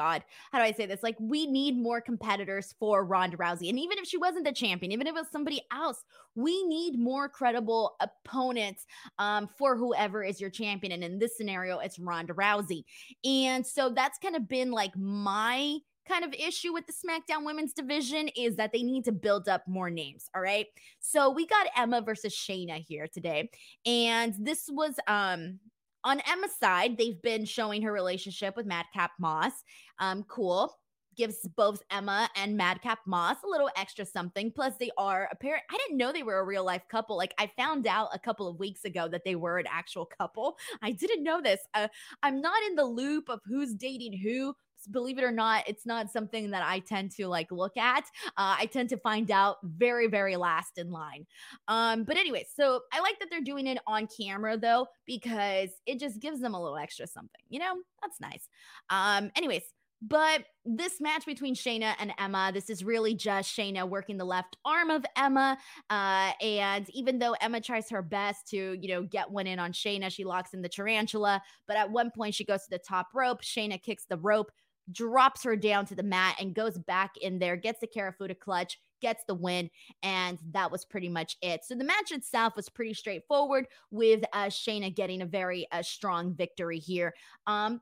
God, 0.00 0.24
how 0.50 0.58
do 0.58 0.64
I 0.64 0.72
say 0.72 0.86
this? 0.86 1.02
Like, 1.02 1.16
we 1.20 1.46
need 1.46 1.76
more 1.76 2.00
competitors 2.00 2.74
for 2.78 3.04
Ronda 3.04 3.36
Rousey. 3.36 3.68
And 3.68 3.78
even 3.78 3.98
if 3.98 4.06
she 4.06 4.16
wasn't 4.16 4.46
the 4.46 4.52
champion, 4.52 4.92
even 4.92 5.06
if 5.06 5.14
it 5.14 5.18
was 5.18 5.30
somebody 5.30 5.60
else, 5.70 6.02
we 6.34 6.64
need 6.64 6.98
more 6.98 7.28
credible 7.28 7.96
opponents 8.00 8.86
um, 9.18 9.46
for 9.58 9.76
whoever 9.76 10.24
is 10.24 10.40
your 10.40 10.48
champion. 10.48 10.92
And 10.92 11.04
in 11.04 11.18
this 11.18 11.36
scenario, 11.36 11.80
it's 11.80 11.98
Ronda 11.98 12.32
Rousey. 12.32 12.84
And 13.24 13.66
so 13.66 13.90
that's 13.90 14.18
kind 14.18 14.36
of 14.36 14.48
been 14.48 14.70
like 14.70 14.96
my 14.96 15.76
kind 16.08 16.24
of 16.24 16.32
issue 16.32 16.72
with 16.72 16.86
the 16.86 16.94
SmackDown 16.94 17.44
women's 17.44 17.74
division 17.74 18.28
is 18.28 18.56
that 18.56 18.72
they 18.72 18.82
need 18.82 19.04
to 19.04 19.12
build 19.12 19.50
up 19.50 19.68
more 19.68 19.90
names. 19.90 20.30
All 20.34 20.40
right. 20.40 20.66
So 20.98 21.30
we 21.30 21.46
got 21.46 21.66
Emma 21.76 22.00
versus 22.00 22.34
Shayna 22.34 22.82
here 22.84 23.06
today. 23.06 23.50
And 23.84 24.34
this 24.38 24.70
was 24.72 24.94
um 25.06 25.60
on 26.04 26.20
Emma's 26.30 26.54
side, 26.58 26.96
they've 26.96 27.20
been 27.22 27.44
showing 27.44 27.82
her 27.82 27.92
relationship 27.92 28.56
with 28.56 28.66
Madcap 28.66 29.12
Moss. 29.18 29.52
Um, 29.98 30.24
cool. 30.28 30.76
Gives 31.16 31.46
both 31.56 31.82
Emma 31.90 32.30
and 32.36 32.56
Madcap 32.56 33.00
Moss 33.06 33.36
a 33.44 33.48
little 33.48 33.68
extra 33.76 34.06
something. 34.06 34.52
Plus, 34.52 34.74
they 34.78 34.90
are 34.96 35.28
a 35.30 35.36
pair. 35.36 35.60
I 35.70 35.76
didn't 35.76 35.98
know 35.98 36.12
they 36.12 36.22
were 36.22 36.38
a 36.38 36.44
real 36.44 36.64
life 36.64 36.84
couple. 36.88 37.16
Like, 37.16 37.34
I 37.38 37.50
found 37.58 37.86
out 37.86 38.08
a 38.14 38.18
couple 38.18 38.48
of 38.48 38.58
weeks 38.58 38.84
ago 38.84 39.08
that 39.08 39.22
they 39.24 39.34
were 39.34 39.58
an 39.58 39.66
actual 39.68 40.06
couple. 40.06 40.56
I 40.80 40.92
didn't 40.92 41.22
know 41.22 41.42
this. 41.42 41.60
Uh, 41.74 41.88
I'm 42.22 42.40
not 42.40 42.62
in 42.68 42.76
the 42.76 42.84
loop 42.84 43.28
of 43.28 43.40
who's 43.44 43.74
dating 43.74 44.18
who 44.18 44.54
believe 44.86 45.18
it 45.18 45.24
or 45.24 45.30
not, 45.30 45.68
it's 45.68 45.86
not 45.86 46.10
something 46.10 46.50
that 46.50 46.62
I 46.62 46.78
tend 46.80 47.10
to 47.12 47.28
like 47.28 47.50
look 47.50 47.76
at. 47.76 48.04
Uh, 48.36 48.56
I 48.58 48.66
tend 48.66 48.88
to 48.90 48.96
find 48.96 49.30
out 49.30 49.56
very, 49.62 50.06
very 50.06 50.36
last 50.36 50.78
in 50.78 50.90
line. 50.90 51.26
Um, 51.68 52.04
but 52.04 52.16
anyway, 52.16 52.46
so 52.54 52.80
I 52.92 53.00
like 53.00 53.18
that 53.20 53.28
they're 53.30 53.40
doing 53.40 53.66
it 53.66 53.78
on 53.86 54.06
camera 54.06 54.56
though, 54.56 54.86
because 55.06 55.70
it 55.86 55.98
just 55.98 56.20
gives 56.20 56.40
them 56.40 56.54
a 56.54 56.62
little 56.62 56.78
extra 56.78 57.06
something, 57.06 57.42
you 57.48 57.58
know, 57.58 57.74
that's 58.02 58.20
nice. 58.20 58.48
Um, 58.88 59.30
anyways, 59.36 59.62
but 60.02 60.44
this 60.64 60.98
match 60.98 61.26
between 61.26 61.54
Shayna 61.54 61.94
and 61.98 62.12
Emma, 62.18 62.50
this 62.54 62.70
is 62.70 62.82
really 62.82 63.14
just 63.14 63.54
Shayna 63.54 63.86
working 63.86 64.16
the 64.16 64.24
left 64.24 64.56
arm 64.64 64.88
of 64.88 65.04
Emma. 65.14 65.58
Uh, 65.90 66.32
and 66.40 66.88
even 66.90 67.18
though 67.18 67.34
Emma 67.38 67.60
tries 67.60 67.90
her 67.90 68.00
best 68.00 68.48
to, 68.48 68.78
you 68.80 68.88
know, 68.88 69.02
get 69.02 69.30
one 69.30 69.46
in 69.46 69.58
on 69.58 69.72
Shayna, 69.72 70.10
she 70.10 70.24
locks 70.24 70.54
in 70.54 70.62
the 70.62 70.70
tarantula. 70.70 71.42
But 71.68 71.76
at 71.76 71.90
one 71.90 72.10
point, 72.10 72.34
she 72.34 72.46
goes 72.46 72.62
to 72.62 72.70
the 72.70 72.78
top 72.78 73.08
rope. 73.14 73.42
Shayna 73.42 73.82
kicks 73.82 74.06
the 74.06 74.16
rope, 74.16 74.50
drops 74.92 75.42
her 75.44 75.56
down 75.56 75.86
to 75.86 75.94
the 75.94 76.02
mat 76.02 76.36
and 76.40 76.54
goes 76.54 76.78
back 76.78 77.16
in 77.20 77.38
there, 77.38 77.56
gets 77.56 77.80
the 77.80 77.86
Kirifuda 77.86 78.38
clutch, 78.38 78.78
gets 79.00 79.24
the 79.24 79.34
win, 79.34 79.70
and 80.02 80.38
that 80.52 80.70
was 80.70 80.84
pretty 80.84 81.08
much 81.08 81.36
it. 81.42 81.64
So 81.64 81.74
the 81.74 81.84
match 81.84 82.12
itself 82.12 82.56
was 82.56 82.68
pretty 82.68 82.94
straightforward, 82.94 83.66
with 83.90 84.24
uh, 84.32 84.46
Shayna 84.46 84.94
getting 84.94 85.22
a 85.22 85.26
very 85.26 85.66
uh, 85.72 85.82
strong 85.82 86.34
victory 86.34 86.78
here. 86.78 87.14
Um, 87.46 87.80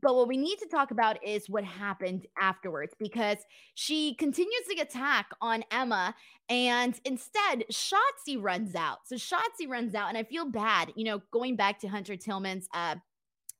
but 0.00 0.14
what 0.14 0.28
we 0.28 0.36
need 0.36 0.58
to 0.58 0.66
talk 0.66 0.90
about 0.90 1.22
is 1.24 1.48
what 1.48 1.64
happened 1.64 2.26
afterwards 2.40 2.94
because 2.98 3.38
she 3.74 4.14
continues 4.14 4.64
to 4.68 4.80
attack 4.80 5.30
on 5.40 5.62
Emma 5.70 6.14
and 6.48 6.98
instead 7.04 7.64
Shotzi 7.70 8.36
runs 8.40 8.74
out. 8.74 9.06
So 9.06 9.16
Shotzi 9.16 9.68
runs 9.68 9.94
out 9.94 10.08
and 10.08 10.18
I 10.18 10.24
feel 10.24 10.46
bad, 10.46 10.92
you 10.96 11.04
know, 11.04 11.22
going 11.30 11.54
back 11.56 11.78
to 11.80 11.88
Hunter 11.88 12.16
Tillman's 12.16 12.66
uh 12.74 12.96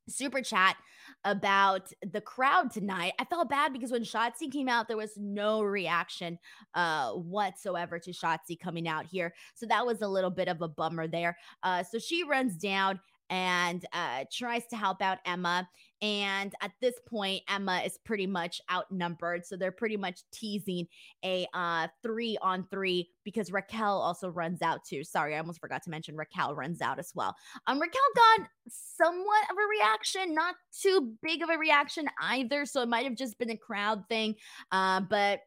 super 0.09 0.43
chat 0.43 0.77
about 1.25 1.93
the 2.13 2.21
crowd 2.21 2.71
tonight. 2.71 3.13
I 3.19 3.25
felt 3.25 3.49
bad 3.49 3.73
because 3.73 3.91
when 3.91 4.03
Shotzi 4.03 4.51
came 4.53 4.69
out, 4.69 4.89
there 4.89 4.97
was 4.97 5.17
no 5.17 5.63
reaction 5.63 6.39
uh, 6.75 7.13
whatsoever 7.13 7.99
to 7.99 8.11
Shotzi 8.11 8.59
coming 8.59 8.89
out 8.89 9.07
here. 9.07 9.35
So 9.55 9.67
that 9.67 9.87
was 9.87 10.03
a 10.03 10.09
little 10.09 10.31
bit 10.31 10.49
of 10.49 10.61
a 10.63 10.69
bummer 10.69 11.07
there. 11.07 11.37
Uh, 11.63 11.83
so 11.83 11.99
she 11.99 12.25
runs 12.25 12.57
down 12.57 13.01
and 13.35 13.85
uh, 13.93 14.25
tries 14.33 14.65
to 14.67 14.77
help 14.77 15.03
out 15.03 15.19
Emma. 15.27 15.69
And 16.01 16.55
at 16.61 16.71
this 16.81 16.95
point, 17.05 17.43
Emma 17.49 17.83
is 17.85 17.99
pretty 18.05 18.29
much 18.29 18.61
outnumbered. 18.71 19.45
So 19.45 19.57
they're 19.57 19.73
pretty 19.73 19.97
much 19.97 20.21
teasing 20.33 20.87
a 21.25 21.45
uh, 21.53 21.89
three 22.01 22.39
on 22.43 22.65
three 22.71 23.11
because 23.25 23.51
Raquel 23.51 23.99
also 23.99 24.29
runs 24.29 24.63
out 24.63 24.85
too. 24.85 25.03
Sorry, 25.03 25.35
I 25.35 25.39
almost 25.39 25.61
forgot 25.61 25.83
to 25.83 25.91
mention 25.91 26.17
Raquel 26.17 26.55
runs 26.55 26.81
out 26.81 27.01
as 27.01 27.11
well. 27.13 27.35
Um, 27.67 27.81
Raquel 27.81 28.01
got 28.15 28.47
somewhat 28.69 29.51
of 29.51 29.57
a 29.57 29.69
reaction, 29.81 30.33
not 30.33 30.55
too 30.81 31.15
big 31.21 31.43
of 31.43 31.51
a 31.51 31.59
reaction 31.59 32.07
either. 32.23 32.65
So 32.67 32.83
it 32.83 32.89
might 32.89 33.05
have 33.05 33.17
just 33.17 33.37
been 33.37 33.51
a 33.51 33.57
crowd 33.57 34.05
thing. 34.09 34.37
Uh, 34.71 35.01
but 35.01 35.41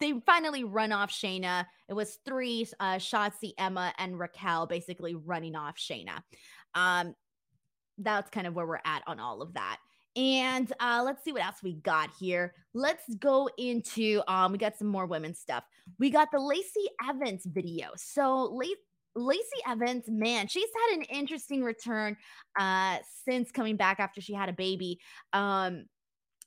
they 0.00 0.14
finally 0.26 0.64
run 0.64 0.92
off 0.92 1.10
Shayna. 1.10 1.66
It 1.88 1.94
was 1.94 2.18
three 2.24 2.66
uh, 2.80 2.96
Shotzi, 2.96 3.52
Emma, 3.58 3.92
and 3.98 4.18
Raquel 4.18 4.66
basically 4.66 5.14
running 5.14 5.56
off 5.56 5.76
Shayna. 5.76 6.22
Um, 6.76 7.14
that's 7.98 8.30
kind 8.30 8.46
of 8.46 8.54
where 8.54 8.66
we're 8.66 8.80
at 8.84 9.02
on 9.08 9.18
all 9.18 9.42
of 9.42 9.54
that. 9.54 9.78
And 10.16 10.72
uh, 10.80 11.02
let's 11.04 11.22
see 11.24 11.32
what 11.32 11.44
else 11.44 11.56
we 11.62 11.74
got 11.74 12.10
here. 12.18 12.54
Let's 12.72 13.02
go 13.16 13.50
into 13.58 14.22
um, 14.28 14.52
we 14.52 14.58
got 14.58 14.78
some 14.78 14.88
more 14.88 15.06
women's 15.06 15.38
stuff. 15.38 15.64
We 15.98 16.10
got 16.10 16.28
the 16.32 16.40
Lacey 16.40 16.86
Evans 17.06 17.44
video. 17.44 17.88
So 17.96 18.58
Lacey 19.14 19.60
Evans, 19.66 20.04
man, 20.08 20.46
she's 20.48 20.70
had 20.88 20.98
an 20.98 21.04
interesting 21.04 21.62
return 21.62 22.16
uh, 22.58 22.98
since 23.26 23.50
coming 23.50 23.76
back 23.76 24.00
after 24.00 24.20
she 24.20 24.32
had 24.32 24.48
a 24.48 24.54
baby. 24.54 25.00
Um, 25.34 25.84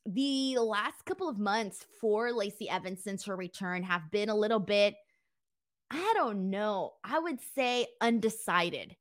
the 0.08 0.58
last 0.58 1.06
couple 1.06 1.30
of 1.30 1.38
months 1.38 1.86
for 2.02 2.32
Lacey 2.32 2.70
Evans 2.70 3.04
since 3.04 3.26
her 3.26 3.36
return 3.36 3.84
have 3.84 4.10
been 4.12 4.30
a 4.30 4.36
little 4.36 4.60
bit, 4.60 4.96
I 5.92 6.14
don't 6.16 6.50
know, 6.50 6.94
I 7.04 7.20
would 7.20 7.40
say 7.56 7.88
undecided. 8.02 8.96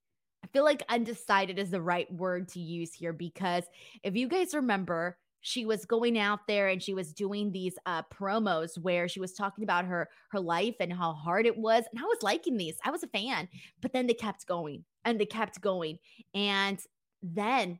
I 0.49 0.51
feel 0.53 0.65
like 0.65 0.83
undecided 0.89 1.59
is 1.59 1.71
the 1.71 1.83
right 1.83 2.11
word 2.13 2.49
to 2.51 2.61
use 2.61 2.95
here 2.95 3.13
because 3.13 3.65
if 4.03 4.17
you 4.17 4.29
guys 4.29 4.55
remember, 4.55 5.19
she 5.41 5.67
was 5.67 5.85
going 5.85 6.19
out 6.19 6.47
there 6.49 6.69
and 6.69 6.83
she 6.83 6.95
was 6.95 7.13
doing 7.13 7.53
these 7.53 7.75
uh 7.87 8.03
promos 8.13 8.77
where 8.79 9.09
she 9.09 9.21
was 9.21 9.35
talking 9.35 9.63
about 9.63 9.85
her 9.85 10.09
her 10.31 10.41
life 10.41 10.75
and 10.81 10.93
how 10.93 11.13
hard 11.13 11.47
it 11.47 11.57
was 11.57 11.85
and 11.91 12.01
I 12.01 12.05
was 12.05 12.23
liking 12.23 12.57
these. 12.57 12.77
I 12.85 12.91
was 12.91 13.03
a 13.03 13.09
fan. 13.09 13.49
But 13.83 13.93
then 13.93 14.07
they 14.07 14.15
kept 14.15 14.47
going 14.47 14.85
and 15.05 15.21
they 15.21 15.27
kept 15.27 15.61
going. 15.61 15.99
And 16.35 16.81
then 17.23 17.79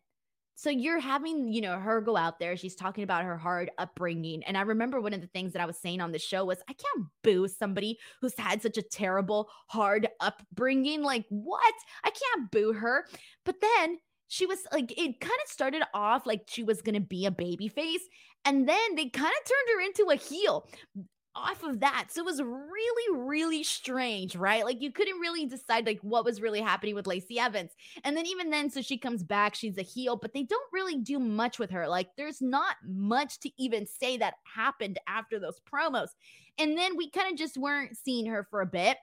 so 0.59 0.71
you're 0.71 0.99
having, 0.99 1.53
you 1.53 1.61
know, 1.61 1.79
her 1.79 2.01
go 2.01 2.17
out 2.17 2.41
there. 2.41 2.57
She's 2.57 2.75
talking 2.75 3.05
about 3.05 3.23
her 3.23 3.39
hard 3.39 3.71
upbringing. 3.79 4.43
And 4.43 4.59
I 4.59 4.63
remember 4.63 5.01
one 5.01 5.15
of 5.15 5.21
the 5.21 5.29
things 5.29 5.53
that 5.53 5.63
I 5.63 5.67
was 5.67 5.79
saying 5.79 6.01
on 6.01 6.11
the 6.11 6.19
show 6.19 6.45
was 6.45 6.59
I 6.69 6.73
can't 6.73 7.07
boo 7.23 7.47
somebody 7.47 7.97
who's 8.21 8.37
had 8.37 8.61
such 8.61 8.77
a 8.77 8.83
terrible, 8.83 9.49
hard 9.69 10.09
upbringing. 10.19 11.03
Like, 11.03 11.27
what? 11.29 11.75
I 12.03 12.11
can't 12.11 12.51
boo 12.51 12.73
her. 12.73 13.05
But 13.45 13.61
then 13.61 13.99
she 14.27 14.47
was 14.47 14.59
like, 14.73 14.91
it 14.99 15.21
kind 15.21 15.41
of 15.45 15.49
started 15.49 15.85
off 15.95 16.27
like 16.27 16.43
she 16.49 16.65
was 16.65 16.83
going 16.83 16.97
to 16.97 17.01
be 17.01 17.25
a 17.25 17.31
baby 17.31 17.69
face. 17.69 18.03
And 18.45 18.69
then 18.69 18.97
they 18.97 19.11
kind 19.11 19.33
of 19.33 19.45
turned 19.49 19.77
her 19.77 19.81
into 19.81 20.11
a 20.11 20.17
heel 20.17 20.69
off 21.35 21.63
of 21.63 21.81
that. 21.81 22.07
So 22.11 22.23
it 22.23 22.25
was 22.25 22.43
really, 22.43 23.19
really 23.19 23.63
strange, 23.63 24.35
right? 24.37 24.65
Like 24.65 24.83
you 24.83 24.91
couldn't 24.91 25.21
really 25.21 25.47
decide 25.47 25.87
like 25.87 26.01
what 26.03 26.25
was 26.25 26.41
really 26.41 26.61
happening 26.61 26.95
with 26.95 27.07
Lacey 27.07 27.39
Evans. 27.39 27.73
And 28.05 28.17
then 28.17 28.27
even 28.27 28.51
then, 28.51 28.71
so 28.71 28.83
she 28.83 28.99
comes 28.99 29.23
back, 29.23 29.55
she's 29.55 29.79
a 29.79 29.83
heel, 29.83 30.17
but 30.17 30.33
they 30.33 30.43
don't 30.43 30.73
really 30.73 30.97
do 30.97 31.19
much 31.19 31.59
with 31.59 31.71
her. 31.71 31.87
Like 31.87 32.09
there's 32.17 32.43
not 32.43 32.77
much 32.85 33.39
to 33.41 33.51
even 33.63 33.87
say 33.87 34.17
that 34.17 34.35
happened 34.53 34.99
after 35.07 35.39
those 35.39 35.61
promos. 35.61 36.09
And 36.59 36.77
then 36.77 36.97
we 36.97 37.11
kind 37.11 37.31
of 37.31 37.39
just 37.39 37.57
weren't 37.57 37.97
seeing 37.97 38.27
her 38.27 38.47
for 38.51 38.61
a 38.61 38.67
bit. 38.67 38.97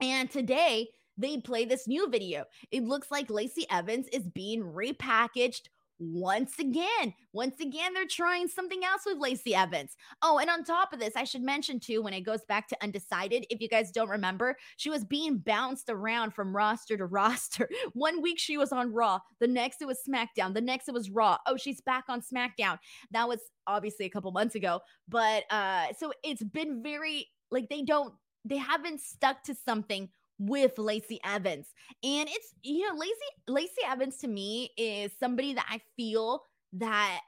And 0.00 0.30
today 0.30 0.88
they 1.16 1.38
play 1.38 1.64
this 1.64 1.86
new 1.86 2.08
video. 2.08 2.44
It 2.70 2.84
looks 2.84 3.10
like 3.10 3.30
Lacey 3.30 3.66
Evans 3.70 4.08
is 4.12 4.28
being 4.28 4.62
repackaged 4.62 5.68
once 5.98 6.58
again. 6.58 7.14
Once 7.32 7.60
again, 7.60 7.94
they're 7.94 8.06
trying 8.06 8.48
something 8.48 8.84
else 8.84 9.02
with 9.06 9.18
Lacey 9.18 9.54
Evans. 9.54 9.96
Oh, 10.22 10.38
and 10.38 10.50
on 10.50 10.64
top 10.64 10.92
of 10.92 11.00
this, 11.00 11.14
I 11.16 11.24
should 11.24 11.42
mention 11.42 11.80
too, 11.80 12.02
when 12.02 12.14
it 12.14 12.22
goes 12.22 12.44
back 12.48 12.68
to 12.68 12.82
Undecided, 12.82 13.46
if 13.50 13.60
you 13.60 13.68
guys 13.68 13.90
don't 13.90 14.08
remember, 14.08 14.56
she 14.76 14.90
was 14.90 15.04
being 15.04 15.38
bounced 15.38 15.88
around 15.88 16.32
from 16.32 16.54
roster 16.54 16.96
to 16.96 17.06
roster. 17.14 17.68
One 17.92 18.22
week 18.22 18.38
she 18.38 18.58
was 18.58 18.72
on 18.72 18.92
Raw, 18.92 19.20
the 19.40 19.46
next 19.48 19.82
it 19.82 19.86
was 19.86 20.00
SmackDown, 20.08 20.54
the 20.54 20.60
next 20.60 20.88
it 20.88 20.94
was 20.94 21.10
Raw. 21.10 21.38
Oh, 21.46 21.56
she's 21.56 21.80
back 21.80 22.04
on 22.08 22.20
SmackDown. 22.20 22.78
That 23.10 23.28
was 23.28 23.40
obviously 23.66 24.06
a 24.06 24.10
couple 24.10 24.30
months 24.32 24.54
ago, 24.54 24.80
but 25.08 25.44
uh, 25.50 25.86
so 25.98 26.12
it's 26.22 26.42
been 26.42 26.82
very 26.82 27.28
like 27.50 27.68
they 27.68 27.82
don't, 27.82 28.14
they 28.44 28.56
haven't 28.56 29.00
stuck 29.00 29.42
to 29.44 29.54
something 29.54 30.08
with 30.38 30.78
Lacey 30.78 31.20
Evans. 31.24 31.66
And 32.02 32.28
it's, 32.28 32.54
you 32.62 32.88
know, 32.88 32.98
Lacey 32.98 33.12
Lacey 33.48 33.82
Evans 33.88 34.16
to 34.18 34.28
me 34.28 34.70
is 34.76 35.12
somebody 35.18 35.54
that 35.54 35.66
I 35.68 35.80
feel 35.96 36.42
that 36.74 37.20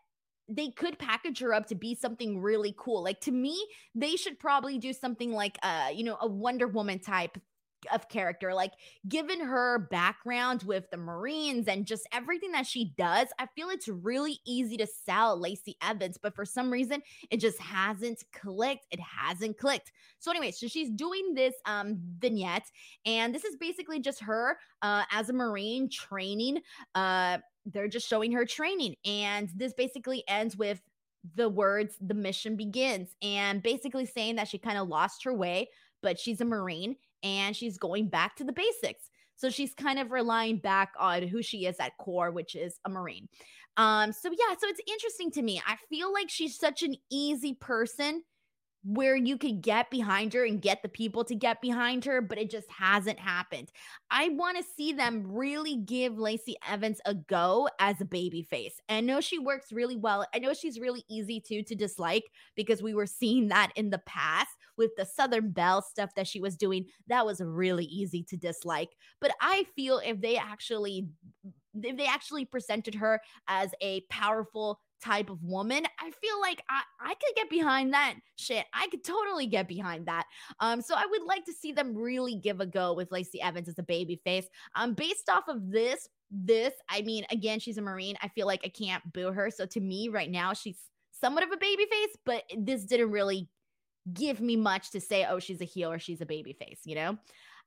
they 0.48 0.70
could 0.70 0.98
package 0.98 1.40
her 1.40 1.52
up 1.52 1.66
to 1.66 1.74
be 1.74 1.94
something 1.94 2.40
really 2.40 2.74
cool. 2.78 3.02
Like 3.02 3.20
to 3.22 3.32
me, 3.32 3.58
they 3.94 4.16
should 4.16 4.38
probably 4.38 4.78
do 4.78 4.92
something 4.92 5.32
like 5.32 5.58
uh, 5.62 5.88
you 5.92 6.04
know, 6.04 6.16
a 6.20 6.26
Wonder 6.26 6.68
Woman 6.68 6.98
type 6.98 7.38
of 7.92 8.08
character. 8.08 8.54
Like, 8.54 8.72
given 9.08 9.40
her 9.40 9.88
background 9.90 10.62
with 10.64 10.90
the 10.90 10.96
Marines 10.96 11.68
and 11.68 11.86
just 11.86 12.06
everything 12.12 12.52
that 12.52 12.66
she 12.66 12.92
does, 12.96 13.28
I 13.38 13.46
feel 13.54 13.70
it's 13.70 13.88
really 13.88 14.38
easy 14.46 14.76
to 14.78 14.86
sell 14.86 15.38
Lacey 15.38 15.76
Evans, 15.82 16.18
but 16.20 16.34
for 16.34 16.44
some 16.44 16.70
reason, 16.70 17.02
it 17.30 17.38
just 17.38 17.60
hasn't 17.60 18.22
clicked. 18.32 18.86
It 18.90 19.00
hasn't 19.00 19.58
clicked. 19.58 19.92
So, 20.18 20.30
anyway, 20.30 20.50
so 20.50 20.66
she's 20.66 20.90
doing 20.90 21.34
this 21.34 21.54
um 21.66 21.98
vignette, 22.18 22.70
and 23.04 23.34
this 23.34 23.44
is 23.44 23.56
basically 23.56 24.00
just 24.00 24.20
her 24.20 24.58
uh 24.82 25.04
as 25.10 25.28
a 25.28 25.32
Marine 25.32 25.88
training. 25.88 26.60
Uh, 26.94 27.38
they're 27.66 27.88
just 27.88 28.08
showing 28.08 28.32
her 28.32 28.44
training, 28.44 28.94
and 29.04 29.50
this 29.56 29.72
basically 29.74 30.22
ends 30.28 30.56
with 30.56 30.80
the 31.34 31.48
words 31.48 31.96
the 32.00 32.14
mission 32.14 32.56
begins 32.56 33.16
and 33.22 33.62
basically 33.62 34.06
saying 34.06 34.36
that 34.36 34.48
she 34.48 34.58
kind 34.58 34.78
of 34.78 34.88
lost 34.88 35.24
her 35.24 35.34
way 35.34 35.68
but 36.02 36.18
she's 36.18 36.40
a 36.40 36.44
marine 36.44 36.94
and 37.22 37.56
she's 37.56 37.78
going 37.78 38.08
back 38.08 38.36
to 38.36 38.44
the 38.44 38.52
basics. 38.52 39.10
So 39.36 39.50
she's 39.50 39.74
kind 39.74 39.98
of 39.98 40.10
relying 40.10 40.58
back 40.58 40.92
on 40.98 41.22
who 41.22 41.42
she 41.42 41.66
is 41.66 41.76
at 41.78 41.96
core, 41.98 42.30
which 42.30 42.54
is 42.54 42.78
a 42.84 42.88
Marine. 42.88 43.28
Um, 43.76 44.12
so 44.12 44.30
yeah, 44.30 44.54
so 44.58 44.68
it's 44.68 44.80
interesting 44.88 45.30
to 45.32 45.42
me. 45.42 45.60
I 45.66 45.76
feel 45.90 46.12
like 46.12 46.30
she's 46.30 46.58
such 46.58 46.82
an 46.82 46.94
easy 47.10 47.54
person 47.54 48.22
where 48.86 49.16
you 49.16 49.36
could 49.36 49.62
get 49.62 49.90
behind 49.90 50.32
her 50.32 50.44
and 50.44 50.62
get 50.62 50.80
the 50.80 50.88
people 50.88 51.24
to 51.24 51.34
get 51.34 51.60
behind 51.60 52.04
her, 52.04 52.20
but 52.20 52.38
it 52.38 52.48
just 52.48 52.70
hasn't 52.70 53.18
happened. 53.18 53.72
I 54.12 54.28
want 54.28 54.56
to 54.58 54.64
see 54.76 54.92
them 54.92 55.24
really 55.26 55.76
give 55.76 56.18
Lacey 56.18 56.54
Evans 56.68 57.00
a 57.04 57.14
go 57.14 57.68
as 57.80 58.00
a 58.00 58.04
baby 58.04 58.42
face. 58.42 58.80
I 58.88 59.00
know 59.00 59.20
she 59.20 59.40
works 59.40 59.72
really 59.72 59.96
well. 59.96 60.24
I 60.32 60.38
know 60.38 60.54
she's 60.54 60.78
really 60.78 61.04
easy 61.10 61.40
to 61.48 61.64
to 61.64 61.74
dislike 61.74 62.24
because 62.54 62.80
we 62.80 62.94
were 62.94 63.06
seeing 63.06 63.48
that 63.48 63.72
in 63.74 63.90
the 63.90 64.02
past 64.06 64.50
with 64.76 64.92
the 64.96 65.04
Southern 65.04 65.50
Belle 65.50 65.82
stuff 65.82 66.14
that 66.14 66.28
she 66.28 66.38
was 66.38 66.56
doing. 66.56 66.86
That 67.08 67.26
was 67.26 67.40
really 67.40 67.86
easy 67.86 68.22
to 68.24 68.36
dislike. 68.36 68.90
But 69.20 69.32
I 69.40 69.66
feel 69.74 70.00
if 70.04 70.20
they 70.20 70.36
actually 70.36 71.08
if 71.82 71.96
they 71.96 72.06
actually 72.06 72.44
presented 72.44 72.94
her 72.94 73.20
as 73.48 73.70
a 73.82 74.00
powerful 74.08 74.80
type 75.02 75.30
of 75.30 75.42
woman, 75.42 75.84
I 76.00 76.10
feel 76.10 76.40
like 76.40 76.62
I, 76.68 76.82
I 77.00 77.14
could 77.14 77.34
get 77.36 77.50
behind 77.50 77.92
that 77.92 78.14
shit. 78.36 78.64
I 78.72 78.88
could 78.88 79.04
totally 79.04 79.46
get 79.46 79.68
behind 79.68 80.06
that. 80.06 80.24
Um, 80.60 80.80
so 80.80 80.94
I 80.94 81.06
would 81.06 81.22
like 81.22 81.44
to 81.46 81.52
see 81.52 81.72
them 81.72 81.96
really 81.96 82.36
give 82.36 82.60
a 82.60 82.66
go 82.66 82.94
with 82.94 83.12
Lacey 83.12 83.40
Evans 83.40 83.68
as 83.68 83.78
a 83.78 83.82
baby 83.82 84.20
face. 84.24 84.46
Um, 84.74 84.94
based 84.94 85.28
off 85.28 85.44
of 85.48 85.70
this, 85.70 86.08
this, 86.30 86.72
I 86.88 87.02
mean, 87.02 87.24
again, 87.30 87.60
she's 87.60 87.78
a 87.78 87.82
Marine. 87.82 88.16
I 88.22 88.28
feel 88.28 88.46
like 88.46 88.62
I 88.64 88.68
can't 88.68 89.02
boo 89.12 89.32
her. 89.32 89.50
So 89.50 89.66
to 89.66 89.80
me, 89.80 90.08
right 90.08 90.30
now, 90.30 90.52
she's 90.52 90.78
somewhat 91.12 91.44
of 91.44 91.52
a 91.52 91.56
baby 91.56 91.86
face, 91.90 92.16
but 92.24 92.42
this 92.56 92.84
didn't 92.84 93.10
really 93.10 93.48
give 94.12 94.40
me 94.40 94.56
much 94.56 94.90
to 94.92 95.00
say, 95.00 95.26
oh, 95.28 95.38
she's 95.38 95.60
a 95.60 95.64
heel 95.64 95.90
or 95.90 95.98
she's 95.98 96.20
a 96.20 96.26
baby 96.26 96.52
face, 96.52 96.80
you 96.84 96.94
know? 96.94 97.18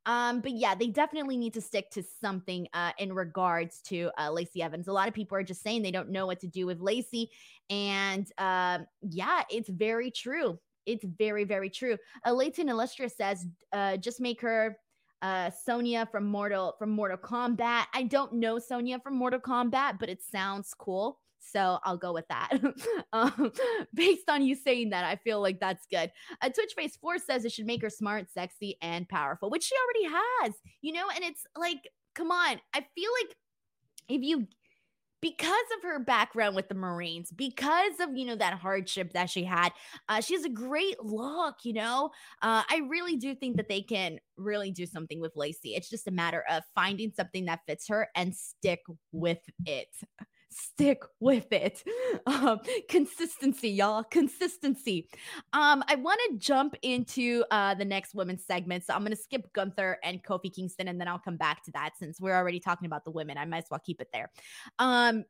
Um, 0.09 0.41
but 0.41 0.53
yeah, 0.53 0.73
they 0.73 0.87
definitely 0.87 1.37
need 1.37 1.53
to 1.53 1.61
stick 1.61 1.91
to 1.91 2.01
something 2.19 2.67
uh, 2.73 2.93
in 2.97 3.13
regards 3.13 3.79
to 3.83 4.09
uh, 4.17 4.31
Lacey 4.31 4.63
Evans. 4.63 4.87
A 4.87 4.91
lot 4.91 5.07
of 5.07 5.13
people 5.13 5.37
are 5.37 5.43
just 5.43 5.61
saying 5.61 5.83
they 5.83 5.91
don't 5.91 6.09
know 6.09 6.25
what 6.25 6.39
to 6.39 6.47
do 6.47 6.65
with 6.65 6.79
Lacey. 6.79 7.29
And 7.69 8.25
uh, 8.39 8.79
yeah, 9.03 9.43
it's 9.51 9.69
very 9.69 10.09
true. 10.09 10.57
It's 10.87 11.05
very, 11.05 11.43
very 11.43 11.69
true. 11.69 11.95
Uh, 12.25 12.33
Leighton 12.33 12.69
Illustrious 12.69 13.15
says, 13.15 13.45
uh, 13.71 13.97
just 13.97 14.19
make 14.19 14.41
her 14.41 14.77
uh 15.21 15.51
Sonya 15.51 16.07
from 16.11 16.25
Mortal 16.25 16.75
from 16.79 16.89
Mortal 16.89 17.17
Kombat. 17.17 17.85
I 17.93 18.03
don't 18.03 18.33
know 18.33 18.57
Sonya 18.57 18.99
from 18.99 19.15
Mortal 19.15 19.41
Kombat, 19.41 19.99
but 19.99 20.09
it 20.09 20.23
sounds 20.23 20.73
cool. 20.73 21.19
So 21.39 21.79
I'll 21.83 21.97
go 21.97 22.13
with 22.13 22.27
that. 22.27 22.49
um, 23.13 23.51
based 23.93 24.29
on 24.29 24.43
you 24.43 24.55
saying 24.55 24.91
that, 24.91 25.05
I 25.05 25.15
feel 25.15 25.41
like 25.41 25.59
that's 25.59 25.85
good. 25.91 26.11
Uh, 26.41 26.49
Twitch 26.49 26.73
Face 26.75 26.97
4 26.97 27.19
says 27.19 27.45
it 27.45 27.51
should 27.51 27.65
make 27.65 27.81
her 27.81 27.89
smart, 27.89 28.27
sexy, 28.31 28.77
and 28.81 29.07
powerful, 29.07 29.49
which 29.49 29.63
she 29.63 29.75
already 29.75 30.15
has, 30.43 30.53
you 30.81 30.93
know? 30.93 31.07
And 31.13 31.23
it's 31.23 31.45
like, 31.57 31.89
come 32.15 32.31
on. 32.31 32.59
I 32.73 32.85
feel 32.95 33.11
like 33.23 33.35
if 34.09 34.21
you 34.21 34.47
because 35.21 35.65
of 35.77 35.83
her 35.83 35.99
background 35.99 36.55
with 36.55 36.69
the 36.69 36.75
Marines, 36.75 37.31
because 37.31 37.99
of 37.99 38.15
you 38.15 38.25
know 38.25 38.35
that 38.35 38.53
hardship 38.53 39.11
that 39.13 39.29
she 39.29 39.43
had, 39.43 39.71
uh, 40.07 40.21
she 40.21 40.33
has 40.33 40.45
a 40.45 40.49
great 40.49 40.95
look. 41.03 41.55
You 41.63 41.73
know, 41.73 42.05
uh, 42.41 42.63
I 42.69 42.81
really 42.87 43.17
do 43.17 43.35
think 43.35 43.57
that 43.57 43.67
they 43.67 43.81
can 43.81 44.19
really 44.37 44.71
do 44.71 44.85
something 44.85 45.19
with 45.19 45.35
Lacey. 45.35 45.75
It's 45.75 45.89
just 45.89 46.07
a 46.07 46.11
matter 46.11 46.43
of 46.49 46.63
finding 46.73 47.11
something 47.11 47.45
that 47.45 47.61
fits 47.67 47.87
her 47.89 48.07
and 48.15 48.33
stick 48.33 48.79
with 49.11 49.41
it 49.65 49.89
stick 50.49 51.03
with 51.19 51.51
it. 51.51 51.83
Um, 52.25 52.59
consistency, 52.89 53.69
y'all. 53.69 54.03
Consistency. 54.03 55.09
Um, 55.53 55.83
I 55.87 55.95
want 55.95 56.19
to 56.29 56.37
jump 56.37 56.75
into 56.81 57.43
uh, 57.49 57.73
the 57.73 57.85
next 57.85 58.13
women's 58.13 58.45
segment. 58.45 58.85
So 58.85 58.93
I'm 58.93 59.01
going 59.01 59.15
to 59.15 59.21
skip 59.21 59.51
Gunther 59.53 59.97
and 60.03 60.23
Kofi 60.23 60.53
Kingston, 60.53 60.87
and 60.87 60.99
then 60.99 61.07
I'll 61.07 61.19
come 61.19 61.37
back 61.37 61.63
to 61.65 61.71
that 61.71 61.91
since 61.97 62.19
we're 62.19 62.35
already 62.35 62.59
talking 62.59 62.85
about 62.85 63.05
the 63.05 63.11
women. 63.11 63.37
I 63.37 63.45
might 63.45 63.59
as 63.59 63.65
well 63.71 63.81
keep 63.83 63.99
it 63.99 64.09
there. 64.13 64.31
Um, 64.77 65.25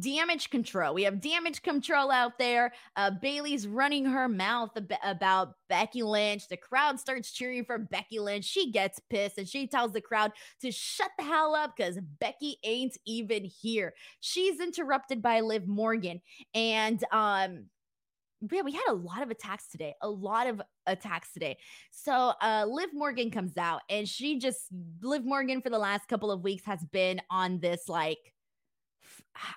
damage 0.00 0.50
control. 0.50 0.94
We 0.94 1.02
have 1.02 1.20
damage 1.20 1.62
control 1.62 2.10
out 2.10 2.38
there. 2.38 2.72
Uh, 2.96 3.10
Bayley's 3.22 3.66
running 3.66 4.04
her 4.06 4.28
mouth 4.28 4.70
ab- 4.76 4.92
about 5.02 5.54
Becky 5.68 6.02
Lynch. 6.02 6.48
The 6.48 6.56
crowd 6.56 6.98
starts 6.98 7.32
cheering 7.32 7.64
for 7.64 7.78
Becky 7.78 8.18
Lynch. 8.18 8.44
She 8.44 8.70
gets 8.70 8.98
pissed 9.10 9.38
and 9.38 9.48
she 9.48 9.66
tells 9.66 9.92
the 9.92 10.00
crowd 10.00 10.32
to 10.62 10.72
shut 10.72 11.10
the 11.18 11.24
hell 11.24 11.54
up 11.54 11.74
because 11.76 11.98
Becky 12.18 12.56
ain't 12.64 12.96
even 13.06 13.44
here. 13.44 13.94
She's 14.20 14.60
interrupted 14.60 15.20
by 15.20 15.40
Liv 15.40 15.68
Morgan. 15.68 16.20
And, 16.54 17.02
um, 17.12 17.66
yeah, 18.50 18.62
we 18.62 18.72
had 18.72 18.88
a 18.88 18.94
lot 18.94 19.22
of 19.22 19.30
attacks 19.30 19.68
today. 19.68 19.94
A 20.02 20.08
lot 20.08 20.46
of 20.46 20.60
attacks 20.86 21.32
today. 21.32 21.56
So 21.90 22.34
uh 22.42 22.66
Liv 22.68 22.90
Morgan 22.92 23.30
comes 23.30 23.56
out 23.56 23.80
and 23.88 24.06
she 24.06 24.38
just 24.38 24.66
Liv 25.00 25.24
Morgan 25.24 25.62
for 25.62 25.70
the 25.70 25.78
last 25.78 26.08
couple 26.08 26.30
of 26.30 26.42
weeks 26.42 26.64
has 26.66 26.84
been 26.92 27.22
on 27.30 27.58
this 27.60 27.88
like 27.88 28.33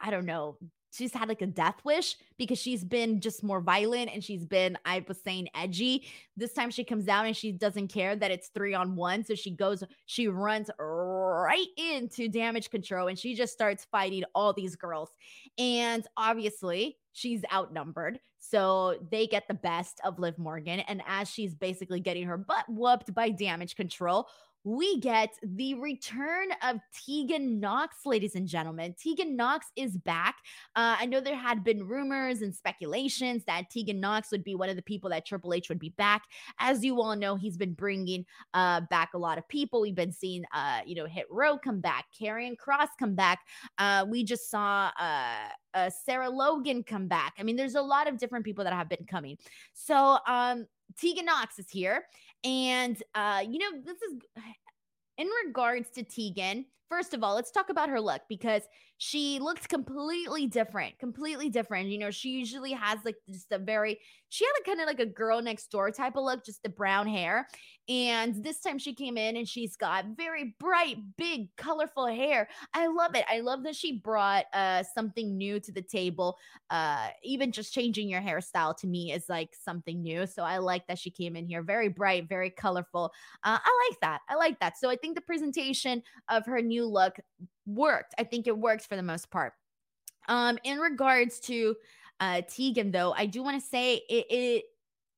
I 0.02 0.12
don't 0.12 0.26
know, 0.26 0.58
she's 0.92 1.14
had 1.14 1.30
like 1.30 1.42
a 1.42 1.48
death 1.48 1.76
wish 1.84 2.16
because 2.38 2.58
she's 2.58 2.84
been 2.84 3.22
just 3.22 3.44
more 3.44 3.62
violent 3.62 4.10
and 4.14 4.24
she's 4.24 4.46
been 4.46 4.78
I 4.86 5.06
was 5.08 5.22
saying 5.22 5.50
edgy. 5.56 6.08
This 6.36 6.54
time 6.54 6.72
she 6.72 6.84
comes 6.84 7.08
out 7.08 7.26
and 7.26 7.36
she 7.36 7.52
doesn't 7.52 7.90
care 7.90 8.16
that 8.16 8.32
it's 8.32 8.50
3 8.50 8.74
on 8.74 8.96
1, 8.96 9.26
so 9.26 9.36
she 9.36 9.52
goes 9.52 9.84
she 10.06 10.28
runs 10.28 10.70
right 10.80 11.68
into 11.78 12.28
damage 12.28 12.70
control 12.70 13.08
and 13.08 13.18
she 13.18 13.36
just 13.36 13.54
starts 13.54 13.86
fighting 13.92 14.24
all 14.34 14.54
these 14.54 14.76
girls. 14.76 15.10
And 15.58 16.06
obviously, 16.16 16.98
she's 17.14 17.44
outnumbered. 17.54 18.20
So 18.40 18.96
they 19.12 19.28
get 19.28 19.48
the 19.48 19.56
best 19.56 20.00
of 20.06 20.20
Liv 20.20 20.38
Morgan 20.38 20.80
and 20.82 21.02
as 21.08 21.30
she's 21.30 21.54
basically 21.54 22.00
getting 22.00 22.24
her 22.28 22.38
butt 22.38 22.66
whooped 22.70 23.14
by 23.14 23.30
damage 23.30 23.76
control, 23.76 24.28
we 24.68 25.00
get 25.00 25.34
the 25.42 25.76
return 25.76 26.50
of 26.62 26.80
Tegan 26.94 27.62
Nox, 27.62 28.06
ladies 28.06 28.36
and 28.36 28.46
gentlemen. 28.46 28.94
Tegan 29.02 29.38
Nox 29.38 29.68
is 29.78 29.96
back. 29.96 30.36
Uh, 30.76 30.98
I 31.00 31.06
know 31.06 31.22
there 31.22 31.38
had 31.38 31.64
been 31.64 31.88
rumors 31.88 32.42
and 32.42 32.54
speculations 32.54 33.46
that 33.46 33.70
Tegan 33.70 34.02
Nox 34.02 34.30
would 34.30 34.44
be 34.44 34.56
one 34.56 34.68
of 34.68 34.76
the 34.76 34.82
people 34.82 35.10
that 35.12 35.26
Triple 35.26 35.54
H 35.54 35.70
would 35.70 35.80
be 35.80 35.94
back. 35.98 36.24
As 36.60 36.84
you 36.84 37.02
all 37.02 37.16
know, 37.16 37.38
he's 37.38 37.56
been 37.56 37.72
bringing 37.72 38.26
uh, 38.54 38.82
back 38.90 39.14
a 39.14 39.18
lot 39.18 39.38
of 39.38 39.48
people. 39.48 39.80
We've 39.80 39.96
been 39.96 40.12
seeing, 40.12 40.44
uh, 40.54 40.82
you 40.86 40.96
know, 40.96 41.06
Hit 41.06 41.28
Row 41.32 41.58
come 41.58 41.80
back, 41.80 42.08
Karrion 42.20 42.58
Kross 42.58 42.90
come 43.00 43.16
back. 43.16 43.40
Uh, 43.78 44.06
we 44.10 44.26
just 44.26 44.52
saw 44.52 44.92
uh, 45.00 45.48
uh, 45.76 45.90
Sarah 46.04 46.30
Logan 46.30 46.84
come 46.84 47.08
back. 47.08 47.36
I 47.40 47.44
mean, 47.44 47.56
there's 47.56 47.76
a 47.76 47.82
lot 47.82 48.10
of 48.10 48.18
different 48.18 48.44
people 48.44 48.66
that 48.66 48.74
have 48.74 48.90
been 48.90 49.06
coming. 49.10 49.38
So, 49.74 50.18
um, 50.28 50.66
Tegan 51.00 51.26
Nox 51.26 51.60
is 51.60 51.70
here. 51.70 52.06
And, 52.44 53.02
uh, 53.16 53.44
you 53.48 53.60
know, 53.60 53.82
this 53.84 54.02
is 54.02 54.20
in 55.18 55.28
regards 55.46 55.90
to 55.92 56.04
Tegan. 56.04 56.66
First 56.90 57.14
of 57.14 57.24
all, 57.24 57.36
let's 57.36 57.52
talk 57.52 57.70
about 57.70 57.90
her 57.90 58.00
look 58.00 58.22
because 58.30 58.64
she 58.98 59.40
looked 59.40 59.70
completely 59.70 60.48
different, 60.48 60.98
completely 61.00 61.50
different. 61.50 61.90
You 61.90 62.00
know, 62.00 62.12
she 62.12 62.30
usually 62.30 62.72
has 62.72 63.00
like 63.06 63.18
just 63.30 63.52
a 63.52 63.60
very, 63.60 64.00
she 64.30 64.46
had 64.46 64.54
a 64.62 64.64
kind 64.64 64.82
of 64.82 64.88
like 64.88 65.00
a 65.00 65.06
girl 65.06 65.42
next 65.42 65.70
door 65.70 65.92
type 65.92 66.16
of 66.16 66.24
look, 66.24 66.44
just 66.44 66.64
the 66.64 66.70
brown 66.70 67.08
hair. 67.08 67.48
And 67.90 68.44
this 68.44 68.60
time 68.60 68.80
she 68.80 68.94
came 68.94 69.18
in 69.18 69.38
and 69.38 69.48
she's 69.48 69.76
got 69.76 70.06
very 70.18 70.56
bright, 70.60 70.98
big, 71.18 71.56
colorful 71.58 72.08
hair. 72.08 72.50
I 72.74 72.88
love 72.88 73.16
it. 73.16 73.24
I 73.30 73.40
love 73.42 73.64
that 73.64 73.76
she 73.76 74.00
brought 74.00 74.46
uh 74.54 74.84
something 74.84 75.38
new 75.38 75.60
to 75.60 75.72
the 75.72 75.82
table. 75.82 76.38
Uh, 76.70 77.08
even 77.24 77.52
just 77.52 77.74
changing 77.74 78.10
your 78.10 78.22
hairstyle 78.22 78.76
to 78.78 78.88
me 78.88 79.12
is 79.12 79.30
like 79.30 79.50
something 79.54 80.02
new. 80.02 80.26
So 80.26 80.44
I 80.44 80.58
like 80.58 80.88
that 80.88 81.00
she 81.00 81.12
came 81.12 81.36
in 81.36 81.46
here 81.46 81.62
very 81.64 81.88
bright, 81.88 82.28
very 82.28 82.50
colorful. 82.50 83.12
Uh, 83.44 83.60
I 83.64 83.90
like 83.90 84.00
that. 84.02 84.22
I 84.28 84.36
like 84.36 84.60
that. 84.60 84.78
So 84.78 84.90
I 84.90 84.96
think 84.96 85.16
the 85.16 85.22
presentation 85.22 86.02
of 86.30 86.46
her 86.46 86.62
new 86.62 86.77
look 86.86 87.20
worked. 87.66 88.14
I 88.18 88.24
think 88.24 88.48
it 88.48 88.58
works 88.58 88.86
for 88.86 88.96
the 88.96 89.04
most 89.04 89.30
part. 89.30 89.54
Um, 90.28 90.58
in 90.64 90.80
regards 90.80 91.40
to 91.42 91.76
uh 92.20 92.42
Tegan, 92.42 92.92
though, 92.92 93.14
I 93.16 93.26
do 93.26 93.44
want 93.44 93.62
to 93.62 93.68
say 93.68 94.02
it, 94.10 94.26
it 94.30 94.64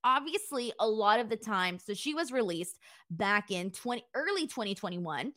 obviously 0.03 0.71
a 0.79 0.87
lot 0.87 1.19
of 1.19 1.29
the 1.29 1.37
time. 1.37 1.79
So 1.79 1.93
she 1.93 2.13
was 2.13 2.31
released 2.31 2.79
back 3.09 3.51
in 3.51 3.71
20 3.71 4.03
early 4.13 4.47
2021, 4.47 5.33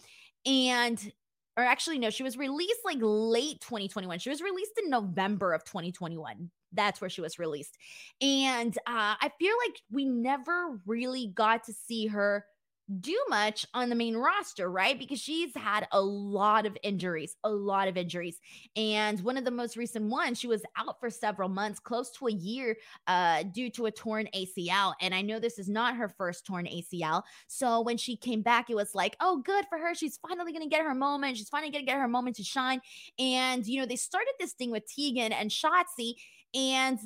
and 0.46 1.12
or 1.56 1.64
actually 1.64 1.98
no, 1.98 2.10
she 2.10 2.22
was 2.22 2.36
released 2.36 2.80
like 2.84 2.98
late 3.00 3.60
2021. 3.60 4.18
She 4.18 4.30
was 4.30 4.40
released 4.40 4.72
in 4.82 4.90
November 4.90 5.52
of 5.52 5.64
2021 5.64 6.50
that's 6.72 7.00
where 7.00 7.10
she 7.10 7.20
was 7.20 7.38
released. 7.38 7.76
And 8.20 8.76
uh, 8.86 9.16
I 9.20 9.30
feel 9.38 9.54
like 9.66 9.80
we 9.90 10.04
never 10.04 10.80
really 10.86 11.28
got 11.28 11.64
to 11.64 11.72
see 11.72 12.06
her 12.06 12.44
do 13.00 13.18
much 13.28 13.66
on 13.74 13.88
the 13.88 13.94
main 13.94 14.16
roster, 14.16 14.70
right? 14.70 14.98
Because 14.98 15.20
she's 15.20 15.54
had 15.56 15.86
a 15.92 16.00
lot 16.00 16.66
of 16.66 16.76
injuries, 16.82 17.36
a 17.44 17.50
lot 17.50 17.88
of 17.88 17.96
injuries. 17.96 18.38
And 18.76 19.20
one 19.20 19.36
of 19.36 19.44
the 19.44 19.50
most 19.50 19.76
recent 19.76 20.06
ones, 20.06 20.38
she 20.38 20.46
was 20.46 20.62
out 20.76 21.00
for 21.00 21.10
several 21.10 21.48
months, 21.48 21.80
close 21.80 22.10
to 22.12 22.26
a 22.26 22.32
year, 22.32 22.76
uh, 23.06 23.44
due 23.44 23.70
to 23.70 23.86
a 23.86 23.90
torn 23.90 24.28
ACL. 24.34 24.94
And 25.00 25.14
I 25.14 25.22
know 25.22 25.38
this 25.38 25.58
is 25.58 25.68
not 25.68 25.96
her 25.96 26.08
first 26.08 26.46
torn 26.46 26.66
ACL. 26.66 27.22
So 27.46 27.80
when 27.80 27.96
she 27.96 28.16
came 28.16 28.42
back, 28.42 28.70
it 28.70 28.76
was 28.76 28.94
like, 28.94 29.16
oh, 29.20 29.42
good 29.44 29.64
for 29.68 29.78
her. 29.78 29.94
She's 29.94 30.18
finally 30.18 30.52
going 30.52 30.64
to 30.64 30.74
get 30.74 30.84
her 30.84 30.94
moment. 30.94 31.36
She's 31.36 31.48
finally 31.48 31.70
going 31.70 31.84
to 31.84 31.90
get 31.90 32.00
her 32.00 32.08
moment 32.08 32.36
to 32.36 32.44
shine. 32.44 32.80
And, 33.18 33.66
you 33.66 33.80
know, 33.80 33.86
they 33.86 33.96
started 33.96 34.32
this 34.38 34.52
thing 34.52 34.70
with 34.70 34.86
Tegan 34.86 35.32
and 35.32 35.50
Shotzi. 35.50 36.14
And 36.54 36.98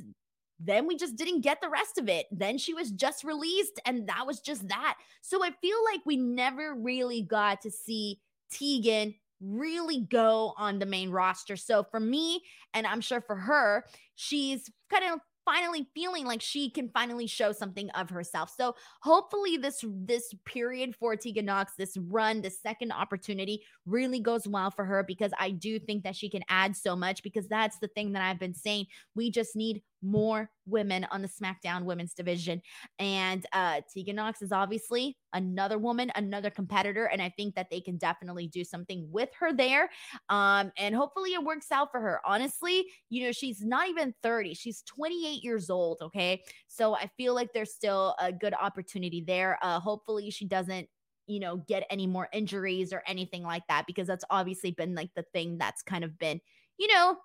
then 0.58 0.86
we 0.86 0.96
just 0.96 1.16
didn't 1.16 1.42
get 1.42 1.60
the 1.60 1.68
rest 1.68 1.98
of 1.98 2.08
it. 2.08 2.26
Then 2.30 2.58
she 2.58 2.74
was 2.74 2.90
just 2.90 3.24
released, 3.24 3.80
and 3.84 4.08
that 4.08 4.26
was 4.26 4.40
just 4.40 4.66
that. 4.68 4.96
So 5.20 5.44
I 5.44 5.50
feel 5.60 5.78
like 5.84 6.00
we 6.04 6.16
never 6.16 6.74
really 6.74 7.22
got 7.22 7.60
to 7.62 7.70
see 7.70 8.20
Tegan 8.50 9.14
really 9.40 10.00
go 10.00 10.54
on 10.56 10.78
the 10.78 10.86
main 10.86 11.10
roster. 11.10 11.56
So 11.56 11.82
for 11.82 12.00
me, 12.00 12.42
and 12.74 12.86
I'm 12.86 13.00
sure 13.00 13.20
for 13.20 13.36
her, 13.36 13.84
she's 14.14 14.70
kind 14.90 15.04
of 15.12 15.20
finally 15.46 15.86
feeling 15.94 16.26
like 16.26 16.42
she 16.42 16.68
can 16.68 16.88
finally 16.88 17.26
show 17.26 17.52
something 17.52 17.88
of 17.90 18.10
herself. 18.10 18.52
So 18.54 18.74
hopefully 19.00 19.56
this 19.56 19.84
this 19.88 20.34
period 20.44 20.94
for 20.96 21.14
Tegan 21.14 21.46
Nox, 21.46 21.72
this 21.78 21.96
run, 21.96 22.42
the 22.42 22.50
second 22.50 22.90
opportunity 22.92 23.62
really 23.86 24.18
goes 24.18 24.46
well 24.48 24.72
for 24.72 24.84
her 24.84 25.04
because 25.04 25.30
I 25.38 25.52
do 25.52 25.78
think 25.78 26.02
that 26.02 26.16
she 26.16 26.28
can 26.28 26.42
add 26.48 26.76
so 26.76 26.96
much 26.96 27.22
because 27.22 27.46
that's 27.46 27.78
the 27.78 27.88
thing 27.88 28.12
that 28.12 28.22
I've 28.22 28.40
been 28.40 28.54
saying. 28.54 28.86
We 29.14 29.30
just 29.30 29.54
need 29.54 29.82
more 30.02 30.50
women 30.66 31.06
on 31.10 31.22
the 31.22 31.28
SmackDown 31.28 31.84
women's 31.84 32.14
division. 32.14 32.60
And 32.98 33.44
uh, 33.52 33.80
Tegan 33.92 34.16
Nox 34.16 34.42
is 34.42 34.52
obviously 34.52 35.16
another 35.32 35.78
woman, 35.78 36.10
another 36.14 36.50
competitor. 36.50 37.06
And 37.06 37.22
I 37.22 37.32
think 37.36 37.54
that 37.54 37.68
they 37.70 37.80
can 37.80 37.96
definitely 37.96 38.48
do 38.48 38.64
something 38.64 39.08
with 39.10 39.30
her 39.38 39.52
there. 39.52 39.90
Um, 40.28 40.72
and 40.76 40.94
hopefully 40.94 41.34
it 41.34 41.42
works 41.42 41.70
out 41.70 41.90
for 41.90 42.00
her. 42.00 42.20
Honestly, 42.24 42.86
you 43.10 43.24
know, 43.24 43.32
she's 43.32 43.62
not 43.62 43.88
even 43.88 44.14
30, 44.22 44.54
she's 44.54 44.82
28 44.82 45.42
years 45.42 45.70
old. 45.70 45.98
Okay. 46.02 46.42
So 46.68 46.94
I 46.94 47.10
feel 47.16 47.34
like 47.34 47.52
there's 47.52 47.74
still 47.74 48.14
a 48.20 48.32
good 48.32 48.54
opportunity 48.60 49.22
there. 49.26 49.58
Uh, 49.62 49.80
hopefully 49.80 50.30
she 50.30 50.46
doesn't 50.46 50.88
you 51.28 51.40
know, 51.40 51.56
get 51.68 51.84
any 51.90 52.06
more 52.06 52.28
injuries 52.32 52.92
or 52.92 53.02
anything 53.06 53.42
like 53.42 53.64
that, 53.68 53.84
because 53.86 54.06
that's 54.06 54.24
obviously 54.30 54.70
been 54.70 54.94
like 54.94 55.10
the 55.16 55.24
thing 55.32 55.58
that's 55.58 55.82
kind 55.82 56.04
of 56.04 56.16
been, 56.18 56.40
you 56.78 56.86
know, 56.86 57.16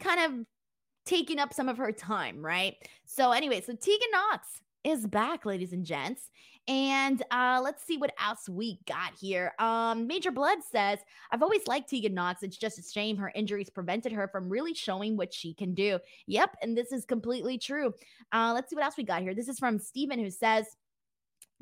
kind 0.00 0.20
of 0.20 0.46
taking 1.04 1.38
up 1.38 1.52
some 1.52 1.68
of 1.68 1.78
her 1.78 1.92
time, 1.92 2.44
right? 2.44 2.76
So, 3.04 3.32
anyway, 3.32 3.60
so 3.60 3.74
Tegan 3.74 4.10
Nox 4.12 4.60
is 4.84 5.06
back, 5.06 5.46
ladies 5.46 5.72
and 5.72 5.84
gents. 5.84 6.30
And 6.66 7.22
uh, 7.30 7.60
let's 7.62 7.84
see 7.84 7.98
what 7.98 8.14
else 8.22 8.48
we 8.48 8.78
got 8.86 9.12
here. 9.20 9.52
Um, 9.58 10.06
Major 10.06 10.30
Blood 10.30 10.58
says, 10.62 10.98
I've 11.30 11.42
always 11.42 11.66
liked 11.66 11.90
Tegan 11.90 12.14
Nox. 12.14 12.42
It's 12.42 12.56
just 12.56 12.78
a 12.78 12.82
shame 12.82 13.18
her 13.18 13.30
injuries 13.34 13.68
prevented 13.68 14.12
her 14.12 14.28
from 14.28 14.48
really 14.48 14.72
showing 14.72 15.16
what 15.16 15.32
she 15.32 15.52
can 15.52 15.74
do. 15.74 15.98
Yep, 16.26 16.56
and 16.62 16.76
this 16.76 16.90
is 16.90 17.04
completely 17.04 17.58
true. 17.58 17.92
Uh, 18.32 18.52
let's 18.54 18.70
see 18.70 18.76
what 18.76 18.84
else 18.84 18.96
we 18.96 19.04
got 19.04 19.20
here. 19.20 19.34
This 19.34 19.48
is 19.48 19.58
from 19.58 19.78
Steven 19.78 20.18
who 20.18 20.30
says, 20.30 20.64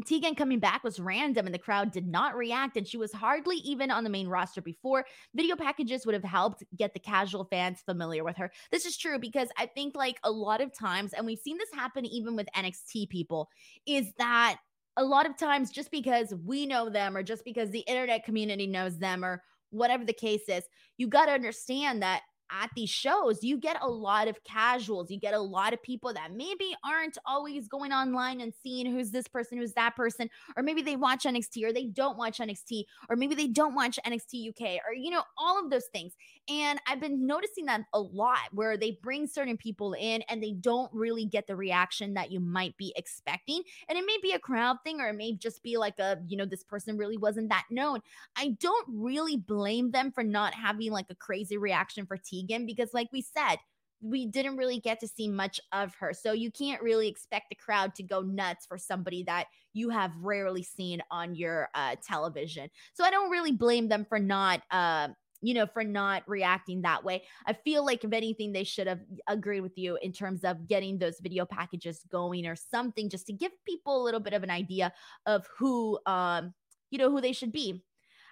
Tegan 0.06 0.34
coming 0.34 0.58
back 0.58 0.84
was 0.84 1.00
random 1.00 1.46
and 1.46 1.54
the 1.54 1.58
crowd 1.58 1.92
did 1.92 2.06
not 2.06 2.36
react, 2.36 2.76
and 2.76 2.86
she 2.86 2.96
was 2.96 3.12
hardly 3.12 3.56
even 3.56 3.90
on 3.90 4.04
the 4.04 4.10
main 4.10 4.28
roster 4.28 4.60
before. 4.60 5.04
Video 5.34 5.56
packages 5.56 6.04
would 6.06 6.14
have 6.14 6.24
helped 6.24 6.62
get 6.76 6.94
the 6.94 7.00
casual 7.00 7.44
fans 7.44 7.80
familiar 7.84 8.24
with 8.24 8.36
her. 8.36 8.50
This 8.70 8.86
is 8.86 8.96
true 8.96 9.18
because 9.18 9.48
I 9.56 9.66
think, 9.66 9.94
like, 9.94 10.18
a 10.24 10.30
lot 10.30 10.60
of 10.60 10.76
times, 10.76 11.12
and 11.12 11.26
we've 11.26 11.38
seen 11.38 11.58
this 11.58 11.72
happen 11.74 12.04
even 12.06 12.36
with 12.36 12.48
NXT 12.56 13.08
people, 13.08 13.48
is 13.86 14.12
that 14.18 14.58
a 14.96 15.04
lot 15.04 15.26
of 15.26 15.36
times 15.36 15.70
just 15.70 15.90
because 15.90 16.34
we 16.44 16.66
know 16.66 16.88
them 16.90 17.16
or 17.16 17.22
just 17.22 17.44
because 17.44 17.70
the 17.70 17.80
internet 17.80 18.24
community 18.24 18.66
knows 18.66 18.98
them 18.98 19.24
or 19.24 19.42
whatever 19.70 20.04
the 20.04 20.12
case 20.12 20.48
is, 20.48 20.64
you 20.98 21.08
got 21.08 21.26
to 21.26 21.32
understand 21.32 22.02
that 22.02 22.22
at 22.62 22.70
these 22.76 22.90
shows, 22.90 23.42
you 23.42 23.56
get 23.56 23.76
a 23.80 23.88
lot 23.88 24.28
of 24.28 24.42
casuals. 24.44 25.10
You 25.10 25.18
get 25.18 25.34
a 25.34 25.40
lot 25.40 25.72
of 25.72 25.82
people 25.82 26.12
that 26.14 26.32
maybe 26.32 26.74
aren't 26.84 27.18
always 27.26 27.68
going 27.68 27.92
online 27.92 28.40
and 28.40 28.52
seeing 28.62 28.86
who's 28.86 29.10
this 29.10 29.28
person, 29.28 29.58
who's 29.58 29.72
that 29.74 29.96
person, 29.96 30.28
or 30.56 30.62
maybe 30.62 30.82
they 30.82 30.96
watch 30.96 31.24
NXT 31.24 31.64
or 31.64 31.72
they 31.72 31.86
don't 31.86 32.18
watch 32.18 32.38
NXT, 32.38 32.84
or 33.08 33.16
maybe 33.16 33.34
they 33.34 33.48
don't 33.48 33.74
watch 33.74 33.98
NXT 34.06 34.50
UK, 34.50 34.80
or, 34.86 34.94
you 34.94 35.10
know, 35.10 35.22
all 35.38 35.62
of 35.62 35.70
those 35.70 35.86
things. 35.92 36.14
And 36.48 36.80
I've 36.88 37.00
been 37.00 37.26
noticing 37.26 37.66
that 37.66 37.82
a 37.92 38.00
lot 38.00 38.38
where 38.52 38.76
they 38.76 38.98
bring 39.02 39.26
certain 39.26 39.56
people 39.56 39.92
in 39.92 40.22
and 40.22 40.42
they 40.42 40.52
don't 40.52 40.92
really 40.92 41.24
get 41.24 41.46
the 41.46 41.54
reaction 41.54 42.14
that 42.14 42.32
you 42.32 42.40
might 42.40 42.76
be 42.76 42.92
expecting. 42.96 43.62
And 43.88 43.96
it 43.96 44.04
may 44.04 44.16
be 44.22 44.32
a 44.32 44.40
crowd 44.40 44.78
thing, 44.84 45.00
or 45.00 45.08
it 45.08 45.16
may 45.16 45.34
just 45.34 45.62
be 45.62 45.76
like 45.76 45.98
a, 46.00 46.18
you 46.26 46.36
know, 46.36 46.44
this 46.44 46.64
person 46.64 46.96
really 46.96 47.16
wasn't 47.16 47.50
that 47.50 47.66
known. 47.70 48.00
I 48.36 48.56
don't 48.60 48.86
really 48.88 49.36
blame 49.36 49.92
them 49.92 50.10
for 50.10 50.24
not 50.24 50.54
having 50.54 50.90
like 50.90 51.06
a 51.10 51.14
crazy 51.14 51.58
reaction 51.58 52.06
for 52.06 52.16
Tegan 52.16 52.66
because, 52.66 52.92
like 52.92 53.08
we 53.12 53.22
said, 53.22 53.58
we 54.02 54.26
didn't 54.26 54.56
really 54.56 54.80
get 54.80 54.98
to 55.00 55.06
see 55.06 55.28
much 55.28 55.60
of 55.72 55.94
her. 55.94 56.12
So 56.12 56.32
you 56.32 56.50
can't 56.50 56.82
really 56.82 57.06
expect 57.06 57.50
the 57.50 57.54
crowd 57.54 57.94
to 57.94 58.02
go 58.02 58.20
nuts 58.20 58.66
for 58.66 58.76
somebody 58.76 59.22
that 59.24 59.46
you 59.74 59.90
have 59.90 60.10
rarely 60.20 60.64
seen 60.64 61.00
on 61.10 61.36
your 61.36 61.68
uh, 61.74 61.94
television. 62.04 62.68
So 62.94 63.04
I 63.04 63.10
don't 63.10 63.30
really 63.30 63.52
blame 63.52 63.88
them 63.88 64.04
for 64.04 64.18
not. 64.18 64.62
Uh, 64.70 65.08
you 65.42 65.54
know, 65.54 65.66
for 65.66 65.84
not 65.84 66.22
reacting 66.26 66.82
that 66.82 67.04
way. 67.04 67.24
I 67.46 67.52
feel 67.52 67.84
like, 67.84 68.04
if 68.04 68.12
anything, 68.12 68.52
they 68.52 68.64
should 68.64 68.86
have 68.86 69.00
agreed 69.26 69.60
with 69.60 69.76
you 69.76 69.98
in 70.00 70.12
terms 70.12 70.44
of 70.44 70.66
getting 70.66 70.98
those 70.98 71.18
video 71.20 71.44
packages 71.44 72.04
going 72.10 72.46
or 72.46 72.56
something 72.56 73.10
just 73.10 73.26
to 73.26 73.32
give 73.32 73.52
people 73.66 74.00
a 74.00 74.04
little 74.04 74.20
bit 74.20 74.32
of 74.32 74.42
an 74.42 74.50
idea 74.50 74.92
of 75.26 75.46
who, 75.58 75.98
um, 76.06 76.54
you 76.90 76.98
know, 76.98 77.10
who 77.10 77.20
they 77.20 77.32
should 77.32 77.52
be. 77.52 77.82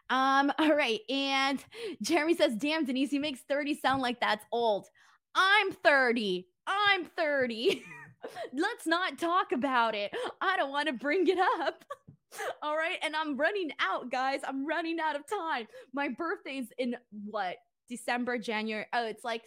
Um, 0.08 0.52
all 0.58 0.74
right. 0.74 1.00
And 1.08 1.62
Jeremy 2.02 2.36
says, 2.36 2.54
damn, 2.56 2.84
Denise, 2.84 3.10
he 3.10 3.18
makes 3.18 3.40
30 3.48 3.74
sound 3.80 4.02
like 4.02 4.20
that's 4.20 4.44
old. 4.52 4.86
I'm 5.34 5.72
30. 5.72 6.46
I'm 6.66 7.04
30. 7.04 7.82
Let's 8.52 8.86
not 8.86 9.18
talk 9.18 9.52
about 9.52 9.94
it. 9.94 10.12
I 10.40 10.56
don't 10.56 10.70
want 10.70 10.88
to 10.88 10.92
bring 10.92 11.26
it 11.26 11.38
up. 11.60 11.84
All 12.62 12.76
right. 12.76 12.98
And 13.02 13.14
I'm 13.16 13.36
running 13.36 13.70
out, 13.80 14.10
guys. 14.10 14.40
I'm 14.46 14.66
running 14.66 14.98
out 15.00 15.16
of 15.16 15.22
time. 15.26 15.66
My 15.92 16.08
birthday's 16.08 16.68
in 16.78 16.96
what? 17.26 17.56
December, 17.88 18.38
January. 18.38 18.86
Oh, 18.92 19.06
it's 19.06 19.24
like 19.24 19.42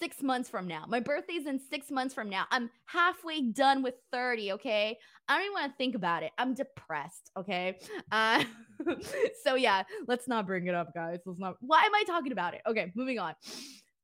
six 0.00 0.22
months 0.22 0.48
from 0.48 0.66
now. 0.66 0.84
My 0.88 1.00
birthday's 1.00 1.46
in 1.46 1.60
six 1.70 1.90
months 1.90 2.14
from 2.14 2.28
now. 2.28 2.46
I'm 2.50 2.70
halfway 2.86 3.42
done 3.42 3.82
with 3.82 3.94
30. 4.12 4.52
Okay. 4.52 4.96
I 5.28 5.36
don't 5.36 5.44
even 5.44 5.52
want 5.52 5.72
to 5.72 5.76
think 5.76 5.94
about 5.94 6.22
it. 6.22 6.32
I'm 6.38 6.54
depressed. 6.54 7.30
Okay. 7.36 7.78
Uh, 8.12 8.42
so 9.44 9.54
yeah, 9.54 9.84
let's 10.08 10.26
not 10.26 10.46
bring 10.46 10.66
it 10.66 10.74
up, 10.74 10.92
guys. 10.94 11.20
Let's 11.24 11.38
not. 11.38 11.56
Why 11.60 11.82
am 11.84 11.94
I 11.94 12.02
talking 12.04 12.32
about 12.32 12.54
it? 12.54 12.62
Okay. 12.66 12.90
Moving 12.96 13.20
on. 13.20 13.34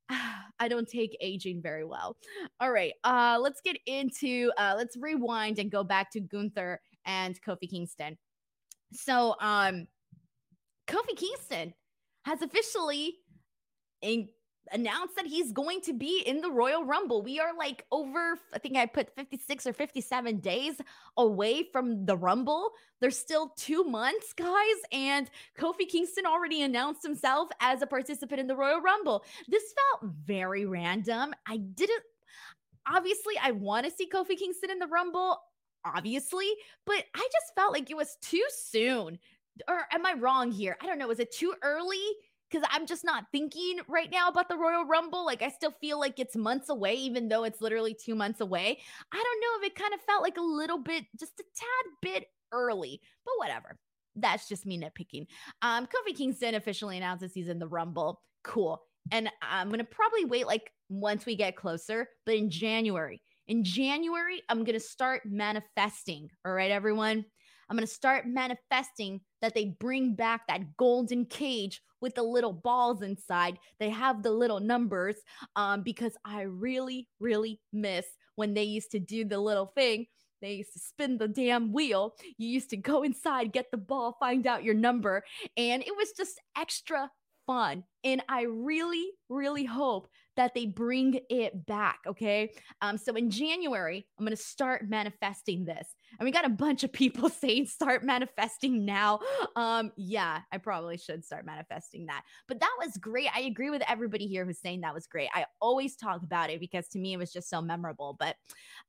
I 0.61 0.69
don't 0.69 0.89
take 0.89 1.17
aging 1.21 1.61
very 1.61 1.85
well. 1.85 2.17
All 2.61 2.71
right. 2.71 2.93
Uh, 3.03 3.39
let's 3.41 3.61
get 3.63 3.79
into 3.87 4.53
uh 4.59 4.75
let's 4.77 4.97
rewind 4.97 5.59
and 5.59 5.71
go 5.71 5.83
back 5.83 6.11
to 6.13 6.21
Gunther 6.21 6.81
and 7.07 7.41
Kofi 7.43 7.71
Kingston. 7.71 8.19
So 8.93 9.37
um 9.41 9.87
Kofi 10.87 11.17
Kingston 11.17 11.75
has 12.25 12.43
officially 12.43 13.15
in- 14.03 14.29
announced 14.73 15.17
that 15.17 15.27
he's 15.27 15.53
going 15.53 15.81
to 15.83 15.93
be 15.93 16.23
in 16.27 16.41
the 16.41 16.51
Royal 16.51 16.85
Rumble. 16.85 17.23
We 17.23 17.39
are 17.39 17.57
like 17.57 17.85
over, 17.93 18.39
I 18.53 18.59
think 18.59 18.77
I 18.77 18.87
put 18.87 19.15
56 19.15 19.67
or 19.67 19.73
57 19.73 20.41
days 20.41 20.75
away 21.17 21.65
from 21.73 22.05
the 22.05 22.17
Rumble. 22.17 22.73
There's 23.01 23.19
still 23.19 23.53
two 23.57 23.85
months, 23.85 24.33
guys. 24.33 24.77
And 24.93 25.31
Kofi 25.59 25.89
Kingston 25.89 26.27
already 26.27 26.63
announced 26.63 27.03
himself 27.03 27.49
as 27.61 27.83
a 27.83 27.87
participant 27.87 28.41
in 28.41 28.47
the 28.47 28.57
Royal 28.57 28.81
Rumble. 28.81 29.25
This 29.49 29.63
felt 30.01 30.13
very 30.25 30.67
random. 30.67 31.35
I 31.47 31.59
didn't, 31.59 32.03
obviously, 32.89 33.35
I 33.43 33.53
want 33.53 33.87
to 33.87 33.93
see 33.93 34.09
Kofi 34.09 34.37
Kingston 34.37 34.71
in 34.71 34.79
the 34.79 34.89
Rumble. 34.89 35.39
Obviously, 35.95 36.49
but 36.85 37.05
I 37.15 37.29
just 37.33 37.55
felt 37.55 37.73
like 37.73 37.91
it 37.91 37.97
was 37.97 38.17
too 38.21 38.45
soon. 38.49 39.19
Or 39.69 39.83
am 39.93 40.05
I 40.05 40.15
wrong 40.15 40.51
here? 40.51 40.77
I 40.83 40.87
don't 40.87 40.99
know. 40.99 41.09
Was 41.09 41.21
it 41.21 41.33
too 41.33 41.55
early? 41.63 41.97
because 42.51 42.67
I'm 42.71 42.87
just 42.87 43.05
not 43.05 43.27
thinking 43.33 43.81
right 43.89 44.11
now 44.11 44.29
about 44.29 44.49
the 44.49 44.57
Royal 44.57 44.85
Rumble. 44.85 45.25
Like, 45.25 45.43
I 45.43 45.49
still 45.49 45.73
feel 45.81 45.99
like 45.99 46.19
it's 46.19 46.37
months 46.37 46.69
away, 46.69 46.95
even 46.95 47.29
though 47.29 47.45
it's 47.45 47.61
literally 47.61 47.95
two 47.95 48.15
months 48.15 48.41
away. 48.41 48.79
I 49.13 49.17
don't 49.17 49.41
know 49.41 49.67
if 49.67 49.73
it 49.73 49.79
kind 49.79 49.95
of 49.95 50.01
felt 50.03 50.23
like 50.23 50.37
a 50.37 50.43
little 50.43 50.79
bit, 50.79 51.05
just 51.19 51.41
a 51.41 51.43
tad 51.43 51.93
bit 52.03 52.27
early, 52.53 53.01
but 53.25 53.35
whatever. 53.39 53.77
That's 54.15 54.49
just 54.49 54.65
me 54.65 54.79
nitpicking. 54.79 55.27
Um, 55.63 55.87
Kofi 55.87 56.17
Kingston 56.17 56.55
officially 56.55 56.97
announces 56.97 57.35
he's 57.35 57.49
in 57.49 57.59
the 57.59 57.69
Rumble. 57.69 58.23
Cool. 58.45 58.81
And 59.13 59.29
I'm 59.43 59.69
going 59.69 59.79
to 59.79 59.85
probably 59.85 60.25
wait 60.25 60.47
like 60.47 60.73
once 60.89 61.27
we 61.27 61.37
get 61.37 61.57
closer, 61.57 62.09
but 62.25 62.35
in 62.35 62.49
January, 62.49 63.23
in 63.49 63.65
January, 63.65 64.43
I'm 64.49 64.65
going 64.65 64.79
to 64.79 64.81
start 64.81 65.23
manifesting. 65.25 66.31
All 66.45 66.53
right, 66.53 66.71
everyone. 66.71 67.25
I'm 67.69 67.77
going 67.77 67.87
to 67.87 67.93
start 67.93 68.27
manifesting 68.27 69.21
that 69.43 69.55
they 69.55 69.77
bring 69.81 70.15
back 70.15 70.43
that 70.47 70.77
golden 70.77 71.25
cage 71.27 71.81
with 72.01 72.15
the 72.15 72.23
little 72.23 72.53
balls 72.53 73.03
inside. 73.03 73.59
They 73.81 73.91
have 73.91 74.23
the 74.23 74.31
little 74.31 74.61
numbers 74.61 75.17
um, 75.57 75.83
because 75.83 76.17
I 76.25 76.43
really, 76.43 77.09
really 77.19 77.61
miss 77.73 78.07
when 78.37 78.55
they 78.55 78.63
used 78.63 78.93
to 78.93 79.01
do 79.01 79.25
the 79.25 79.39
little 79.39 79.73
thing. 79.75 80.07
They 80.43 80.55
used 80.55 80.75
to 80.75 80.79
spin 80.79 81.19
the 81.19 81.29
damn 81.29 81.73
wheel. 81.73 82.15
You 82.39 82.49
used 82.49 82.71
to 82.71 82.77
go 82.77 83.03
inside, 83.03 83.53
get 83.53 83.71
the 83.71 83.79
ball, 83.79 84.17
find 84.21 84.47
out 84.47 84.63
your 84.63 84.75
number. 84.75 85.25
And 85.57 85.83
it 85.83 85.97
was 85.97 86.13
just 86.17 86.41
extra 86.57 87.11
fun. 87.47 87.85
And 88.05 88.23
I 88.29 88.43
really, 88.43 89.07
really 89.29 89.65
hope 89.65 90.09
that 90.37 90.55
they 90.55 90.67
bring 90.67 91.19
it 91.31 91.67
back. 91.67 92.01
Okay. 92.07 92.53
Um, 92.83 92.99
so 92.99 93.15
in 93.15 93.31
January, 93.31 94.07
I'm 94.19 94.25
going 94.25 94.37
to 94.37 94.43
start 94.43 94.89
manifesting 94.89 95.65
this. 95.65 95.95
And 96.19 96.25
we 96.25 96.31
got 96.31 96.45
a 96.45 96.51
bunch 96.51 96.85
of 96.85 96.93
people 96.93 97.29
saying 97.31 97.67
start 97.67 98.05
manifesting 98.05 98.85
now. 98.85 99.21
Um, 99.57 99.93
yeah, 99.97 100.41
I 100.53 100.59
probably 100.59 100.99
should 100.99 101.25
start 101.25 101.47
manifesting 101.47 102.07
that. 102.07 102.23
But 102.49 102.61
that 102.61 102.75
was 102.79 102.97
great. 102.99 103.29
I 103.35 103.41
agree 103.41 103.71
with 103.71 103.83
everybody 103.89 104.27
here 104.27 104.45
who's 104.45 104.61
saying 104.61 104.83
that 104.83 104.95
was 104.95 105.07
great. 105.07 105.29
I 105.35 105.47
always 105.61 105.97
talk 105.97 106.23
about 106.23 106.51
it 106.51 106.61
because 106.61 106.89
to 106.89 106.99
me 106.99 107.15
it 107.15 107.19
was 107.19 107.33
just 107.33 107.49
so 107.49 107.61
memorable. 107.61 108.17
But 108.19 108.37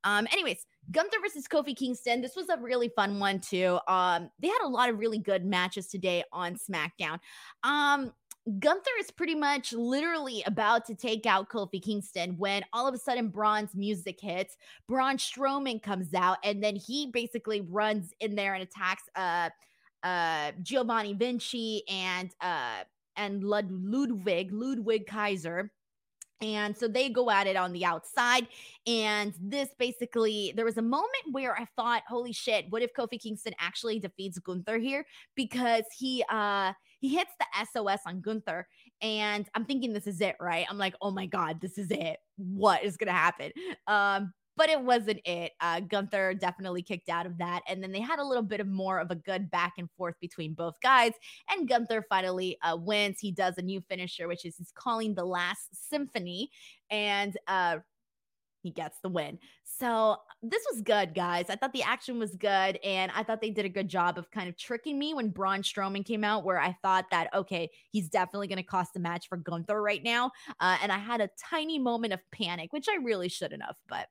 um, 0.04 0.26
anyways, 0.32 0.64
Gunther 0.90 1.18
versus 1.22 1.46
Kofi 1.48 1.76
Kingston. 1.76 2.20
This 2.20 2.36
was 2.36 2.48
a 2.48 2.58
really 2.58 2.90
fun 2.94 3.18
one 3.18 3.40
too. 3.40 3.78
Um, 3.88 4.30
they 4.38 4.48
had 4.48 4.62
a 4.64 4.68
lot 4.68 4.88
of 4.88 4.98
really 4.98 5.18
good 5.18 5.44
matches 5.44 5.88
today 5.88 6.24
on 6.32 6.56
SmackDown. 6.56 7.18
Um, 7.62 8.12
Gunther 8.58 8.90
is 8.98 9.10
pretty 9.10 9.34
much 9.34 9.72
literally 9.72 10.42
about 10.46 10.86
to 10.86 10.94
take 10.94 11.26
out 11.26 11.50
Kofi 11.50 11.82
Kingston 11.82 12.34
when 12.38 12.64
all 12.72 12.88
of 12.88 12.94
a 12.94 12.98
sudden 12.98 13.28
Braun's 13.28 13.74
music 13.74 14.18
hits. 14.20 14.56
Braun 14.88 15.18
Strowman 15.18 15.82
comes 15.82 16.14
out 16.14 16.38
and 16.42 16.62
then 16.62 16.74
he 16.74 17.10
basically 17.12 17.60
runs 17.60 18.14
in 18.20 18.34
there 18.34 18.54
and 18.54 18.62
attacks 18.62 19.02
uh 19.16 19.50
uh 20.02 20.52
Giovanni 20.62 21.12
Vinci 21.12 21.82
and 21.90 22.30
uh 22.40 22.84
and 23.16 23.44
Lud- 23.44 23.70
Ludwig 23.70 24.50
Ludwig 24.52 25.06
Kaiser. 25.06 25.70
And 26.40 26.76
so 26.76 26.86
they 26.86 27.08
go 27.08 27.30
at 27.30 27.48
it 27.48 27.56
on 27.56 27.72
the 27.72 27.84
outside. 27.84 28.46
And 28.86 29.34
this 29.40 29.70
basically, 29.76 30.52
there 30.54 30.64
was 30.64 30.78
a 30.78 30.82
moment 30.82 31.24
where 31.32 31.58
I 31.58 31.66
thought, 31.74 32.04
holy 32.06 32.32
shit, 32.32 32.66
what 32.68 32.80
if 32.80 32.94
Kofi 32.94 33.20
Kingston 33.20 33.54
actually 33.58 33.98
defeats 33.98 34.38
Gunther 34.38 34.78
here? 34.78 35.04
Because 35.34 35.82
he 35.98 36.24
uh 36.30 36.72
he 37.00 37.08
hits 37.08 37.32
the 37.38 37.66
SOS 37.72 38.00
on 38.06 38.20
Gunther. 38.20 38.66
And 39.02 39.48
I'm 39.54 39.64
thinking 39.64 39.92
this 39.92 40.06
is 40.06 40.20
it, 40.20 40.36
right? 40.40 40.66
I'm 40.68 40.78
like, 40.78 40.94
oh 41.00 41.10
my 41.10 41.26
God, 41.26 41.60
this 41.60 41.78
is 41.78 41.90
it. 41.90 42.18
What 42.36 42.84
is 42.84 42.96
gonna 42.96 43.12
happen? 43.12 43.52
Um, 43.86 44.32
but 44.58 44.68
it 44.68 44.82
wasn't 44.82 45.20
it. 45.24 45.52
Uh, 45.60 45.78
Gunther 45.80 46.34
definitely 46.34 46.82
kicked 46.82 47.08
out 47.08 47.26
of 47.26 47.38
that. 47.38 47.62
And 47.68 47.80
then 47.80 47.92
they 47.92 48.00
had 48.00 48.18
a 48.18 48.24
little 48.24 48.42
bit 48.42 48.58
of 48.58 48.66
more 48.66 48.98
of 48.98 49.12
a 49.12 49.14
good 49.14 49.48
back 49.52 49.74
and 49.78 49.88
forth 49.96 50.16
between 50.20 50.52
both 50.52 50.74
guys. 50.82 51.12
And 51.48 51.68
Gunther 51.68 52.04
finally 52.08 52.58
uh, 52.62 52.76
wins. 52.76 53.20
He 53.20 53.30
does 53.30 53.56
a 53.56 53.62
new 53.62 53.80
finisher, 53.88 54.26
which 54.26 54.44
is 54.44 54.56
he's 54.56 54.72
calling 54.74 55.14
the 55.14 55.24
last 55.24 55.88
symphony. 55.88 56.50
And 56.90 57.38
uh, 57.46 57.78
he 58.62 58.70
gets 58.70 58.98
the 59.00 59.08
win. 59.08 59.38
So 59.64 60.16
this 60.42 60.64
was 60.70 60.82
good, 60.82 61.14
guys. 61.14 61.46
I 61.48 61.56
thought 61.56 61.72
the 61.72 61.82
action 61.82 62.18
was 62.18 62.36
good, 62.36 62.78
and 62.84 63.12
I 63.14 63.22
thought 63.22 63.40
they 63.40 63.50
did 63.50 63.64
a 63.64 63.70
good 63.70 63.88
job 63.88 64.18
of 64.18 64.30
kind 64.30 64.48
of 64.48 64.56
tricking 64.56 64.98
me 64.98 65.14
when 65.14 65.30
Braun 65.30 65.62
Strowman 65.62 66.04
came 66.04 66.24
out, 66.24 66.44
where 66.44 66.60
I 66.60 66.76
thought 66.82 67.06
that 67.10 67.32
okay, 67.34 67.70
he's 67.90 68.08
definitely 68.08 68.48
going 68.48 68.58
to 68.58 68.62
cost 68.62 68.94
the 68.94 69.00
match 69.00 69.28
for 69.28 69.36
Gunther 69.36 69.80
right 69.80 70.02
now, 70.02 70.30
uh, 70.60 70.76
and 70.82 70.92
I 70.92 70.98
had 70.98 71.20
a 71.20 71.30
tiny 71.50 71.78
moment 71.78 72.12
of 72.12 72.20
panic, 72.30 72.72
which 72.72 72.88
I 72.88 72.96
really 72.96 73.28
shouldn't 73.28 73.62
have, 73.62 73.76
but 73.88 74.08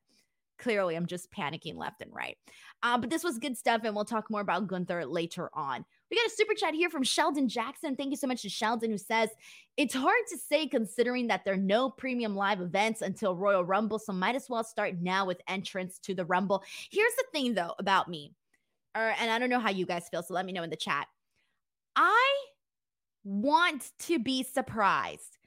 clearly 0.58 0.96
I'm 0.96 1.06
just 1.06 1.32
panicking 1.32 1.76
left 1.76 2.02
and 2.02 2.14
right. 2.14 2.38
Uh, 2.84 2.98
but 2.98 3.10
this 3.10 3.24
was 3.24 3.38
good 3.38 3.58
stuff, 3.58 3.82
and 3.84 3.96
we'll 3.96 4.06
talk 4.06 4.30
more 4.30 4.42
about 4.42 4.68
Gunther 4.68 5.06
later 5.06 5.50
on. 5.54 5.86
We 6.10 6.18
got 6.18 6.28
a 6.28 6.36
super 6.36 6.54
chat 6.54 6.74
here 6.74 6.90
from 6.90 7.04
Sheldon 7.04 7.50
Jackson. 7.50 7.96
Thank 7.96 8.12
you 8.12 8.18
so 8.18 8.28
much 8.28 8.42
to 8.44 8.50
Sheldon, 8.50 8.92
who 8.92 8.98
says 8.98 9.30
it's 9.76 9.94
hard 9.94 10.22
to 10.30 10.38
say 10.38 10.68
considering 10.68 11.28
that 11.28 11.44
there 11.44 11.54
are 11.54 11.58
no 11.58 11.90
premium 11.90 12.36
live 12.36 12.62
events 12.62 13.02
until 13.02 13.36
Royal 13.36 13.66
Rumble, 13.66 14.00
so 14.00 14.14
might 14.14 14.36
as 14.36 14.50
well 14.50 14.64
start 14.64 14.96
now 15.02 15.26
with 15.26 15.42
entrance 15.48 16.00
to 16.00 16.14
the 16.14 16.26
Rumble. 16.26 16.64
Here's 16.92 17.16
the 17.16 17.26
thing, 17.34 17.54
though, 17.56 17.74
about 17.78 18.08
me, 18.08 18.34
or 18.96 19.14
and 19.20 19.30
I 19.30 19.38
don't 19.38 19.50
know 19.50 19.60
how 19.60 19.70
you 19.70 19.86
guys 19.86 20.08
feel, 20.10 20.24
so 20.24 20.34
let 20.34 20.46
me 20.46 20.54
know 20.54 20.64
in 20.64 20.70
the 20.70 20.78
chat. 20.78 21.08
I 21.96 22.36
want 23.24 23.92
to 24.00 24.20
be 24.20 24.44
surprised. 24.44 25.38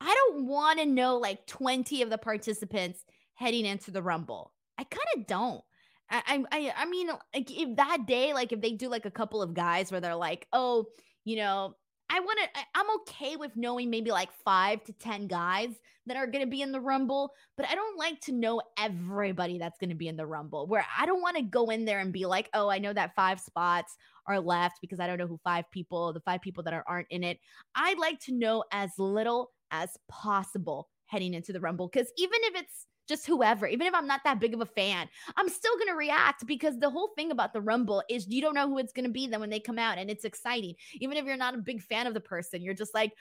I 0.00 0.14
don't 0.14 0.46
want 0.46 0.78
to 0.80 0.86
know 0.86 1.16
like 1.16 1.46
20 1.46 2.02
of 2.02 2.10
the 2.10 2.18
participants 2.18 3.04
heading 3.34 3.66
into 3.66 3.90
the 3.90 4.02
Rumble. 4.02 4.52
I 4.78 4.84
kind 4.84 5.06
of 5.16 5.26
don't. 5.26 5.62
I, 6.10 6.44
I 6.50 6.72
I 6.76 6.86
mean, 6.86 7.08
like 7.34 7.50
if 7.50 7.76
that 7.76 8.06
day, 8.06 8.32
like 8.32 8.52
if 8.52 8.60
they 8.60 8.72
do 8.72 8.88
like 8.88 9.06
a 9.06 9.10
couple 9.10 9.42
of 9.42 9.54
guys 9.54 9.90
where 9.92 10.00
they're 10.00 10.14
like, 10.14 10.46
oh, 10.52 10.86
you 11.24 11.36
know, 11.36 11.74
I 12.10 12.20
want 12.20 12.38
to. 12.40 12.60
I'm 12.74 12.86
okay 13.00 13.36
with 13.36 13.52
knowing 13.56 13.90
maybe 13.90 14.10
like 14.10 14.30
five 14.44 14.82
to 14.84 14.92
ten 14.94 15.26
guys 15.26 15.70
that 16.06 16.16
are 16.16 16.26
going 16.26 16.44
to 16.44 16.50
be 16.50 16.62
in 16.62 16.72
the 16.72 16.80
Rumble, 16.80 17.32
but 17.56 17.68
I 17.68 17.74
don't 17.74 17.98
like 17.98 18.20
to 18.22 18.32
know 18.32 18.62
everybody 18.78 19.58
that's 19.58 19.78
going 19.78 19.90
to 19.90 19.96
be 19.96 20.08
in 20.08 20.16
the 20.16 20.26
Rumble. 20.26 20.66
Where 20.66 20.84
I 20.98 21.04
don't 21.04 21.20
want 21.20 21.36
to 21.36 21.42
go 21.42 21.68
in 21.70 21.84
there 21.84 22.00
and 22.00 22.12
be 22.12 22.24
like, 22.24 22.48
oh, 22.54 22.70
I 22.70 22.78
know 22.78 22.94
that 22.94 23.14
five 23.14 23.40
spots 23.40 23.94
are 24.26 24.40
left 24.40 24.78
because 24.80 25.00
I 25.00 25.06
don't 25.06 25.18
know 25.18 25.26
who 25.26 25.38
five 25.44 25.70
people, 25.70 26.12
the 26.12 26.20
five 26.20 26.40
people 26.40 26.62
that 26.64 26.72
are, 26.72 26.84
aren't 26.86 27.08
in 27.10 27.24
it. 27.24 27.38
I'd 27.74 27.98
like 27.98 28.20
to 28.20 28.32
know 28.32 28.64
as 28.72 28.90
little 28.98 29.50
as 29.70 29.90
possible 30.08 30.88
heading 31.06 31.34
into 31.34 31.52
the 31.52 31.60
Rumble 31.60 31.88
because 31.92 32.10
even 32.16 32.38
if 32.42 32.60
it's 32.62 32.86
just 33.08 33.26
whoever, 33.26 33.66
even 33.66 33.86
if 33.86 33.94
I'm 33.94 34.06
not 34.06 34.20
that 34.24 34.40
big 34.40 34.54
of 34.54 34.60
a 34.60 34.66
fan, 34.66 35.08
I'm 35.36 35.48
still 35.48 35.74
going 35.76 35.88
to 35.88 35.94
react 35.94 36.46
because 36.46 36.78
the 36.78 36.90
whole 36.90 37.10
thing 37.16 37.30
about 37.30 37.52
the 37.52 37.60
Rumble 37.60 38.02
is 38.08 38.28
you 38.28 38.40
don't 38.40 38.54
know 38.54 38.68
who 38.68 38.78
it's 38.78 38.92
going 38.92 39.06
to 39.06 39.10
be 39.12 39.26
then 39.26 39.40
when 39.40 39.50
they 39.50 39.60
come 39.60 39.78
out 39.78 39.98
and 39.98 40.10
it's 40.10 40.24
exciting. 40.24 40.74
Even 40.94 41.16
if 41.16 41.24
you're 41.24 41.36
not 41.36 41.54
a 41.54 41.58
big 41.58 41.82
fan 41.82 42.06
of 42.06 42.14
the 42.14 42.20
person, 42.20 42.62
you're 42.62 42.74
just 42.74 42.94
like, 42.94 43.12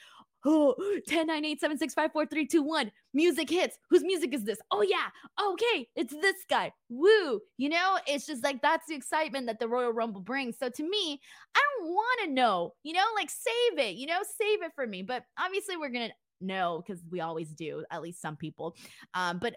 oh, 0.46 0.76
10, 1.08 1.28
9, 1.28 1.46
8, 1.46 1.60
7, 1.60 1.78
6, 1.78 1.94
5, 1.94 2.12
4, 2.12 2.26
3, 2.26 2.46
2, 2.48 2.64
1. 2.64 2.92
Music 3.14 3.50
hits. 3.50 3.78
Whose 3.90 4.04
music 4.04 4.34
is 4.34 4.44
this? 4.44 4.60
Oh, 4.72 4.82
yeah. 4.82 5.08
Okay. 5.42 5.88
It's 5.96 6.14
this 6.14 6.38
guy. 6.50 6.72
Woo. 6.90 7.40
You 7.58 7.70
know, 7.70 7.98
it's 8.08 8.26
just 8.26 8.44
like 8.44 8.62
that's 8.62 8.88
the 8.88 8.96
excitement 8.96 9.48
that 9.48 9.60
the 9.60 9.68
Royal 9.68 9.92
Rumble 9.92 10.22
brings. 10.22 10.58
So 10.58 10.70
to 10.70 10.84
me, 10.84 11.20
I 11.56 11.62
don't 11.80 11.90
want 11.90 12.22
to 12.26 12.32
know, 12.32 12.74
you 12.84 12.94
know, 12.94 13.06
like 13.16 13.30
save 13.30 13.80
it, 13.80 13.96
you 13.96 14.08
know, 14.08 14.20
save 14.40 14.64
it 14.64 14.72
for 14.76 14.86
me. 14.86 15.02
But 15.02 15.24
obviously, 15.40 15.78
we're 15.78 15.90
going 15.90 16.10
to 16.10 16.14
know 16.46 16.84
because 16.86 17.04
we 17.10 17.22
always 17.22 17.50
do, 17.50 17.84
at 17.92 18.02
least 18.02 18.22
some 18.22 18.36
people. 18.36 18.76
Um, 19.14 19.40
but 19.40 19.56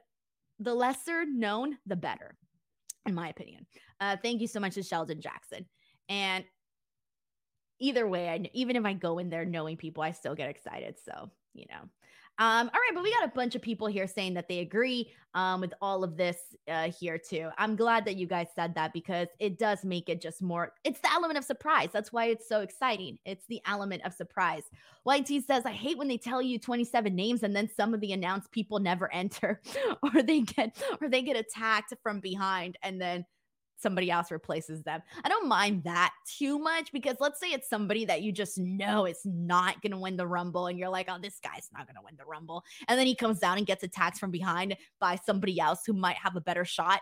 the 0.61 0.75
lesser 0.75 1.25
known, 1.25 1.79
the 1.87 1.97
better, 1.97 2.37
in 3.07 3.15
my 3.15 3.29
opinion. 3.29 3.67
Uh, 3.99 4.17
thank 4.23 4.41
you 4.41 4.47
so 4.47 4.61
much 4.61 4.75
to 4.75 4.83
Sheldon 4.83 5.21
Jackson. 5.21 5.67
And 6.09 6.45
either 7.81 8.07
way, 8.07 8.29
I, 8.29 8.51
even 8.53 8.77
if 8.77 8.85
I 8.85 8.93
go 8.93 9.19
in 9.19 9.31
there 9.31 9.45
knowing 9.45 9.77
people, 9.77 10.03
I 10.03 10.13
still 10.13 10.35
get 10.35 10.51
excited. 10.51 10.97
So, 11.03 11.31
you 11.55 11.65
know, 11.71 11.89
um, 12.41 12.71
all 12.73 12.81
right, 12.81 12.93
but 12.95 13.03
we 13.03 13.13
got 13.13 13.29
a 13.29 13.33
bunch 13.33 13.55
of 13.55 13.61
people 13.61 13.87
here 13.87 14.07
saying 14.07 14.33
that 14.33 14.49
they 14.49 14.61
agree 14.61 15.13
um, 15.35 15.61
with 15.61 15.75
all 15.83 16.03
of 16.03 16.17
this 16.17 16.39
uh, 16.69 16.91
here 16.91 17.19
too. 17.19 17.51
I'm 17.59 17.77
glad 17.77 18.07
that 18.07 18.17
you 18.17 18.27
guys 18.27 18.47
said 18.55 18.75
that 18.77 18.95
because 18.95 19.29
it 19.39 19.59
does 19.59 19.85
make 19.85 20.09
it 20.09 20.23
just 20.23 20.41
more. 20.41 20.73
It's 20.83 21.01
the 21.01 21.13
element 21.13 21.37
of 21.37 21.45
surprise. 21.45 21.91
That's 21.93 22.15
why 22.15 22.29
it's 22.29 22.49
so 22.49 22.63
exciting. 22.63 23.19
It's 23.27 23.45
the 23.49 23.61
element 23.67 24.07
of 24.07 24.15
surprise. 24.15 24.63
YT 25.07 25.45
says, 25.47 25.67
"I 25.67 25.73
hate 25.73 25.99
when 25.99 26.09
they 26.09 26.17
tell 26.17 26.41
you 26.41 26.59
27 26.59 27.15
names 27.15 27.43
and 27.43 27.55
then 27.55 27.69
some 27.77 27.93
of 27.93 28.01
the 28.01 28.13
announced 28.13 28.51
people 28.53 28.79
never 28.79 29.13
enter, 29.13 29.61
or 30.03 30.23
they 30.23 30.41
get 30.41 30.83
or 31.03 31.11
they 31.11 31.21
get 31.21 31.37
attacked 31.37 31.93
from 32.03 32.21
behind 32.21 32.79
and 32.83 32.99
then." 32.99 33.27
Somebody 33.81 34.11
else 34.11 34.31
replaces 34.31 34.83
them. 34.83 35.03
I 35.25 35.29
don't 35.29 35.49
mind 35.49 35.85
that 35.85 36.13
too 36.27 36.59
much 36.59 36.93
because 36.93 37.17
let's 37.21 37.41
say 37.41 37.49
it's 37.49 37.69
somebody 37.69 38.05
that 38.05 38.23
you 38.23 38.33
just 38.33 38.59
know 38.59 39.07
is 39.07 39.21
not 39.25 39.81
going 39.83 39.93
to 39.93 39.99
win 39.99 40.17
the 40.17 40.27
Rumble 40.27 40.67
and 40.67 40.79
you're 40.79 40.89
like, 40.89 41.09
oh, 41.09 41.19
this 41.21 41.41
guy's 41.43 41.69
not 41.73 41.87
going 41.87 41.97
to 41.97 42.03
win 42.05 42.15
the 42.19 42.27
Rumble. 42.27 42.65
And 42.89 42.99
then 42.99 43.07
he 43.07 43.15
comes 43.15 43.39
down 43.39 43.59
and 43.59 43.67
gets 43.67 43.83
attacked 43.83 44.19
from 44.19 44.31
behind 44.31 44.77
by 45.01 45.17
somebody 45.25 45.59
else 45.61 45.81
who 45.87 45.93
might 45.93 46.17
have 46.17 46.37
a 46.37 46.41
better 46.41 46.65
shot. 46.65 47.01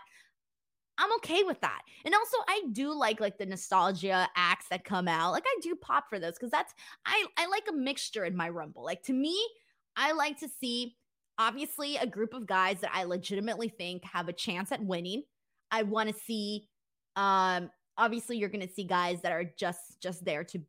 I'm 0.97 1.13
okay 1.15 1.43
with 1.43 1.61
that. 1.61 1.81
And 2.03 2.13
also 2.13 2.37
I 2.47 2.63
do 2.73 2.93
like 2.93 3.21
like 3.21 3.37
the 3.37 3.45
nostalgia 3.45 4.27
acts 4.35 4.65
that 4.69 4.83
come 4.83 5.07
out. 5.07 5.31
Like 5.31 5.45
I 5.47 5.57
do 5.61 5.75
pop 5.75 6.09
for 6.09 6.19
those 6.19 6.37
cuz 6.37 6.51
that's 6.51 6.73
I 7.05 7.25
I 7.37 7.47
like 7.47 7.67
a 7.69 7.73
mixture 7.73 8.25
in 8.25 8.35
my 8.35 8.49
rumble. 8.49 8.83
Like 8.83 9.01
to 9.03 9.13
me, 9.13 9.39
I 9.95 10.11
like 10.11 10.37
to 10.39 10.49
see 10.49 10.97
obviously 11.37 11.95
a 11.95 12.05
group 12.05 12.33
of 12.33 12.45
guys 12.45 12.81
that 12.81 12.91
I 12.93 13.05
legitimately 13.05 13.69
think 13.69 14.03
have 14.03 14.27
a 14.27 14.33
chance 14.33 14.71
at 14.73 14.83
winning. 14.83 15.23
I 15.71 15.83
want 15.83 16.09
to 16.09 16.15
see 16.15 16.68
um, 17.19 17.69
obviously, 17.97 18.37
you're 18.37 18.49
going 18.49 18.65
to 18.65 18.73
see 18.73 18.85
guys 18.85 19.21
that 19.21 19.33
are 19.33 19.43
just 19.57 20.01
just 20.01 20.23
there 20.23 20.43
to 20.45 20.61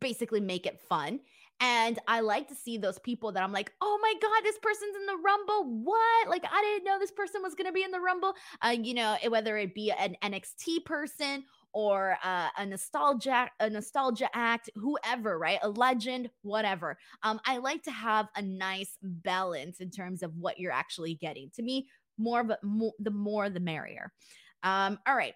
basically 0.00 0.40
make 0.40 0.64
it 0.66 0.80
fun. 0.88 1.20
And 1.62 1.98
I 2.08 2.20
like 2.20 2.48
to 2.48 2.54
see 2.54 2.78
those 2.78 2.98
people 3.00 3.32
that 3.32 3.42
I'm 3.42 3.52
like, 3.52 3.70
oh 3.82 3.98
my 4.00 4.14
God, 4.22 4.42
this 4.42 4.58
person's 4.62 4.96
in 4.96 5.04
the 5.04 5.18
Rumble. 5.22 5.82
What? 5.84 6.28
Like, 6.30 6.44
I 6.50 6.62
didn't 6.62 6.84
know 6.86 6.98
this 6.98 7.10
person 7.10 7.42
was 7.42 7.54
going 7.54 7.66
to 7.66 7.72
be 7.72 7.82
in 7.82 7.90
the 7.90 8.00
Rumble. 8.00 8.32
Uh, 8.64 8.70
you 8.70 8.94
know, 8.94 9.18
whether 9.28 9.58
it 9.58 9.74
be 9.74 9.92
an 9.92 10.16
NXT 10.24 10.86
person 10.86 11.44
or 11.74 12.16
uh, 12.24 12.48
a 12.56 12.64
nostalgia, 12.64 13.50
a 13.60 13.68
nostalgia 13.68 14.30
act, 14.32 14.70
whoever, 14.74 15.38
right? 15.38 15.58
A 15.62 15.68
legend, 15.68 16.30
whatever. 16.40 16.96
Um, 17.22 17.38
I 17.44 17.58
like 17.58 17.82
to 17.82 17.90
have 17.90 18.28
a 18.36 18.42
nice 18.42 18.96
balance 19.02 19.80
in 19.80 19.90
terms 19.90 20.22
of 20.22 20.34
what 20.38 20.58
you're 20.58 20.72
actually 20.72 21.14
getting. 21.16 21.50
To 21.56 21.62
me, 21.62 21.88
more 22.16 22.40
a, 22.40 22.58
more, 22.64 22.94
the 23.00 23.10
more 23.10 23.50
the 23.50 23.60
merrier. 23.60 24.10
Um, 24.62 24.98
all 25.06 25.14
right. 25.14 25.34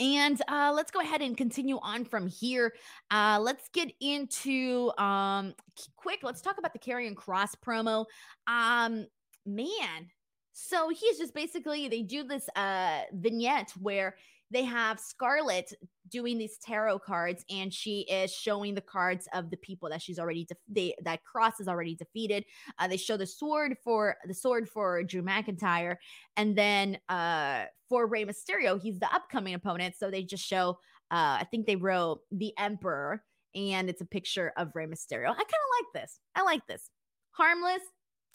And 0.00 0.40
uh, 0.48 0.72
let's 0.74 0.90
go 0.90 1.00
ahead 1.00 1.22
and 1.22 1.36
continue 1.36 1.78
on 1.82 2.04
from 2.04 2.26
here. 2.26 2.74
Uh, 3.10 3.38
let's 3.42 3.68
get 3.70 3.92
into 4.00 4.92
um, 4.96 5.54
quick. 5.96 6.20
Let's 6.22 6.40
talk 6.40 6.58
about 6.58 6.72
the 6.72 6.78
Karrion 6.78 7.14
Kross 7.14 7.54
promo. 7.66 8.06
Um, 8.46 9.06
man, 9.44 10.10
so 10.52 10.88
he's 10.88 11.18
just 11.18 11.34
basically 11.34 11.88
they 11.88 12.02
do 12.02 12.24
this 12.24 12.48
uh, 12.54 13.02
vignette 13.12 13.72
where 13.80 14.16
they 14.50 14.64
have 14.64 14.98
Scarlett 14.98 15.72
doing 16.08 16.38
these 16.38 16.58
tarot 16.58 17.00
cards, 17.00 17.44
and 17.50 17.72
she 17.72 18.00
is 18.02 18.32
showing 18.32 18.74
the 18.74 18.80
cards 18.80 19.28
of 19.34 19.50
the 19.50 19.56
people 19.58 19.88
that 19.90 20.00
she's 20.00 20.18
already 20.18 20.44
de- 20.46 20.56
they, 20.68 20.94
that 21.04 21.20
Kross 21.24 21.60
is 21.60 21.68
already 21.68 21.94
defeated. 21.94 22.44
Uh, 22.78 22.88
they 22.88 22.96
show 22.96 23.16
the 23.16 23.26
sword 23.26 23.76
for 23.84 24.16
the 24.26 24.34
sword 24.34 24.68
for 24.68 25.02
Drew 25.02 25.22
McIntyre, 25.22 25.96
and 26.36 26.56
then 26.56 26.98
uh, 27.08 27.64
for 27.88 28.06
Rey 28.06 28.24
Mysterio, 28.24 28.80
he's 28.80 28.98
the 28.98 29.14
upcoming 29.14 29.54
opponent. 29.54 29.94
So 29.98 30.10
they 30.10 30.22
just 30.22 30.44
show. 30.44 30.78
Uh, 31.10 31.40
I 31.40 31.46
think 31.50 31.66
they 31.66 31.76
wrote 31.76 32.20
the 32.30 32.52
Emperor, 32.58 33.24
and 33.54 33.88
it's 33.88 34.02
a 34.02 34.06
picture 34.06 34.52
of 34.56 34.72
Rey 34.74 34.86
Mysterio. 34.86 35.30
I 35.30 35.34
kind 35.34 35.40
of 35.40 35.94
like 35.94 36.02
this. 36.02 36.20
I 36.34 36.42
like 36.42 36.66
this. 36.66 36.90
Harmless, 37.30 37.82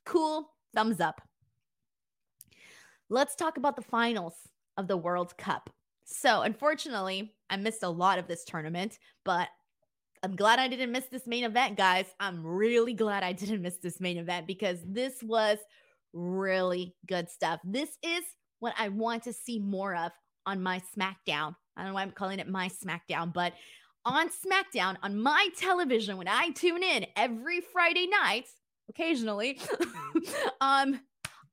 cool, 0.06 0.50
thumbs 0.76 1.00
up. 1.00 1.22
Let's 3.10 3.36
talk 3.36 3.58
about 3.58 3.76
the 3.76 3.84
finals 3.84 4.34
of 4.78 4.88
the 4.88 4.98
World 4.98 5.38
Cup. 5.38 5.70
So, 6.16 6.44
unfortunately, 6.44 7.34
I 7.50 7.58
missed 7.58 7.82
a 7.82 7.90
lot 7.90 8.20
of 8.20 8.28
this 8.28 8.46
tournament, 8.46 9.00
but 9.26 9.48
I'm 10.22 10.36
glad 10.36 10.60
I 10.60 10.68
didn't 10.68 10.92
miss 10.92 11.06
this 11.08 11.26
main 11.26 11.44
event, 11.44 11.76
guys. 11.76 12.06
I'm 12.20 12.46
really 12.46 12.94
glad 12.94 13.24
I 13.24 13.34
didn't 13.34 13.64
miss 13.64 13.78
this 13.78 14.00
main 14.00 14.18
event 14.18 14.46
because 14.46 14.78
this 14.86 15.24
was 15.24 15.58
really 16.14 16.96
good 17.08 17.30
stuff. 17.32 17.60
This 17.64 17.90
is 18.04 18.24
what 18.60 18.76
I 18.78 18.90
want 18.90 19.24
to 19.24 19.34
see 19.34 19.58
more 19.58 19.96
of 19.96 20.12
on 20.46 20.62
my 20.62 20.84
SmackDown. 20.96 21.56
I 21.76 21.82
don't 21.82 21.88
know 21.88 21.94
why 21.96 22.04
I'm 22.04 22.12
calling 22.12 22.38
it 22.38 22.48
my 22.48 22.70
SmackDown, 22.70 23.34
but 23.34 23.54
on 24.06 24.30
SmackDown, 24.30 24.98
on 25.02 25.20
my 25.20 25.50
television, 25.58 26.18
when 26.18 26.28
I 26.28 26.52
tune 26.52 26.84
in 26.84 27.08
every 27.18 27.60
Friday 27.60 28.08
night, 28.08 28.46
occasionally, 28.88 29.60
um, 30.62 31.00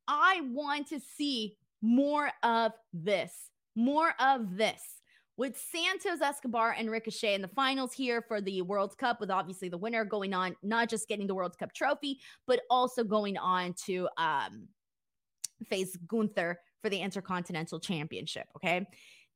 I 0.06 0.42
want 0.52 0.88
to 0.88 1.00
see 1.00 1.56
more 1.80 2.30
of 2.42 2.72
this 2.92 3.32
more 3.74 4.14
of 4.18 4.56
this 4.56 4.82
with 5.36 5.56
Santos 5.58 6.20
Escobar 6.20 6.74
and 6.76 6.90
Ricochet 6.90 7.34
in 7.34 7.40
the 7.40 7.48
finals 7.48 7.94
here 7.94 8.22
for 8.26 8.40
the 8.40 8.60
World 8.62 8.96
Cup, 8.98 9.20
with 9.20 9.30
obviously 9.30 9.68
the 9.68 9.78
winner 9.78 10.04
going 10.04 10.34
on, 10.34 10.54
not 10.62 10.90
just 10.90 11.08
getting 11.08 11.26
the 11.26 11.34
World 11.34 11.56
Cup 11.58 11.72
trophy, 11.72 12.20
but 12.46 12.60
also 12.68 13.02
going 13.02 13.38
on 13.38 13.74
to 13.86 14.08
um, 14.18 14.68
face 15.68 15.96
Gunther 16.06 16.58
for 16.82 16.90
the 16.90 16.98
Intercontinental 16.98 17.80
Championship. 17.80 18.46
Okay 18.56 18.86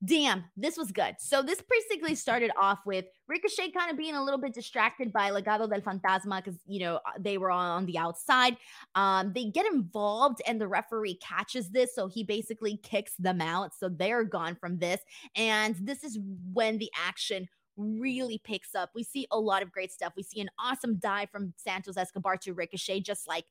damn, 0.03 0.45
this 0.57 0.77
was 0.77 0.91
good. 0.93 1.17
So 1.19 1.43
this 1.43 1.63
basically 1.69 2.15
started 2.15 2.51
off 2.59 2.81
with 2.87 3.07
Ricochet 3.29 3.71
kind 3.71 3.91
of 3.91 3.97
being 3.97 4.15
a 4.15 4.23
little 4.23 4.41
bit 4.41 4.55
distracted 4.55 5.13
by 5.13 5.31
Legado 5.31 5.69
del 5.69 5.81
Fantasma 5.81 6.43
because 6.43 6.59
you 6.67 6.81
know 6.81 6.97
uh, 6.97 7.13
they 7.19 7.39
were 7.39 7.51
on 7.51 7.87
the 7.87 7.99
outside. 7.99 8.57
Um, 8.95 9.33
they 9.35 9.47
get 9.47 9.67
involved 9.67 10.41
and 10.47 10.61
the 10.61 10.69
referee 10.69 11.17
catches 11.17 11.71
this, 11.71 11.95
so 11.95 12.07
he 12.09 12.25
basically 12.25 12.79
kicks 12.79 13.15
them 13.19 13.41
out. 13.41 13.75
So 13.75 13.89
they're 13.89 14.25
gone 14.25 14.57
from 14.57 14.79
this, 14.79 15.01
and 15.37 15.77
this 15.81 16.05
is 16.05 16.19
when 16.53 16.79
the 16.79 16.91
action 17.07 17.49
really 17.77 18.41
picks 18.45 18.75
up. 18.75 18.91
We 18.95 19.03
see 19.03 19.27
a 19.31 19.39
lot 19.39 19.63
of 19.63 19.73
great 19.73 19.93
stuff. 19.93 20.13
We 20.17 20.23
see 20.23 20.41
an 20.41 20.51
awesome 20.59 20.97
dive 20.97 21.31
from 21.31 21.53
Santos 21.57 21.97
Escobar 21.97 22.37
to 22.39 22.55
Ricochet, 22.55 23.01
just 23.01 23.27
like 23.27 23.45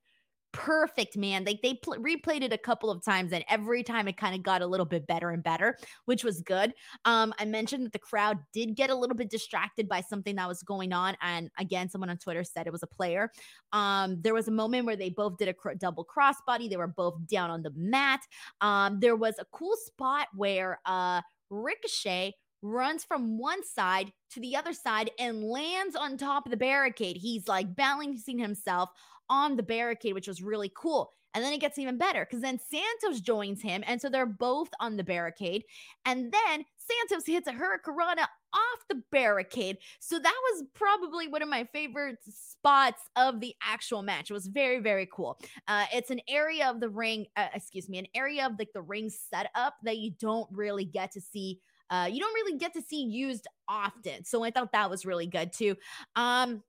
perfect, 0.53 1.17
man. 1.17 1.43
Like 1.43 1.61
they 1.61 1.73
pl- 1.73 1.97
replayed 1.97 2.43
it 2.43 2.53
a 2.53 2.57
couple 2.57 2.89
of 2.89 3.03
times, 3.03 3.33
and 3.33 3.43
every 3.49 3.83
time 3.83 4.07
it 4.07 4.15
kind 4.15 4.35
of 4.35 4.43
got 4.43 4.61
a 4.61 4.67
little 4.67 4.85
bit 4.85 5.05
better 5.05 5.31
and 5.31 5.43
better, 5.43 5.77
which 6.05 6.23
was 6.23 6.41
good. 6.41 6.73
Um, 7.03 7.33
I 7.39 7.45
mentioned 7.45 7.85
that 7.85 7.91
the 7.91 7.99
crowd 7.99 8.39
did 8.53 8.75
get 8.75 8.89
a 8.89 8.95
little 8.95 9.15
bit 9.15 9.29
distracted 9.29 9.89
by 9.89 10.01
something 10.01 10.35
that 10.37 10.47
was 10.47 10.63
going 10.63 10.93
on, 10.93 11.17
and 11.21 11.49
again, 11.57 11.89
someone 11.89 12.09
on 12.09 12.17
Twitter 12.17 12.43
said 12.43 12.67
it 12.67 12.73
was 12.73 12.83
a 12.83 12.87
player. 12.87 13.31
Um, 13.73 14.21
there 14.21 14.33
was 14.33 14.47
a 14.47 14.51
moment 14.51 14.85
where 14.85 14.95
they 14.95 15.09
both 15.09 15.37
did 15.37 15.49
a 15.49 15.53
cr- 15.53 15.73
double 15.73 16.05
crossbody. 16.05 16.69
They 16.69 16.77
were 16.77 16.87
both 16.87 17.15
down 17.27 17.49
on 17.49 17.63
the 17.63 17.71
mat. 17.75 18.21
Um, 18.61 18.99
there 18.99 19.15
was 19.15 19.35
a 19.39 19.45
cool 19.51 19.75
spot 19.75 20.27
where 20.33 20.79
uh, 20.85 21.21
Ricochet 21.49 22.33
runs 22.61 23.03
from 23.03 23.37
one 23.37 23.63
side 23.63 24.11
to 24.31 24.39
the 24.39 24.55
other 24.55 24.73
side 24.73 25.11
and 25.19 25.43
lands 25.43 25.95
on 25.95 26.17
top 26.17 26.45
of 26.45 26.51
the 26.51 26.57
barricade. 26.57 27.17
He's 27.17 27.47
like 27.47 27.75
balancing 27.75 28.39
himself 28.39 28.89
on 29.29 29.55
the 29.55 29.63
barricade, 29.63 30.13
which 30.13 30.27
was 30.27 30.41
really 30.41 30.71
cool. 30.75 31.11
And 31.33 31.43
then 31.43 31.53
it 31.53 31.61
gets 31.61 31.79
even 31.79 31.97
better 31.97 32.25
because 32.25 32.41
then 32.41 32.59
Santos 32.59 33.19
joins 33.21 33.61
him. 33.61 33.83
And 33.87 33.99
so 33.99 34.07
they're 34.07 34.25
both 34.25 34.69
on 34.79 34.97
the 34.97 35.03
barricade. 35.03 35.63
And 36.05 36.31
then 36.31 36.63
Santos 36.77 37.25
hits 37.25 37.47
a 37.47 37.51
Hurricanrana 37.51 38.27
off 38.53 38.87
the 38.87 39.01
barricade. 39.11 39.77
So 39.99 40.19
that 40.19 40.41
was 40.51 40.63
probably 40.75 41.27
one 41.27 41.41
of 41.41 41.49
my 41.49 41.67
favorite 41.73 42.17
spots 42.23 43.01
of 43.15 43.39
the 43.39 43.55
actual 43.63 44.03
match. 44.03 44.29
It 44.29 44.33
was 44.33 44.45
very, 44.45 44.79
very 44.79 45.09
cool. 45.11 45.39
Uh, 45.67 45.85
it's 45.91 46.11
an 46.11 46.21
area 46.29 46.69
of 46.69 46.79
the 46.79 46.89
ring, 46.89 47.25
uh, 47.35 47.47
excuse 47.55 47.89
me, 47.89 47.97
an 47.97 48.07
area 48.13 48.45
of 48.45 48.53
like 48.59 48.71
the 48.73 48.83
ring 48.83 49.09
setup 49.09 49.75
that 49.83 49.97
you 49.97 50.11
don't 50.19 50.47
really 50.51 50.85
get 50.85 51.11
to 51.13 51.21
see 51.21 51.59
uh, 51.89 52.07
you 52.07 52.19
don't 52.19 52.33
really 52.33 52.57
get 52.57 52.73
to 52.73 52.81
see 52.81 53.03
used 53.03 53.45
often. 53.67 54.23
So 54.23 54.43
I 54.43 54.49
thought 54.49 54.71
that 54.71 54.89
was 54.89 55.05
really 55.05 55.27
good 55.27 55.53
too. 55.53 55.75
Um, 56.15 56.63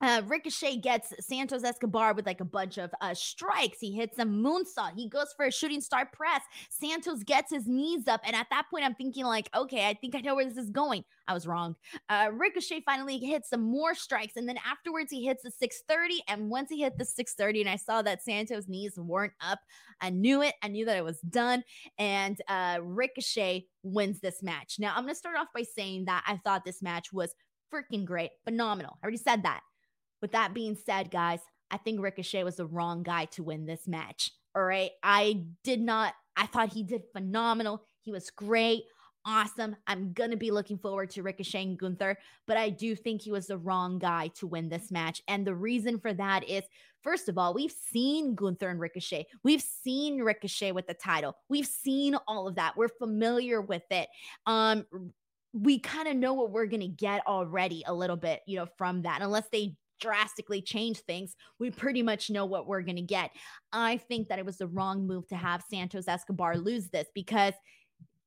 uh, 0.00 0.22
Ricochet 0.26 0.76
gets 0.76 1.12
Santos 1.20 1.64
Escobar 1.64 2.14
with 2.14 2.26
like 2.26 2.40
a 2.40 2.44
bunch 2.44 2.78
of 2.78 2.90
uh, 3.00 3.14
strikes. 3.14 3.78
He 3.80 3.92
hits 3.92 4.18
a 4.18 4.24
moonsault. 4.24 4.94
He 4.96 5.08
goes 5.08 5.34
for 5.36 5.46
a 5.46 5.52
shooting 5.52 5.80
star 5.80 6.06
press. 6.12 6.42
Santos 6.70 7.22
gets 7.22 7.52
his 7.52 7.66
knees 7.66 8.08
up. 8.08 8.20
And 8.24 8.34
at 8.34 8.46
that 8.50 8.66
point, 8.70 8.84
I'm 8.84 8.94
thinking, 8.94 9.24
like, 9.24 9.50
okay, 9.54 9.88
I 9.88 9.94
think 9.94 10.14
I 10.14 10.20
know 10.20 10.34
where 10.34 10.44
this 10.44 10.56
is 10.56 10.70
going. 10.70 11.04
I 11.28 11.34
was 11.34 11.46
wrong. 11.46 11.76
Uh, 12.08 12.30
Ricochet 12.32 12.82
finally 12.84 13.18
hits 13.18 13.50
some 13.50 13.62
more 13.62 13.94
strikes. 13.94 14.36
And 14.36 14.48
then 14.48 14.58
afterwards, 14.66 15.12
he 15.12 15.26
hits 15.26 15.42
the 15.42 15.50
630. 15.50 16.22
And 16.28 16.50
once 16.50 16.70
he 16.70 16.82
hit 16.82 16.98
the 16.98 17.04
630, 17.04 17.60
and 17.60 17.70
I 17.70 17.76
saw 17.76 18.02
that 18.02 18.22
Santos' 18.22 18.68
knees 18.68 18.98
weren't 18.98 19.34
up, 19.40 19.60
I 20.00 20.10
knew 20.10 20.42
it. 20.42 20.54
I 20.62 20.68
knew 20.68 20.86
that 20.86 20.96
it 20.96 21.04
was 21.04 21.20
done. 21.20 21.62
And 21.98 22.40
uh, 22.48 22.78
Ricochet 22.82 23.66
wins 23.82 24.20
this 24.20 24.42
match. 24.42 24.76
Now, 24.78 24.94
I'm 24.96 25.04
going 25.04 25.14
to 25.14 25.18
start 25.18 25.36
off 25.36 25.48
by 25.54 25.62
saying 25.62 26.06
that 26.06 26.24
I 26.26 26.38
thought 26.38 26.64
this 26.64 26.82
match 26.82 27.12
was 27.12 27.34
freaking 27.72 28.04
great, 28.04 28.30
phenomenal. 28.44 28.98
I 29.02 29.04
already 29.04 29.18
said 29.18 29.44
that. 29.44 29.60
With 30.20 30.32
that 30.32 30.54
being 30.54 30.76
said, 30.76 31.10
guys, 31.10 31.40
I 31.70 31.76
think 31.76 32.00
Ricochet 32.00 32.44
was 32.44 32.56
the 32.56 32.66
wrong 32.66 33.02
guy 33.02 33.26
to 33.26 33.42
win 33.42 33.66
this 33.66 33.86
match. 33.86 34.32
All 34.54 34.64
right. 34.64 34.90
I 35.02 35.44
did 35.62 35.80
not, 35.80 36.14
I 36.36 36.46
thought 36.46 36.72
he 36.72 36.82
did 36.82 37.02
phenomenal. 37.12 37.84
He 38.00 38.10
was 38.10 38.30
great 38.30 38.84
awesome. 39.24 39.76
I'm 39.86 40.12
going 40.12 40.30
to 40.30 40.36
be 40.36 40.50
looking 40.50 40.78
forward 40.78 41.10
to 41.10 41.22
Ricochet 41.22 41.62
and 41.62 41.78
Gunther, 41.78 42.18
but 42.46 42.56
I 42.56 42.70
do 42.70 42.94
think 42.94 43.22
he 43.22 43.32
was 43.32 43.46
the 43.46 43.58
wrong 43.58 43.98
guy 43.98 44.28
to 44.36 44.46
win 44.46 44.68
this 44.68 44.90
match. 44.90 45.22
And 45.28 45.46
the 45.46 45.54
reason 45.54 45.98
for 45.98 46.12
that 46.14 46.48
is, 46.48 46.64
first 47.02 47.28
of 47.28 47.38
all, 47.38 47.54
we've 47.54 47.74
seen 47.90 48.34
Gunther 48.34 48.68
and 48.68 48.80
Ricochet. 48.80 49.26
We've 49.42 49.62
seen 49.62 50.20
Ricochet 50.20 50.72
with 50.72 50.86
the 50.86 50.94
title. 50.94 51.36
We've 51.48 51.66
seen 51.66 52.16
all 52.26 52.48
of 52.48 52.56
that. 52.56 52.76
We're 52.76 52.88
familiar 52.88 53.60
with 53.60 53.84
it. 53.90 54.08
Um, 54.46 54.86
we 55.52 55.80
kind 55.80 56.06
of 56.06 56.16
know 56.16 56.34
what 56.34 56.52
we're 56.52 56.66
going 56.66 56.80
to 56.80 56.88
get 56.88 57.26
already 57.26 57.82
a 57.86 57.92
little 57.92 58.16
bit, 58.16 58.40
you 58.46 58.56
know, 58.56 58.66
from 58.78 59.02
that, 59.02 59.20
unless 59.20 59.48
they 59.50 59.76
drastically 60.00 60.62
change 60.62 60.98
things, 61.00 61.34
we 61.58 61.70
pretty 61.70 62.02
much 62.02 62.30
know 62.30 62.46
what 62.46 62.66
we're 62.66 62.82
going 62.82 62.96
to 62.96 63.02
get. 63.02 63.30
I 63.72 63.98
think 63.98 64.28
that 64.28 64.38
it 64.38 64.46
was 64.46 64.58
the 64.58 64.66
wrong 64.66 65.06
move 65.06 65.28
to 65.28 65.36
have 65.36 65.62
Santos 65.70 66.08
Escobar 66.08 66.56
lose 66.56 66.88
this 66.88 67.08
because 67.14 67.54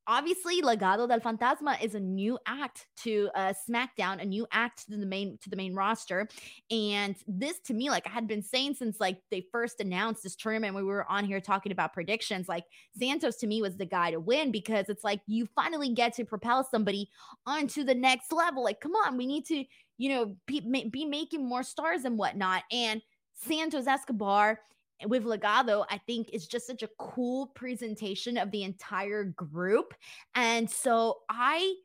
obviously 0.07 0.61
legado 0.61 1.07
del 1.07 1.19
fantasma 1.19 1.81
is 1.81 1.95
a 1.95 1.99
new 1.99 2.37
act 2.45 2.87
to 2.97 3.29
uh 3.35 3.53
smackdown 3.69 4.21
a 4.21 4.25
new 4.25 4.45
act 4.51 4.85
to 4.85 4.97
the 4.97 5.05
main 5.05 5.37
to 5.41 5.49
the 5.49 5.55
main 5.55 5.73
roster 5.73 6.27
and 6.71 7.15
this 7.27 7.59
to 7.59 7.73
me 7.73 7.89
like 7.89 8.05
i 8.05 8.09
had 8.09 8.27
been 8.27 8.41
saying 8.41 8.73
since 8.73 8.99
like 8.99 9.19
they 9.31 9.45
first 9.51 9.79
announced 9.79 10.21
this 10.21 10.35
tournament 10.35 10.75
we 10.75 10.83
were 10.83 11.09
on 11.09 11.23
here 11.23 11.39
talking 11.39 11.71
about 11.71 11.93
predictions 11.93 12.49
like 12.49 12.65
santos 12.99 13.37
to 13.37 13.47
me 13.47 13.61
was 13.61 13.77
the 13.77 13.85
guy 13.85 14.11
to 14.11 14.19
win 14.19 14.51
because 14.51 14.89
it's 14.89 15.05
like 15.05 15.21
you 15.25 15.47
finally 15.55 15.93
get 15.93 16.13
to 16.13 16.25
propel 16.25 16.67
somebody 16.69 17.09
onto 17.45 17.83
the 17.83 17.95
next 17.95 18.33
level 18.33 18.63
like 18.63 18.81
come 18.81 18.95
on 19.05 19.15
we 19.15 19.25
need 19.25 19.45
to 19.45 19.63
you 19.97 20.09
know 20.09 20.35
be, 20.47 20.59
be 20.89 21.05
making 21.05 21.47
more 21.47 21.63
stars 21.63 22.05
and 22.05 22.17
whatnot 22.17 22.63
and 22.71 23.01
santos 23.33 23.87
escobar 23.87 24.59
with 25.07 25.25
Legado, 25.25 25.85
I 25.89 25.97
think 25.97 26.29
is 26.31 26.47
just 26.47 26.67
such 26.67 26.83
a 26.83 26.89
cool 26.97 27.47
presentation 27.47 28.37
of 28.37 28.51
the 28.51 28.63
entire 28.63 29.25
group. 29.25 29.93
And 30.35 30.69
so 30.69 31.19
I 31.29 31.75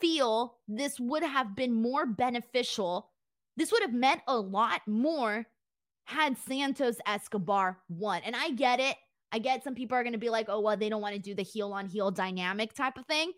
feel 0.00 0.56
this 0.68 0.98
would 0.98 1.22
have 1.22 1.54
been 1.54 1.72
more 1.72 2.06
beneficial. 2.06 3.10
This 3.56 3.72
would 3.72 3.82
have 3.82 3.94
meant 3.94 4.22
a 4.26 4.36
lot 4.36 4.80
more 4.86 5.46
had 6.04 6.36
Santos 6.36 6.96
Escobar 7.06 7.78
won. 7.88 8.22
And 8.24 8.34
I 8.34 8.50
get 8.50 8.80
it. 8.80 8.96
I 9.30 9.38
get 9.38 9.64
some 9.64 9.74
people 9.74 9.96
are 9.96 10.02
going 10.02 10.12
to 10.12 10.18
be 10.18 10.30
like, 10.30 10.46
oh, 10.48 10.60
well, 10.60 10.76
they 10.76 10.88
don't 10.88 11.00
want 11.00 11.14
to 11.14 11.20
do 11.20 11.34
the 11.34 11.42
heel 11.42 11.72
on 11.72 11.86
heel 11.86 12.10
dynamic 12.10 12.74
type 12.74 12.98
of 12.98 13.06
thing. 13.06 13.32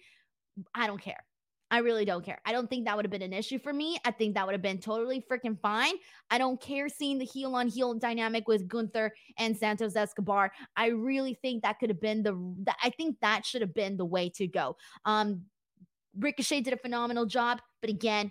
I 0.75 0.87
don't 0.87 1.01
care. 1.01 1.23
I 1.71 1.79
really 1.79 2.05
don't 2.05 2.25
care. 2.25 2.41
I 2.45 2.53
don't 2.53 2.69
think 2.69 2.85
that 2.85 2.95
would 2.95 3.05
have 3.05 3.11
been 3.11 3.23
an 3.23 3.33
issue 3.33 3.59
for 3.59 3.73
me. 3.73 3.99
I 4.05 4.11
think 4.11 4.35
that 4.35 4.47
would 4.47 4.53
have 4.53 4.63
been 4.63 4.79
totally 4.79 5.25
freaking 5.29 5.59
fine. 5.61 5.95
I 6.31 6.39
don't 6.39 6.61
care 6.61 6.89
seeing 6.89 7.19
the 7.19 7.25
heel 7.25 7.55
on 7.55 7.69
heel 7.69 7.95
dynamic 7.95 8.47
with 8.47 8.69
Gunther 8.69 9.13
and 9.39 9.57
Santos 9.57 9.97
Escobar. 9.97 10.53
I 10.77 10.89
really 10.89 11.39
think 11.43 11.63
that 11.63 11.79
could 11.79 11.91
have 11.91 12.01
been 12.01 12.23
the, 12.23 12.35
I 12.83 12.91
think 12.91 13.17
that 13.23 13.45
should 13.45 13.63
have 13.63 13.75
been 13.75 13.97
the 13.97 14.05
way 14.05 14.29
to 14.37 14.47
go. 14.47 14.77
Um 15.05 15.43
Ricochet 16.17 16.61
did 16.61 16.73
a 16.73 16.77
phenomenal 16.77 17.27
job, 17.27 17.61
but 17.81 17.91
again, 17.91 18.31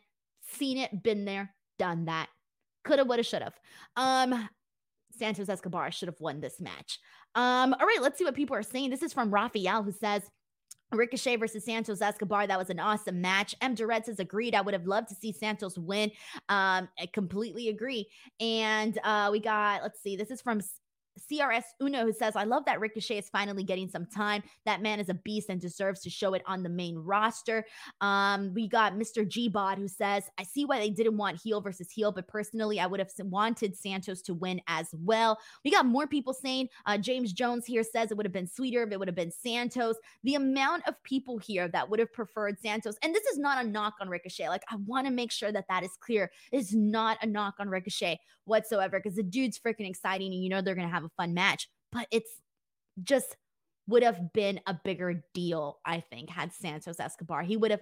seen 0.54 0.78
it, 0.78 1.04
been 1.04 1.26
there, 1.26 1.54
done 1.78 2.06
that. 2.06 2.30
Coulda, 2.86 3.04
woulda, 3.04 3.24
shoulda. 3.24 3.52
Um 3.98 4.48
Santos 5.18 5.50
Escobar 5.50 5.92
should 5.92 6.08
have 6.08 6.20
won 6.20 6.40
this 6.40 6.60
match. 6.60 7.00
Um, 7.36 7.74
all 7.80 7.86
right, 7.86 8.02
let's 8.02 8.18
see 8.18 8.26
what 8.26 8.36
people 8.36 8.56
are 8.56 8.64
saying. 8.64 8.90
This 8.90 9.04
is 9.04 9.14
from 9.14 9.34
Raphael 9.34 9.84
who 9.84 9.92
says, 9.92 10.24
Ricochet 10.98 11.38
versus 11.38 11.66
Santos 11.66 12.02
Escobar. 12.02 12.48
That 12.48 12.60
was 12.60 12.70
an 12.70 12.80
awesome 12.80 13.22
match. 13.22 13.56
M. 13.62 13.76
Durrett 13.76 14.06
says 14.06 14.20
agreed. 14.20 14.56
I 14.56 14.62
would 14.62 14.74
have 14.74 14.86
loved 14.86 15.10
to 15.10 15.16
see 15.16 15.32
Santos 15.32 15.78
win. 15.78 16.12
Um, 16.50 16.90
I 17.00 17.08
completely 17.12 17.70
agree. 17.70 18.08
And 18.40 18.98
uh, 19.04 19.30
we 19.32 19.40
got, 19.40 19.82
let's 19.84 20.02
see, 20.02 20.16
this 20.16 20.32
is 20.32 20.42
from 20.42 20.62
CRS 21.20 21.64
Uno 21.82 22.06
who 22.06 22.14
says, 22.14 22.36
I 22.36 22.44
love 22.44 22.66
that 22.66 22.80
Ricochet 22.80 23.18
is 23.18 23.30
finally 23.30 23.64
getting 23.64 23.88
some 23.88 24.06
time. 24.06 24.44
That 24.66 24.82
man 24.82 25.00
is 25.00 25.10
a 25.10 25.14
beast 25.14 25.50
and 25.50 25.60
deserves 25.60 26.02
to 26.02 26.10
show 26.10 26.34
it 26.34 26.42
on 26.46 26.64
the 26.64 26.70
main 26.70 26.98
roster. 26.98 27.66
Um, 28.02 28.54
we 28.54 28.68
got 28.68 28.94
Mr. 28.94 29.28
G 29.28 29.50
Bot 29.50 29.78
who 29.78 29.88
says, 29.88 30.30
I 30.38 30.44
see 30.44 30.66
why 30.66 30.80
they 30.80 30.90
didn't 30.90 31.18
want 31.18 31.42
heel 31.42 31.62
versus 31.62 31.92
heel, 31.92 32.12
but 32.12 32.28
personally, 32.28 32.80
I 32.80 32.88
would 32.88 33.00
have 33.00 33.12
wanted 33.20 33.76
Santos 33.76 34.22
to 34.24 34.34
win 34.34 34.62
as 34.68 34.88
well. 34.94 35.40
We 35.64 35.72
got 35.72 35.86
more 35.86 36.08
people 36.08 36.34
saying, 36.34 36.70
uh, 36.86 36.98
James 36.98 37.34
Jones 37.34 37.66
here 37.66 37.84
says 37.84 38.12
it 38.12 38.18
would 38.18 38.26
have 38.26 38.34
been 38.34 38.48
sweeter 38.48 38.84
if 38.84 38.92
it 38.92 39.00
would 39.00 39.08
have 39.08 39.16
been 39.16 39.32
Santos. 39.32 39.98
The 40.24 40.36
amount 40.36 40.88
of 40.88 41.02
people 41.04 41.38
here 41.38 41.68
that 41.70 41.90
would 41.90 42.00
have 42.00 42.14
preferred 42.14 42.60
Santos, 42.60 42.96
and 43.04 43.14
this 43.14 43.26
is 43.26 43.38
not 43.38 43.64
a 43.64 43.68
knock 43.68 43.96
on 44.02 44.10
Ricochet. 44.10 44.50
Like, 44.50 44.64
I 44.70 44.76
want 44.86 45.08
to 45.08 45.14
make 45.14 45.32
sure 45.32 45.52
that 45.52 45.66
that 45.70 45.84
is 45.84 45.98
clear. 46.00 46.32
It's 46.52 46.74
not 46.74 47.18
a 47.22 47.26
knock 47.26 47.56
on 47.60 47.70
Ricochet 47.70 48.20
whatsoever 48.46 49.00
because 49.00 49.16
the 49.16 49.24
dude's 49.24 49.60
freaking 49.60 49.90
exciting 49.90 50.34
and 50.34 50.44
you 50.44 50.50
know 50.50 50.62
they're 50.62 50.76
going 50.76 50.88
to 50.88 50.94
have 50.94 51.03
have 51.04 51.12
a 51.18 51.22
fun 51.22 51.34
match, 51.34 51.70
but 51.92 52.08
it's 52.12 52.32
just 53.04 53.36
would 53.88 54.04
have 54.04 54.32
been 54.34 54.60
a 54.66 54.80
bigger 54.84 55.24
deal, 55.34 55.80
I 55.86 56.00
think, 56.00 56.30
had 56.30 56.54
Santos 56.54 57.00
Escobar. 57.00 57.44
He 57.44 57.58
would 57.58 57.72
have 57.72 57.82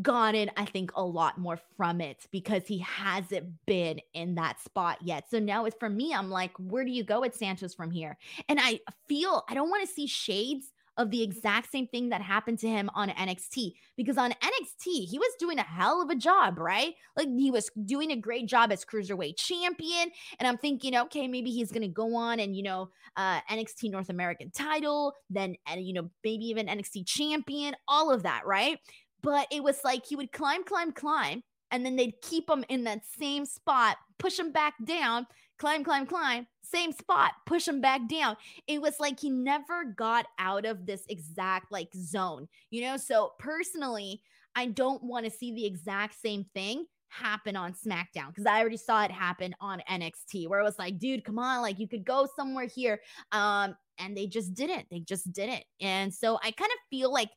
gotten, 0.00 0.50
I 0.56 0.64
think, 0.64 0.92
a 0.94 1.02
lot 1.02 1.38
more 1.38 1.58
from 1.76 2.00
it 2.00 2.26
because 2.30 2.66
he 2.66 2.78
hasn't 2.78 3.46
been 3.66 4.00
in 4.14 4.34
that 4.36 4.60
spot 4.60 4.98
yet. 5.02 5.24
So 5.30 5.38
now 5.38 5.64
it's 5.64 5.76
for 5.78 5.88
me, 5.88 6.14
I'm 6.14 6.30
like, 6.30 6.52
where 6.58 6.84
do 6.84 6.90
you 6.90 7.04
go 7.04 7.20
with 7.20 7.34
Santos 7.34 7.74
from 7.74 7.90
here? 7.90 8.16
And 8.48 8.58
I 8.60 8.80
feel 9.08 9.44
I 9.48 9.54
don't 9.54 9.70
want 9.70 9.86
to 9.86 9.94
see 9.94 10.06
shades 10.06 10.72
of 10.96 11.10
the 11.10 11.22
exact 11.22 11.70
same 11.70 11.86
thing 11.86 12.08
that 12.08 12.22
happened 12.22 12.58
to 12.60 12.68
him 12.68 12.90
on 12.94 13.10
NXT. 13.10 13.72
Because 13.96 14.16
on 14.18 14.32
NXT, 14.32 15.08
he 15.08 15.18
was 15.18 15.30
doing 15.38 15.58
a 15.58 15.62
hell 15.62 16.02
of 16.02 16.10
a 16.10 16.14
job, 16.14 16.58
right? 16.58 16.94
Like 17.16 17.28
he 17.36 17.50
was 17.50 17.70
doing 17.84 18.12
a 18.12 18.16
great 18.16 18.46
job 18.46 18.72
as 18.72 18.84
cruiserweight 18.84 19.36
champion. 19.36 20.10
And 20.38 20.46
I'm 20.46 20.58
thinking, 20.58 20.96
okay, 20.96 21.28
maybe 21.28 21.50
he's 21.50 21.72
going 21.72 21.82
to 21.82 21.88
go 21.88 22.14
on 22.16 22.40
and, 22.40 22.56
you 22.56 22.62
know, 22.62 22.90
uh, 23.16 23.40
NXT 23.50 23.90
North 23.90 24.10
American 24.10 24.50
title, 24.50 25.14
then, 25.30 25.56
and, 25.66 25.84
you 25.84 25.92
know, 25.92 26.10
maybe 26.24 26.44
even 26.46 26.66
NXT 26.66 27.06
champion, 27.06 27.74
all 27.88 28.12
of 28.12 28.22
that, 28.24 28.42
right? 28.46 28.78
But 29.22 29.46
it 29.50 29.62
was 29.62 29.80
like 29.84 30.06
he 30.06 30.16
would 30.16 30.32
climb, 30.32 30.64
climb, 30.64 30.92
climb. 30.92 31.42
And 31.70 31.84
then 31.84 31.96
they'd 31.96 32.20
keep 32.22 32.48
him 32.48 32.64
in 32.68 32.84
that 32.84 33.02
same 33.18 33.44
spot, 33.44 33.96
push 34.18 34.38
him 34.38 34.52
back 34.52 34.74
down, 34.84 35.26
climb, 35.58 35.84
climb, 35.84 36.06
climb, 36.06 36.46
same 36.62 36.92
spot, 36.92 37.32
push 37.46 37.66
him 37.66 37.80
back 37.80 38.08
down. 38.08 38.36
It 38.66 38.80
was 38.80 39.00
like 39.00 39.18
he 39.18 39.30
never 39.30 39.84
got 39.84 40.26
out 40.38 40.64
of 40.64 40.86
this 40.86 41.04
exact 41.08 41.72
like 41.72 41.88
zone, 41.94 42.48
you 42.70 42.82
know? 42.82 42.96
So 42.96 43.32
personally, 43.38 44.22
I 44.54 44.66
don't 44.66 45.02
want 45.02 45.24
to 45.24 45.30
see 45.30 45.52
the 45.52 45.66
exact 45.66 46.20
same 46.20 46.46
thing 46.54 46.86
happen 47.08 47.56
on 47.56 47.72
SmackDown 47.72 48.28
because 48.28 48.46
I 48.46 48.60
already 48.60 48.76
saw 48.76 49.04
it 49.04 49.10
happen 49.10 49.54
on 49.60 49.82
NXT 49.90 50.48
where 50.48 50.60
it 50.60 50.64
was 50.64 50.78
like, 50.78 50.98
dude, 50.98 51.24
come 51.24 51.38
on, 51.38 51.62
like 51.62 51.78
you 51.78 51.88
could 51.88 52.04
go 52.04 52.26
somewhere 52.36 52.66
here. 52.66 53.00
Um, 53.32 53.76
and 53.98 54.16
they 54.16 54.26
just 54.26 54.54
didn't. 54.54 54.86
They 54.90 55.00
just 55.00 55.32
didn't. 55.32 55.64
And 55.80 56.12
so 56.12 56.38
I 56.42 56.50
kind 56.50 56.70
of 56.70 56.78
feel 56.90 57.12
like, 57.12 57.30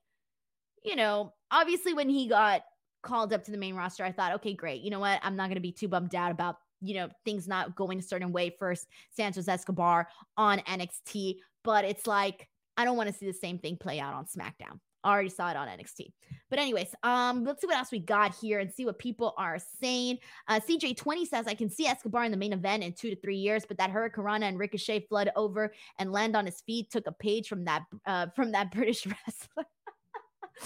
you 0.84 0.96
know, 0.96 1.34
obviously 1.52 1.94
when 1.94 2.10
he 2.10 2.28
got 2.28 2.62
called 3.02 3.34
up 3.34 3.44
to 3.46 3.52
the 3.52 3.58
main 3.58 3.76
roster, 3.76 4.04
I 4.04 4.12
thought, 4.12 4.34
okay, 4.36 4.54
great. 4.54 4.82
You 4.82 4.90
know 4.90 5.00
what? 5.00 5.20
I'm 5.24 5.36
not 5.36 5.46
going 5.46 5.56
to 5.56 5.62
be 5.62 5.72
too 5.72 5.88
bummed 5.88 6.16
out 6.16 6.32
about 6.32 6.58
you 6.82 6.96
know, 6.96 7.10
things 7.26 7.48
not 7.48 7.76
going 7.76 8.00
a 8.00 8.02
certain 8.02 8.32
way 8.32 8.56
for 8.58 8.76
Santos 9.12 9.48
Escobar 9.48 10.08
on 10.38 10.60
NXT. 10.60 11.38
But 11.64 11.86
it's 11.86 12.08
like, 12.08 12.48
I 12.78 12.86
don't 12.86 12.98
want 12.98 13.10
to 13.10 13.16
see 13.16 13.26
the 13.26 13.34
same 13.34 13.60
thing 13.60 13.78
play 13.78 14.00
out 14.00 14.14
on 14.14 14.26
SmackDown. 14.26 14.80
I 15.04 15.12
already 15.12 15.30
saw 15.30 15.50
it 15.50 15.56
on 15.56 15.68
NXT. 15.68 16.12
But 16.50 16.60
anyways, 16.60 16.94
um, 17.04 17.46
let's 17.46 17.62
see 17.62 17.68
what 17.68 17.78
else 17.78 17.92
we 17.92 18.00
got 18.00 18.36
here 18.36 18.60
and 18.60 18.72
see 18.72 18.86
what 18.86 19.00
people 19.00 19.34
are 19.38 19.58
saying. 19.82 20.18
Uh, 20.48 20.60
CJ20 20.60 21.26
says 21.26 21.48
I 21.48 21.54
can 21.54 21.70
see 21.70 21.86
Escobar 21.86 22.26
in 22.26 22.32
the 22.32 22.38
main 22.38 22.52
event 22.52 22.84
in 22.84 22.92
two 22.92 23.10
to 23.10 23.16
three 23.16 23.38
years, 23.38 23.64
but 23.66 23.78
that 23.78 23.92
Hurricanrana 23.92 24.44
and 24.44 24.60
Ricochet 24.60 25.06
flood 25.08 25.32
over 25.38 25.74
and 26.00 26.12
land 26.12 26.36
on 26.36 26.46
his 26.46 26.62
feet 26.62 26.92
took 26.92 27.08
a 27.08 27.14
page 27.14 27.48
from 27.48 27.64
that 27.66 27.84
uh, 28.06 28.28
from 28.36 28.52
that 28.52 28.72
British 28.74 29.06
wrestler. 29.06 29.66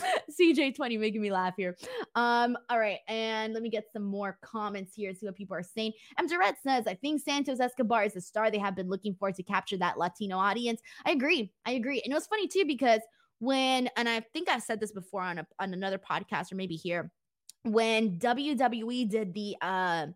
CJ20 0.40 1.00
making 1.00 1.22
me 1.22 1.32
laugh 1.32 1.54
here. 1.58 1.78
Um, 2.16 2.58
all 2.70 2.80
right, 2.80 3.00
and 3.08 3.54
let 3.54 3.64
me 3.64 3.70
get 3.70 3.86
some 3.92 4.04
more 4.04 4.38
comments 4.42 4.94
here, 4.96 5.14
see 5.14 5.26
what 5.26 5.36
people 5.36 5.56
are 5.56 5.64
saying. 5.64 5.94
M. 6.18 6.28
Durrett 6.28 6.56
says, 6.62 6.88
I 6.88 6.96
think 6.96 7.22
Santos 7.22 7.60
Escobar 7.60 8.04
is 8.04 8.14
the 8.14 8.22
star 8.22 8.50
they 8.50 8.58
have 8.58 8.76
been 8.76 8.90
looking 8.90 9.16
for 9.16 9.32
to 9.32 9.44
capture 9.44 9.78
that 9.78 9.98
Latino 9.98 10.38
audience. 10.38 10.82
I 11.06 11.12
agree. 11.12 11.52
I 11.66 11.72
agree. 11.72 12.02
And 12.04 12.12
it 12.12 12.16
was 12.16 12.28
funny 12.28 12.48
too, 12.48 12.66
because 12.66 13.02
when, 13.40 13.90
and 13.98 14.08
I 14.08 14.22
think 14.22 14.50
I've 14.50 14.64
said 14.64 14.80
this 14.80 14.92
before 14.92 15.22
on 15.22 15.40
a, 15.40 15.48
on 15.60 15.74
another 15.74 15.98
podcast 15.98 16.52
or 16.52 16.56
maybe 16.56 16.76
here, 16.76 17.12
when 17.64 18.18
WWE 18.20 19.10
did 19.10 19.34
the 19.34 19.56
uh 19.62 20.08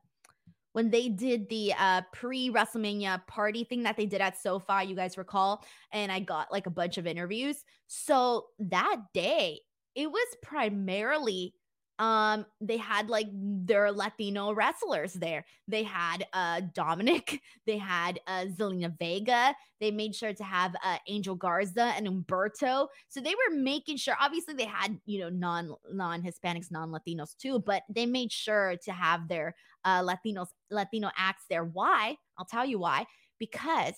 when 0.78 0.92
they 0.92 1.10
did 1.10 1.50
the 1.50 1.74
uh, 1.80 2.04
pre 2.14 2.52
WrestleMania 2.52 3.26
party 3.26 3.64
thing 3.64 3.82
that 3.82 3.98
they 3.98 4.06
did 4.06 4.22
at 4.22 4.38
SoFi, 4.38 4.86
you 4.86 4.96
guys 4.96 5.18
recall, 5.18 5.66
and 5.92 6.12
I 6.12 6.20
got 6.20 6.52
like 6.52 6.68
a 6.68 6.70
bunch 6.70 7.00
of 7.00 7.08
interviews. 7.08 7.64
So 7.88 8.46
that 8.60 8.98
day, 9.12 9.62
it 9.98 10.12
was 10.12 10.28
primarily 10.44 11.56
um 12.00 12.46
they 12.62 12.78
had 12.78 13.10
like 13.10 13.28
their 13.34 13.92
latino 13.92 14.54
wrestlers 14.54 15.14
there. 15.14 15.46
They 15.68 15.82
had 15.84 16.28
uh 16.32 16.62
dominic 16.76 17.42
they 17.66 17.80
had 17.80 18.20
uh 18.28 18.46
zelina 18.58 18.96
vega. 19.00 19.56
They 19.82 19.90
made 19.92 20.16
sure 20.16 20.34
to 20.34 20.44
have 20.44 20.76
uh 20.84 20.98
angel 21.08 21.36
garza 21.36 21.94
and 21.98 22.08
umberto 22.08 22.88
so 23.10 23.20
they 23.20 23.34
were 23.34 23.56
making 23.58 23.98
sure 23.98 24.16
obviously 24.22 24.54
they 24.54 24.66
had 24.66 25.00
you 25.08 25.20
know 25.20 25.30
non 25.30 25.74
non 25.92 26.22
hispanics 26.22 26.72
non 26.72 26.92
latinos 26.92 27.36
too 27.38 27.60
but 27.60 27.84
they 27.90 28.06
made 28.06 28.32
sure 28.32 28.76
to 28.86 28.92
have 28.92 29.28
their 29.28 29.56
uh 29.86 30.04
latinos 30.04 30.50
latino 30.70 31.10
acts 31.18 31.46
there. 31.50 31.66
Why? 31.66 32.18
I'll 32.38 32.46
tell 32.46 32.66
you 32.66 32.80
why. 32.80 33.08
Because 33.40 33.94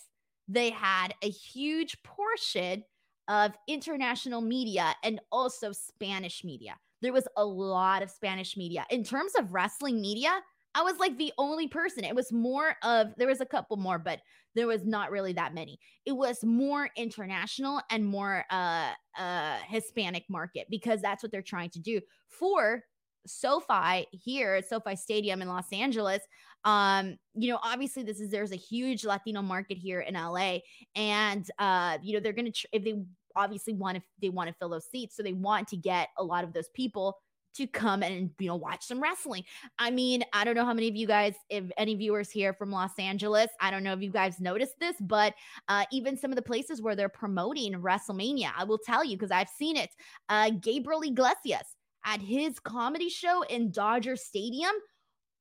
they 0.48 0.70
had 0.72 1.14
a 1.22 1.30
huge 1.30 2.02
portion 2.04 2.84
of 3.30 3.54
international 3.68 4.42
media 4.42 4.94
and 5.04 5.22
also 5.32 5.72
spanish 5.72 6.44
media 6.44 6.76
there 7.02 7.14
was 7.14 7.28
a 7.38 7.46
lot 7.46 8.02
of 8.02 8.10
Spanish 8.10 8.58
media. 8.58 8.86
In 8.90 9.04
terms 9.04 9.34
of 9.38 9.54
wrestling 9.54 10.02
media, 10.02 10.42
I 10.76 10.84
was 10.84 10.98
like 11.00 11.18
the 11.18 11.34
only 11.38 11.68
person. 11.68 12.04
It 12.04 12.16
was 12.16 12.32
more 12.32 12.76
of, 12.84 13.08
there 13.18 13.28
was 13.28 13.42
a 13.42 13.46
couple 13.46 13.78
more, 13.78 13.98
but 13.98 14.20
there 14.56 14.68
was 14.68 14.86
not 14.86 15.12
really 15.12 15.34
that 15.34 15.54
many. 15.54 15.80
It 16.06 16.12
was 16.12 16.44
more 16.44 16.90
international 16.96 17.82
and 17.90 18.06
more 18.06 18.46
uh, 18.50 18.92
uh, 19.18 19.58
Hispanic 19.68 20.26
market 20.30 20.68
because 20.70 21.02
that's 21.02 21.24
what 21.24 21.32
they're 21.32 21.42
trying 21.42 21.70
to 21.72 21.80
do 21.80 22.02
for 22.28 22.84
SoFi 23.26 24.08
here 24.12 24.56
at 24.56 24.68
SoFi 24.68 24.96
Stadium 24.96 25.42
in 25.42 25.48
Los 25.48 25.72
Angeles. 25.72 26.22
Um, 26.66 27.18
you 27.36 27.52
know, 27.52 27.60
obviously 27.64 28.04
this 28.04 28.20
is 28.20 28.32
there's 28.32 28.52
a 28.52 28.58
huge 28.58 29.06
Latino 29.06 29.42
market 29.42 29.78
here 29.78 30.02
in 30.02 30.16
LA, 30.16 30.60
and 30.96 31.50
uh, 31.58 31.98
you 32.02 32.14
know 32.14 32.20
they're 32.20 32.34
gonna 32.34 32.52
tr- 32.52 32.68
if 32.74 32.84
they 32.84 32.96
obviously 33.36 33.74
want 33.74 33.98
to 33.98 34.04
they 34.22 34.30
want 34.30 34.48
to 34.48 34.56
fill 34.56 34.70
those 34.70 34.90
seats 34.90 35.16
so 35.16 35.24
they 35.24 35.34
want 35.34 35.68
to 35.68 35.78
get 35.78 36.10
a 36.18 36.24
lot 36.24 36.44
of 36.44 36.54
those 36.54 36.70
people 36.74 37.18
to 37.56 37.68
come 37.68 38.04
and 38.04 38.30
you 38.40 38.48
know 38.48 38.56
watch 38.56 38.86
some 38.86 39.02
wrestling. 39.02 39.44
I 39.78 39.92
mean, 39.92 40.24
I 40.34 40.44
don't 40.44 40.56
know 40.56 40.66
how 40.66 40.74
many 40.74 40.88
of 40.88 40.96
you 40.96 41.08
guys, 41.08 41.36
if 41.50 41.66
any 41.78 41.96
viewers 41.96 42.30
here 42.30 42.54
from 42.54 42.72
Los 42.72 42.98
Angeles, 42.98 43.50
I 43.60 43.72
don't 43.72 43.84
know 43.84 43.94
if 43.94 44.02
you 44.02 44.12
guys 44.12 44.40
noticed 44.40 44.80
this, 44.80 44.96
but 45.00 45.34
uh, 45.68 45.86
even 45.92 46.18
some 46.18 46.32
of 46.32 46.36
the 46.36 46.42
places 46.42 46.82
where 46.82 46.96
they're 46.96 47.10
promoting 47.10 47.74
WrestleMania, 47.74 48.52
I 48.56 48.64
will 48.64 48.78
tell 48.78 49.04
you 49.04 49.18
because 49.18 49.32
I've 49.32 49.50
seen 49.50 49.78
it. 49.78 49.90
Uh, 50.30 50.52
Gabriel 50.62 51.02
Iglesias 51.02 51.76
at 52.06 52.22
his 52.22 52.60
comedy 52.60 53.10
show 53.10 53.42
in 53.44 53.72
Dodger 53.72 54.16
Stadium, 54.16 54.72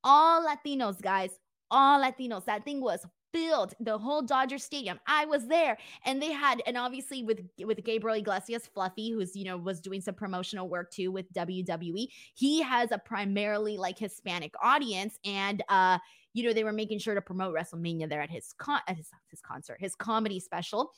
all 0.03 0.45
Latinos, 0.45 1.01
guys, 1.01 1.31
all 1.71 2.01
Latinos. 2.03 2.45
That 2.45 2.65
thing 2.65 2.81
was 2.81 3.05
filled 3.31 3.73
the 3.79 3.97
whole 3.97 4.21
Dodger 4.21 4.57
Stadium. 4.57 4.99
I 5.07 5.25
was 5.25 5.47
there, 5.47 5.77
and 6.05 6.21
they 6.21 6.31
had, 6.31 6.61
and 6.65 6.77
obviously 6.77 7.23
with 7.23 7.39
with 7.65 7.83
Gabriel 7.83 8.17
Iglesias, 8.17 8.67
Fluffy, 8.73 9.11
who's 9.11 9.35
you 9.35 9.45
know 9.45 9.57
was 9.57 9.79
doing 9.79 10.01
some 10.01 10.15
promotional 10.15 10.69
work 10.69 10.91
too 10.91 11.11
with 11.11 11.31
WWE. 11.33 12.07
He 12.35 12.61
has 12.61 12.91
a 12.91 12.97
primarily 12.97 13.77
like 13.77 13.97
Hispanic 13.97 14.53
audience, 14.63 15.19
and 15.25 15.63
uh, 15.69 15.97
you 16.33 16.43
know 16.43 16.53
they 16.53 16.63
were 16.63 16.73
making 16.73 16.99
sure 16.99 17.15
to 17.15 17.21
promote 17.21 17.55
WrestleMania 17.55 18.09
there 18.09 18.21
at 18.21 18.29
his 18.29 18.53
con 18.57 18.79
at 18.87 18.97
his, 18.97 19.09
his 19.29 19.41
concert, 19.41 19.77
his 19.79 19.95
comedy 19.95 20.39
special, 20.39 20.91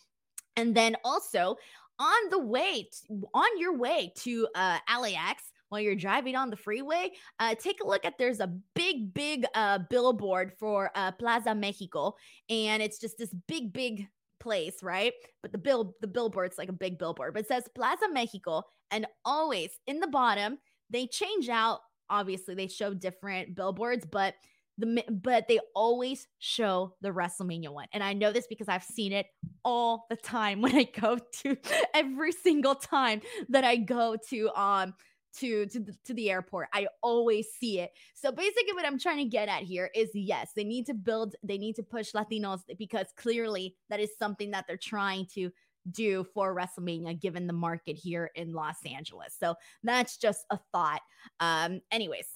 and 0.55 0.75
then 0.75 0.95
also 1.03 1.55
on 1.99 2.29
the 2.29 2.39
way 2.39 2.89
on 3.33 3.59
your 3.59 3.77
way 3.77 4.11
to 4.15 4.47
uh, 4.55 4.79
LAX 4.99 5.51
while 5.71 5.79
you're 5.79 5.95
driving 5.95 6.35
on 6.35 6.49
the 6.49 6.57
freeway, 6.57 7.11
uh, 7.39 7.55
take 7.55 7.81
a 7.81 7.87
look 7.87 8.03
at 8.03 8.17
there's 8.17 8.41
a 8.41 8.53
big, 8.75 9.13
big 9.13 9.45
uh, 9.55 9.79
billboard 9.89 10.51
for 10.59 10.91
uh, 10.95 11.13
Plaza 11.13 11.55
Mexico, 11.55 12.13
and 12.49 12.83
it's 12.83 12.99
just 12.99 13.17
this 13.17 13.33
big, 13.47 13.71
big 13.71 14.07
place, 14.41 14.83
right? 14.83 15.13
But 15.41 15.53
the 15.53 15.57
bill, 15.57 15.95
the 16.01 16.07
billboard's 16.07 16.57
like 16.57 16.67
a 16.67 16.73
big 16.73 16.99
billboard, 16.99 17.33
but 17.33 17.43
it 17.43 17.47
says 17.47 17.63
Plaza 17.73 18.09
Mexico, 18.11 18.63
and 18.91 19.07
always 19.23 19.71
in 19.87 20.01
the 20.01 20.07
bottom 20.07 20.57
they 20.89 21.07
change 21.07 21.47
out. 21.47 21.79
Obviously, 22.09 22.53
they 22.53 22.67
show 22.67 22.93
different 22.93 23.55
billboards, 23.55 24.05
but 24.05 24.33
the 24.77 25.03
but 25.09 25.47
they 25.47 25.59
always 25.73 26.27
show 26.39 26.95
the 26.99 27.09
WrestleMania 27.09 27.69
one. 27.69 27.87
And 27.93 28.03
I 28.03 28.11
know 28.11 28.33
this 28.33 28.47
because 28.47 28.67
I've 28.67 28.83
seen 28.83 29.13
it 29.13 29.27
all 29.63 30.05
the 30.09 30.17
time 30.17 30.59
when 30.61 30.75
I 30.75 30.83
go 30.83 31.17
to 31.43 31.57
every 31.93 32.33
single 32.33 32.75
time 32.75 33.21
that 33.47 33.63
I 33.63 33.77
go 33.77 34.17
to 34.29 34.49
um 34.59 34.93
to 35.37 35.65
to 35.67 35.79
the, 35.79 35.95
to 36.05 36.13
the 36.13 36.29
airport. 36.29 36.69
I 36.73 36.87
always 37.01 37.47
see 37.59 37.79
it. 37.79 37.91
So 38.13 38.31
basically 38.31 38.73
what 38.73 38.85
I'm 38.85 38.99
trying 38.99 39.17
to 39.17 39.25
get 39.25 39.49
at 39.49 39.63
here 39.63 39.89
is 39.95 40.09
yes, 40.13 40.51
they 40.55 40.63
need 40.63 40.85
to 40.87 40.93
build 40.93 41.35
they 41.43 41.57
need 41.57 41.75
to 41.77 41.83
push 41.83 42.11
Latinos 42.11 42.61
because 42.77 43.07
clearly 43.17 43.75
that 43.89 43.99
is 43.99 44.09
something 44.17 44.51
that 44.51 44.65
they're 44.67 44.77
trying 44.77 45.27
to 45.33 45.51
do 45.89 46.23
for 46.33 46.55
WrestleMania 46.55 47.19
given 47.19 47.47
the 47.47 47.53
market 47.53 47.93
here 47.93 48.29
in 48.35 48.53
Los 48.53 48.77
Angeles. 48.85 49.35
So 49.39 49.55
that's 49.83 50.17
just 50.17 50.45
a 50.49 50.59
thought. 50.71 51.01
Um 51.39 51.81
anyways, 51.91 52.27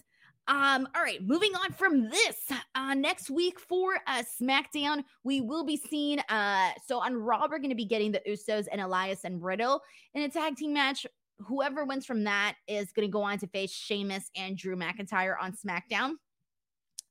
um, 0.47 0.87
all 0.95 1.01
right, 1.01 1.25
moving 1.25 1.55
on 1.55 1.71
from 1.73 2.07
this. 2.07 2.51
Uh, 2.75 2.93
next 2.93 3.31
week 3.31 3.59
for 3.59 3.95
uh 4.07 4.23
SmackDown, 4.41 5.03
we 5.23 5.41
will 5.41 5.65
be 5.65 5.77
seeing 5.77 6.19
uh 6.29 6.69
so 6.87 6.99
on 6.99 7.15
Raw, 7.15 7.47
we're 7.49 7.59
gonna 7.59 7.75
be 7.75 7.85
getting 7.85 8.11
the 8.11 8.21
Usos 8.27 8.67
and 8.71 8.79
Elias 8.79 9.25
and 9.25 9.43
Riddle 9.43 9.81
in 10.13 10.23
a 10.23 10.29
tag 10.29 10.55
team 10.55 10.73
match 10.73 11.05
whoever 11.39 11.85
wins 11.85 12.05
from 12.05 12.23
that 12.23 12.55
is 12.67 12.91
going 12.91 13.07
to 13.07 13.11
go 13.11 13.21
on 13.21 13.37
to 13.39 13.47
face 13.47 13.71
Sheamus 13.71 14.29
and 14.35 14.57
Drew 14.57 14.75
McIntyre 14.75 15.35
on 15.41 15.53
SmackDown. 15.53 16.13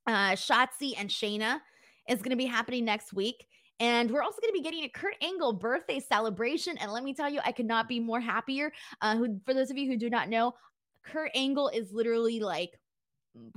Uh, 0.07 0.33
Shotzi 0.33 0.93
and 0.99 1.09
Shayna 1.09 1.61
is 2.09 2.19
going 2.19 2.31
to 2.31 2.37
be 2.37 2.47
happening 2.47 2.85
next 2.85 3.13
week. 3.13 3.47
And 3.81 4.11
we're 4.11 4.23
also 4.23 4.41
going 4.41 4.53
to 4.53 4.59
be 4.59 4.63
getting 4.63 4.85
a 4.85 4.89
Kurt 4.89 5.15
Angle 5.21 5.55
birthday 5.55 5.99
celebration. 5.99 6.79
And 6.79 6.93
let 6.93 7.03
me 7.03 7.13
tell 7.13 7.29
you, 7.29 7.41
I 7.45 7.53
could 7.53 7.67
not 7.67 7.89
be 7.89 7.99
more 7.99 8.21
happier. 8.21 8.73
Uh, 9.01 9.17
who, 9.17 9.41
for 9.45 9.53
those 9.53 9.71
of 9.71 9.77
you 9.77 9.91
who 9.91 9.97
do 9.97 10.09
not 10.09 10.29
know, 10.29 10.55
Kurt 11.03 11.31
Angle 11.35 11.69
is 11.69 11.93
literally 11.93 12.41
like, 12.41 12.79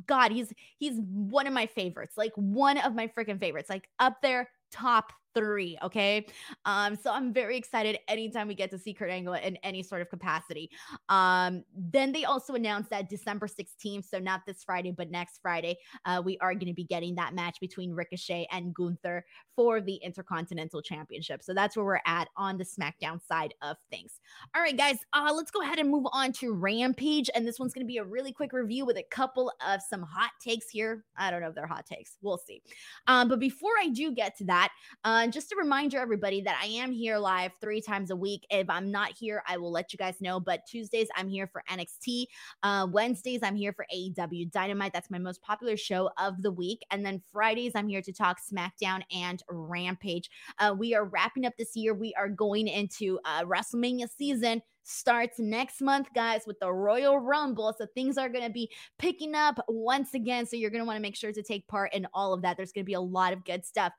God, 0.08 0.32
he's 0.32 0.52
he's 0.80 1.00
one 1.00 1.46
of 1.46 1.54
my 1.54 1.68
favorites, 1.68 2.18
like 2.18 2.32
one 2.36 2.80
of 2.80 2.96
my 2.96 3.08
freaking 3.08 3.40
favorites, 3.40 3.70
like 3.70 3.88
up 4.00 4.18
there, 4.24 4.50
top 4.72 5.14
three. 5.38 5.78
Okay. 5.84 6.26
Um, 6.66 6.96
so 6.96 7.12
I'm 7.12 7.32
very 7.32 7.58
excited 7.58 8.00
anytime 8.08 8.48
we 8.48 8.56
get 8.56 8.72
to 8.72 8.78
see 8.78 8.94
Kurt 8.94 9.12
Angle 9.12 9.36
in 9.36 9.56
any 9.58 9.84
sort 9.84 10.02
of 10.02 10.10
capacity. 10.10 10.72
Um, 11.10 11.64
then 11.76 12.12
they 12.12 12.26
also 12.26 12.56
announced 12.56 12.90
that 12.90 13.10
December 13.10 13.48
16th, 13.48 14.06
so 14.10 14.18
not 14.18 14.42
this 14.48 14.64
Friday, 14.64 14.92
but 14.92 15.12
next 15.12 15.40
Friday, 15.42 15.78
uh, 16.06 16.22
we 16.24 16.38
are 16.40 16.54
going 16.54 16.68
to 16.68 16.74
be 16.74 16.86
getting 16.86 17.14
that 17.16 17.36
match 17.36 17.60
between 17.62 17.92
Ricochet 17.92 18.48
and 18.52 18.74
Gunther 18.74 19.26
for 19.56 19.80
the 19.80 19.96
Intercontinental 19.96 20.82
Championship. 20.82 21.44
So 21.44 21.54
that's 21.54 21.78
where 21.78 21.86
we're 21.86 22.00
at 22.06 22.30
on 22.36 22.58
the 22.58 22.66
SmackDown 22.66 23.22
side 23.24 23.54
of 23.62 23.78
things. 23.92 24.20
All 24.56 24.62
right, 24.62 24.78
guys, 24.78 24.98
uh, 25.14 25.32
let's 25.36 25.52
go 25.52 25.62
ahead 25.62 25.78
and 25.78 25.90
move 25.90 26.08
on 26.12 26.32
to 26.34 26.54
Rampage. 26.54 27.30
And 27.36 27.48
this 27.48 27.60
one's 27.60 27.74
going 27.74 27.86
to 27.86 27.88
be 27.88 27.98
a 27.98 28.04
really 28.04 28.32
quick 28.32 28.54
review 28.54 28.86
with 28.86 28.98
a 28.98 29.06
couple 29.12 29.52
of 29.66 29.82
some 29.88 30.02
hot 30.02 30.32
takes 30.42 30.70
here. 30.70 31.06
I 31.16 31.30
don't 31.30 31.42
know 31.42 31.50
if 31.50 31.56
they're 31.56 31.68
hot 31.68 31.86
takes. 31.86 32.18
We'll 32.22 32.40
see. 32.40 32.64
Um, 33.06 33.28
but 33.28 33.40
before 33.40 33.74
I 33.80 33.90
do 33.90 34.12
get 34.12 34.36
to 34.38 34.46
that, 34.46 34.72
uh, 35.04 35.27
and 35.28 35.34
just 35.34 35.52
a 35.52 35.58
reminder, 35.58 36.00
everybody, 36.00 36.40
that 36.40 36.58
I 36.64 36.68
am 36.68 36.90
here 36.90 37.18
live 37.18 37.52
three 37.60 37.82
times 37.82 38.12
a 38.12 38.16
week. 38.16 38.48
If 38.50 38.70
I'm 38.70 38.90
not 38.90 39.12
here, 39.12 39.44
I 39.46 39.58
will 39.58 39.74
let 39.74 39.92
you 39.92 39.98
guys 39.98 40.22
know. 40.22 40.40
But 40.40 40.62
Tuesdays, 40.66 41.10
I'm 41.18 41.28
here 41.28 41.48
for 41.48 41.62
NXT. 41.70 42.28
Uh, 42.64 42.88
Wednesdays, 42.90 43.42
I'm 43.44 43.58
here 43.58 43.74
for 43.74 43.86
AEW 43.94 44.50
Dynamite. 44.50 44.94
That's 44.94 45.12
my 45.12 45.18
most 45.18 45.42
popular 45.42 45.76
show 45.76 46.10
of 46.18 46.42
the 46.44 46.52
week. 46.54 46.82
And 46.92 47.06
then 47.06 47.22
Fridays, 47.30 47.74
I'm 47.76 47.90
here 47.90 48.02
to 48.04 48.14
talk 48.14 48.38
SmackDown 48.40 49.02
and 49.14 49.44
Rampage. 49.50 50.30
Uh, 50.60 50.74
we 50.80 50.96
are 50.96 51.04
wrapping 51.04 51.46
up 51.46 51.58
this 51.58 51.76
year. 51.76 51.94
We 51.94 52.14
are 52.14 52.30
going 52.30 52.70
into 52.70 53.20
uh, 53.26 53.44
WrestleMania 53.44 54.08
season 54.10 54.62
starts 54.90 55.38
next 55.38 55.82
month, 55.82 56.08
guys, 56.16 56.44
with 56.48 56.58
the 56.62 56.72
Royal 56.72 57.20
Rumble. 57.20 57.76
So 57.78 57.86
things 57.94 58.18
are 58.18 58.30
going 58.30 58.46
to 58.46 58.50
be 58.50 58.72
picking 58.98 59.36
up 59.36 59.60
once 59.68 60.14
again. 60.14 60.46
So 60.46 60.56
you're 60.56 60.70
going 60.70 60.80
to 60.80 60.88
want 60.88 60.96
to 60.96 61.02
make 61.02 61.18
sure 61.18 61.34
to 61.34 61.44
take 61.44 61.68
part 61.68 61.94
in 61.94 62.08
all 62.14 62.32
of 62.34 62.42
that. 62.44 62.56
There's 62.56 62.72
going 62.72 62.86
to 62.86 62.90
be 62.90 62.94
a 62.94 63.02
lot 63.02 63.34
of 63.34 63.44
good 63.44 63.66
stuff. 63.66 63.92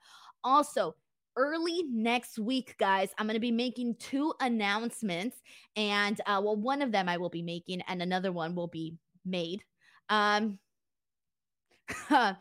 Also, 0.45 0.95
early 1.39 1.85
next 1.89 2.39
week, 2.39 2.75
guys, 2.79 3.11
I'm 3.17 3.27
going 3.27 3.35
to 3.35 3.41
be 3.41 3.53
making 3.53 3.95
two 3.99 4.35
announcements. 4.41 5.37
And 5.77 6.21
uh, 6.27 6.43
well, 6.45 6.57
one 6.57 6.83
of 6.83 6.93
them 6.93 7.09
I 7.09 7.17
will 7.17 7.31
be 7.31 7.43
making, 7.43 7.81
and 7.83 8.03
another 8.03 8.33
one 8.33 8.55
will 8.55 8.67
be 8.67 8.97
made. 9.25 9.63
Um, 10.11 10.59
um, 12.11 12.37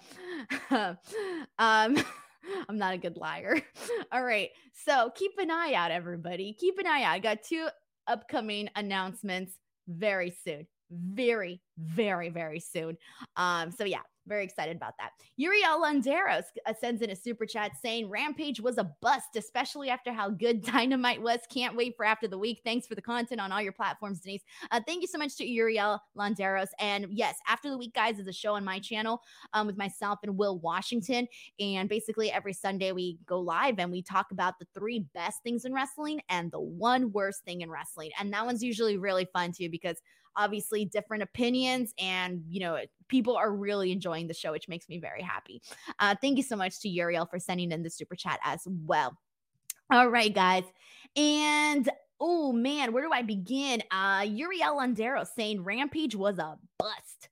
I'm 2.69 2.77
not 2.77 2.93
a 2.93 2.97
good 2.97 3.17
liar. 3.17 3.61
All 4.11 4.23
right. 4.23 4.49
So 4.85 5.11
keep 5.15 5.33
an 5.37 5.51
eye 5.51 5.73
out, 5.73 5.91
everybody. 5.91 6.53
Keep 6.53 6.79
an 6.79 6.87
eye 6.87 7.03
out. 7.03 7.13
I 7.13 7.19
got 7.19 7.43
two 7.43 7.67
upcoming 8.07 8.69
announcements 8.75 9.53
very 9.87 10.35
soon. 10.43 10.67
Very, 10.89 11.61
very, 11.77 12.29
very 12.29 12.59
soon. 12.59 12.97
Um, 13.35 13.71
so 13.71 13.83
yeah, 13.83 14.01
very 14.27 14.43
excited 14.43 14.75
about 14.75 14.93
that. 14.99 15.11
Uriel 15.37 15.81
Landeros 15.81 16.43
uh, 16.65 16.73
sends 16.79 17.01
in 17.01 17.09
a 17.09 17.15
super 17.15 17.45
chat 17.45 17.71
saying 17.81 18.09
Rampage 18.09 18.59
was 18.59 18.77
a 18.77 18.91
bust, 19.01 19.35
especially 19.35 19.89
after 19.89 20.11
how 20.11 20.29
good 20.29 20.61
Dynamite 20.65 21.21
was. 21.21 21.39
Can't 21.49 21.75
wait 21.75 21.95
for 21.95 22.05
after 22.05 22.27
the 22.27 22.37
week. 22.37 22.61
Thanks 22.63 22.87
for 22.87 22.95
the 22.95 23.01
content 23.01 23.41
on 23.41 23.51
all 23.51 23.61
your 23.61 23.71
platforms, 23.71 24.19
Denise. 24.19 24.43
Uh, 24.71 24.81
thank 24.85 25.01
you 25.01 25.07
so 25.07 25.17
much 25.17 25.35
to 25.37 25.45
Uriel 25.45 26.01
Landeros. 26.17 26.69
And 26.79 27.07
yes, 27.09 27.37
after 27.47 27.69
the 27.69 27.77
week, 27.77 27.93
guys, 27.93 28.19
is 28.19 28.27
a 28.27 28.33
show 28.33 28.55
on 28.55 28.63
my 28.63 28.79
channel 28.79 29.21
um, 29.53 29.67
with 29.67 29.77
myself 29.77 30.19
and 30.23 30.37
Will 30.37 30.59
Washington. 30.59 31.27
And 31.59 31.87
basically, 31.87 32.31
every 32.31 32.53
Sunday 32.53 32.91
we 32.91 33.19
go 33.25 33.39
live 33.39 33.79
and 33.79 33.91
we 33.91 34.01
talk 34.01 34.31
about 34.31 34.59
the 34.59 34.67
three 34.73 35.05
best 35.13 35.41
things 35.43 35.65
in 35.65 35.73
wrestling 35.73 36.21
and 36.29 36.51
the 36.51 36.59
one 36.59 37.11
worst 37.11 37.43
thing 37.43 37.61
in 37.61 37.69
wrestling. 37.69 38.11
And 38.19 38.33
that 38.33 38.45
one's 38.45 38.63
usually 38.63 38.97
really 38.97 39.27
fun 39.33 39.51
too 39.51 39.69
because 39.69 40.01
obviously 40.37 40.85
different 40.85 41.23
opinions, 41.23 41.93
and 41.99 42.43
you 42.47 42.59
know, 42.59 42.79
people 43.07 43.35
are 43.35 43.53
really 43.53 43.91
enjoying 43.91 44.27
the 44.27 44.33
show, 44.33 44.51
which 44.51 44.69
makes 44.69 44.87
me 44.87 44.99
very 44.99 45.21
happy. 45.21 45.61
Uh, 45.99 46.15
thank 46.21 46.37
you 46.37 46.43
so 46.43 46.55
much 46.55 46.79
to 46.81 46.89
Uriel 46.89 47.25
for 47.25 47.39
sending 47.39 47.71
in 47.71 47.83
the 47.83 47.89
super 47.89 48.15
chat 48.15 48.39
as 48.43 48.61
well. 48.65 49.17
All 49.89 50.09
right, 50.09 50.33
guys. 50.33 50.65
And 51.15 51.89
oh 52.19 52.51
man, 52.51 52.91
where 52.91 53.03
do 53.03 53.11
I 53.11 53.21
begin? 53.21 53.81
Uh 53.89 54.25
Uriel 54.27 54.77
Landero 54.77 55.25
saying 55.25 55.63
Rampage 55.63 56.15
was 56.15 56.39
a 56.39 56.57
bust. 56.77 57.29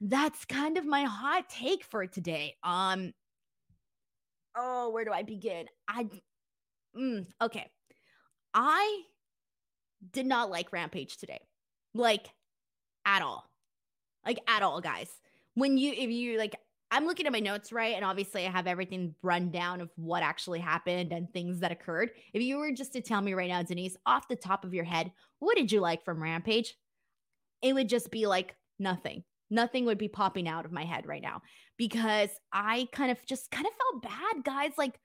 That's 0.00 0.44
kind 0.44 0.76
of 0.76 0.84
my 0.86 1.04
hot 1.04 1.48
take 1.48 1.84
for 1.84 2.06
today. 2.06 2.56
Um 2.64 3.12
oh, 4.56 4.90
where 4.90 5.04
do 5.04 5.12
I 5.12 5.22
begin? 5.22 5.66
I 5.88 6.08
mm, 6.96 7.26
okay. 7.40 7.70
I 8.52 9.02
did 10.12 10.26
not 10.26 10.50
like 10.50 10.72
Rampage 10.72 11.16
today. 11.16 11.40
Like 11.94 12.28
at 13.04 13.22
all. 13.22 13.48
Like 14.24 14.38
at 14.46 14.62
all, 14.62 14.80
guys. 14.80 15.08
When 15.54 15.78
you 15.78 15.92
if 15.92 16.10
you 16.10 16.38
like 16.38 16.56
I'm 16.92 17.06
looking 17.06 17.26
at 17.26 17.32
my 17.32 17.40
notes, 17.40 17.72
right? 17.72 17.94
And 17.94 18.04
obviously, 18.04 18.46
I 18.46 18.50
have 18.50 18.66
everything 18.66 19.14
run 19.22 19.50
down 19.50 19.80
of 19.80 19.90
what 19.94 20.24
actually 20.24 20.58
happened 20.58 21.12
and 21.12 21.32
things 21.32 21.60
that 21.60 21.70
occurred. 21.70 22.10
If 22.32 22.42
you 22.42 22.58
were 22.58 22.72
just 22.72 22.92
to 22.94 23.00
tell 23.00 23.20
me 23.20 23.32
right 23.32 23.48
now, 23.48 23.62
Denise, 23.62 23.96
off 24.06 24.26
the 24.26 24.34
top 24.34 24.64
of 24.64 24.74
your 24.74 24.84
head, 24.84 25.12
what 25.38 25.56
did 25.56 25.70
you 25.70 25.80
like 25.80 26.04
from 26.04 26.20
Rampage? 26.20 26.76
It 27.62 27.74
would 27.74 27.88
just 27.88 28.10
be 28.10 28.26
like 28.26 28.56
nothing. 28.80 29.22
Nothing 29.50 29.84
would 29.84 29.98
be 29.98 30.08
popping 30.08 30.48
out 30.48 30.64
of 30.64 30.72
my 30.72 30.84
head 30.84 31.06
right 31.06 31.22
now 31.22 31.42
because 31.76 32.30
I 32.52 32.88
kind 32.92 33.10
of 33.10 33.24
just 33.24 33.50
kind 33.50 33.66
of 33.66 33.72
felt 33.72 34.02
bad, 34.02 34.44
guys. 34.44 34.72
Like, 34.76 34.98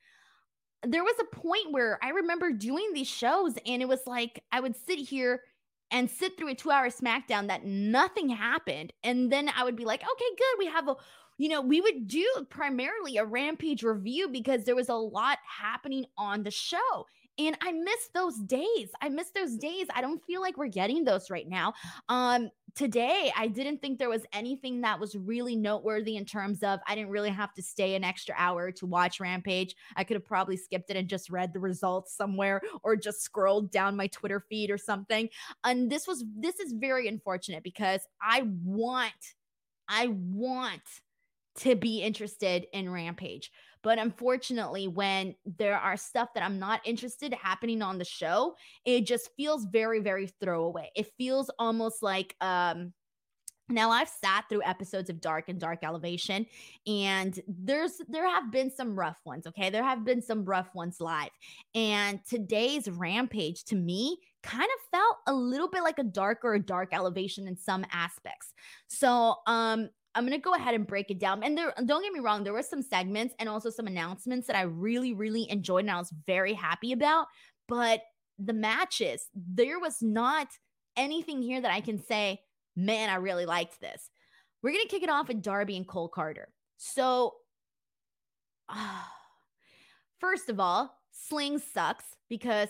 there 0.83 1.03
was 1.03 1.15
a 1.19 1.35
point 1.35 1.71
where 1.71 1.99
I 2.03 2.09
remember 2.09 2.51
doing 2.51 2.93
these 2.93 3.07
shows, 3.07 3.53
and 3.65 3.81
it 3.81 3.87
was 3.87 4.01
like 4.07 4.43
I 4.51 4.59
would 4.59 4.75
sit 4.75 4.97
here 4.97 5.41
and 5.91 6.09
sit 6.09 6.37
through 6.37 6.49
a 6.49 6.55
two 6.55 6.71
hour 6.71 6.89
SmackDown 6.89 7.47
that 7.47 7.65
nothing 7.65 8.29
happened. 8.29 8.93
And 9.03 9.31
then 9.31 9.49
I 9.55 9.63
would 9.63 9.75
be 9.75 9.85
like, 9.85 10.01
okay, 10.01 10.35
good. 10.37 10.59
We 10.59 10.67
have 10.67 10.87
a 10.87 10.95
you 11.37 11.49
know, 11.49 11.61
we 11.61 11.81
would 11.81 12.07
do 12.07 12.25
primarily 12.49 13.17
a 13.17 13.25
Rampage 13.25 13.83
review 13.83 14.29
because 14.29 14.63
there 14.63 14.75
was 14.75 14.87
a 14.89 14.95
lot 14.95 15.39
happening 15.45 16.05
on 16.17 16.43
the 16.43 16.51
show. 16.51 17.05
And 17.37 17.57
I 17.61 17.71
miss 17.71 18.09
those 18.13 18.37
days. 18.37 18.89
I 19.01 19.09
miss 19.09 19.31
those 19.31 19.57
days. 19.57 19.87
I 19.93 20.01
don't 20.01 20.23
feel 20.25 20.41
like 20.41 20.57
we're 20.57 20.67
getting 20.67 21.03
those 21.03 21.29
right 21.29 21.47
now. 21.47 21.73
Um, 22.07 22.49
today, 22.75 23.31
I 23.35 23.47
didn't 23.47 23.81
think 23.81 23.99
there 23.99 24.09
was 24.09 24.25
anything 24.31 24.81
that 24.81 24.99
was 24.99 25.15
really 25.15 25.55
noteworthy 25.55 26.15
in 26.15 26.25
terms 26.25 26.63
of 26.63 26.79
I 26.87 26.95
didn't 26.95 27.09
really 27.09 27.29
have 27.29 27.53
to 27.55 27.61
stay 27.61 27.95
an 27.95 28.03
extra 28.03 28.35
hour 28.37 28.71
to 28.71 28.85
watch 28.85 29.19
Rampage. 29.19 29.75
I 29.95 30.03
could 30.03 30.15
have 30.15 30.25
probably 30.25 30.57
skipped 30.57 30.89
it 30.89 30.97
and 30.97 31.07
just 31.07 31.29
read 31.29 31.53
the 31.53 31.59
results 31.59 32.15
somewhere 32.15 32.61
or 32.83 32.95
just 32.95 33.21
scrolled 33.21 33.71
down 33.71 33.97
my 33.97 34.07
Twitter 34.07 34.39
feed 34.39 34.71
or 34.71 34.77
something. 34.77 35.29
And 35.63 35.89
this 35.89 36.07
was 36.07 36.23
this 36.37 36.59
is 36.59 36.73
very 36.73 37.07
unfortunate 37.07 37.63
because 37.63 38.01
I 38.21 38.43
want 38.63 39.13
I 39.87 40.07
want 40.07 40.81
to 41.57 41.75
be 41.75 42.01
interested 42.01 42.67
in 42.73 42.89
Rampage. 42.89 43.51
But 43.85 43.99
unfortunately, 43.99 44.87
when 44.87 45.35
there 45.45 45.77
are 45.77 45.95
stuff 45.95 46.29
that 46.33 46.41
I'm 46.43 46.57
not 46.57 46.81
interested 46.85 47.31
happening 47.35 47.83
on 47.83 47.99
the 47.99 48.03
show, 48.03 48.55
it 48.83 49.05
just 49.05 49.29
feels 49.37 49.65
very, 49.65 49.99
very 49.99 50.25
throwaway. 50.41 50.89
It 50.95 51.11
feels 51.19 51.51
almost 51.59 52.01
like 52.01 52.35
um 52.41 52.93
now 53.69 53.91
I've 53.91 54.09
sat 54.09 54.45
through 54.49 54.63
episodes 54.63 55.09
of 55.11 55.21
Dark 55.21 55.49
and 55.49 55.59
Dark 55.59 55.83
Elevation 55.83 56.47
and 56.87 57.39
there's 57.47 58.01
there 58.07 58.27
have 58.27 58.51
been 58.51 58.71
some 58.71 58.97
rough 58.97 59.19
ones, 59.23 59.45
okay? 59.45 59.69
There 59.69 59.83
have 59.83 60.03
been 60.03 60.21
some 60.23 60.45
rough 60.45 60.73
ones 60.73 60.99
live. 60.99 61.29
And 61.75 62.19
today's 62.27 62.89
Rampage 62.89 63.65
to 63.65 63.75
me 63.75 64.17
kind 64.41 64.63
of 64.63 64.99
felt 64.99 65.17
a 65.27 65.33
little 65.33 65.69
bit 65.69 65.83
like 65.83 65.99
a 65.99 66.03
dark 66.03 66.39
or 66.43 66.55
a 66.55 66.59
dark 66.59 66.89
elevation 66.91 67.47
in 67.47 67.55
some 67.55 67.85
aspects. 67.91 68.51
So, 68.87 69.35
um 69.45 69.89
I'm 70.15 70.25
gonna 70.25 70.39
go 70.39 70.53
ahead 70.53 70.73
and 70.73 70.87
break 70.87 71.11
it 71.11 71.19
down. 71.19 71.43
And 71.43 71.57
there, 71.57 71.73
don't 71.85 72.01
get 72.01 72.13
me 72.13 72.21
wrong, 72.21 72.43
there 72.43 72.53
were 72.53 72.61
some 72.61 72.81
segments 72.81 73.35
and 73.37 73.49
also 73.49 73.69
some 73.69 73.87
announcements 73.87 74.47
that 74.47 74.55
I 74.55 74.61
really, 74.61 75.13
really 75.13 75.49
enjoyed 75.51 75.83
and 75.83 75.91
I 75.91 75.97
was 75.97 76.13
very 76.25 76.53
happy 76.53 76.93
about. 76.93 77.27
But 77.67 78.01
the 78.39 78.53
matches, 78.53 79.27
there 79.35 79.79
was 79.79 80.01
not 80.01 80.47
anything 80.95 81.41
here 81.41 81.61
that 81.61 81.71
I 81.71 81.81
can 81.81 82.01
say, 82.01 82.39
man, 82.75 83.09
I 83.09 83.15
really 83.15 83.45
liked 83.45 83.81
this. 83.81 84.09
We're 84.63 84.71
gonna 84.71 84.85
kick 84.85 85.03
it 85.03 85.09
off 85.09 85.27
with 85.27 85.41
Darby 85.41 85.75
and 85.75 85.87
Cole 85.87 86.09
Carter. 86.09 86.49
So, 86.77 87.35
uh, 88.69 88.75
first 90.19 90.49
of 90.49 90.59
all, 90.59 90.97
Sling 91.11 91.59
sucks 91.59 92.05
because 92.29 92.69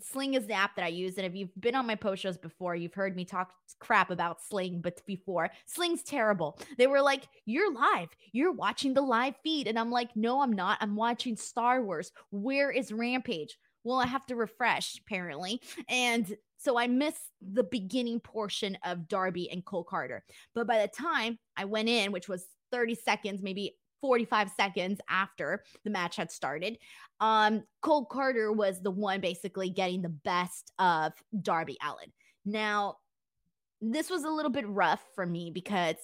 Sling 0.00 0.34
is 0.34 0.46
the 0.46 0.54
app 0.54 0.76
that 0.76 0.84
I 0.84 0.88
use. 0.88 1.16
And 1.16 1.26
if 1.26 1.34
you've 1.34 1.54
been 1.60 1.74
on 1.74 1.86
my 1.86 1.94
post 1.94 2.22
shows 2.22 2.36
before, 2.36 2.74
you've 2.74 2.94
heard 2.94 3.16
me 3.16 3.24
talk 3.24 3.52
crap 3.78 4.10
about 4.10 4.42
Sling, 4.42 4.80
but 4.80 5.04
before, 5.06 5.50
Sling's 5.66 6.02
terrible. 6.02 6.58
They 6.76 6.86
were 6.86 7.02
like, 7.02 7.28
You're 7.46 7.72
live. 7.72 8.08
You're 8.32 8.52
watching 8.52 8.94
the 8.94 9.00
live 9.00 9.34
feed. 9.42 9.66
And 9.66 9.78
I'm 9.78 9.90
like, 9.90 10.10
No, 10.16 10.42
I'm 10.42 10.52
not. 10.52 10.78
I'm 10.80 10.96
watching 10.96 11.36
Star 11.36 11.82
Wars. 11.82 12.12
Where 12.30 12.70
is 12.70 12.92
Rampage? 12.92 13.56
Well, 13.84 13.98
I 13.98 14.06
have 14.06 14.26
to 14.26 14.36
refresh, 14.36 14.98
apparently. 14.98 15.62
And 15.88 16.36
so 16.58 16.78
I 16.78 16.88
missed 16.88 17.30
the 17.40 17.64
beginning 17.64 18.20
portion 18.20 18.76
of 18.84 19.08
Darby 19.08 19.50
and 19.50 19.64
Cole 19.64 19.84
Carter. 19.84 20.24
But 20.54 20.66
by 20.66 20.82
the 20.82 20.88
time 20.88 21.38
I 21.56 21.64
went 21.64 21.88
in, 21.88 22.12
which 22.12 22.28
was 22.28 22.44
30 22.72 22.96
seconds, 22.96 23.42
maybe 23.42 23.76
45 24.00 24.50
seconds 24.56 25.00
after 25.08 25.64
the 25.84 25.90
match 25.90 26.16
had 26.16 26.30
started. 26.30 26.78
Um, 27.20 27.64
Cole 27.82 28.04
Carter 28.04 28.52
was 28.52 28.80
the 28.80 28.90
one 28.90 29.20
basically 29.20 29.70
getting 29.70 30.02
the 30.02 30.08
best 30.08 30.72
of 30.78 31.12
Darby 31.42 31.76
Allin. 31.82 32.12
Now, 32.44 32.98
this 33.80 34.10
was 34.10 34.24
a 34.24 34.30
little 34.30 34.50
bit 34.50 34.68
rough 34.68 35.02
for 35.14 35.26
me 35.26 35.50
because 35.52 35.96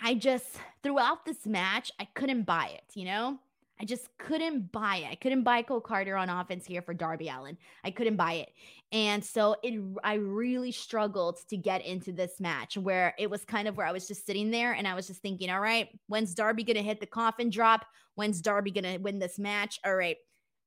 I 0.00 0.14
just, 0.14 0.58
throughout 0.82 1.24
this 1.24 1.46
match, 1.46 1.90
I 1.98 2.06
couldn't 2.14 2.42
buy 2.42 2.70
it, 2.74 2.84
you 2.94 3.06
know? 3.06 3.38
I 3.80 3.84
just 3.84 4.08
couldn't 4.18 4.72
buy 4.72 4.96
it. 4.96 5.10
I 5.10 5.14
couldn't 5.16 5.42
buy 5.42 5.62
Cole 5.62 5.80
Carter 5.80 6.16
on 6.16 6.30
offense 6.30 6.64
here 6.64 6.80
for 6.80 6.94
Darby 6.94 7.28
Allin. 7.28 7.58
I 7.84 7.90
couldn't 7.90 8.16
buy 8.16 8.34
it. 8.34 8.50
And 8.90 9.22
so 9.22 9.56
it 9.62 9.78
I 10.02 10.14
really 10.14 10.72
struggled 10.72 11.38
to 11.48 11.56
get 11.56 11.84
into 11.84 12.12
this 12.12 12.40
match 12.40 12.78
where 12.78 13.14
it 13.18 13.28
was 13.28 13.44
kind 13.44 13.68
of 13.68 13.76
where 13.76 13.86
I 13.86 13.92
was 13.92 14.08
just 14.08 14.24
sitting 14.24 14.50
there 14.50 14.72
and 14.72 14.88
I 14.88 14.94
was 14.94 15.06
just 15.06 15.20
thinking, 15.20 15.50
all 15.50 15.60
right, 15.60 15.88
when's 16.06 16.34
Darby 16.34 16.64
to 16.64 16.82
hit 16.82 17.00
the 17.00 17.06
coffin 17.06 17.50
drop? 17.50 17.84
When's 18.14 18.40
Darby 18.40 18.72
to 18.72 18.98
win 18.98 19.18
this 19.18 19.38
match? 19.38 19.78
All 19.84 19.94
right, 19.94 20.16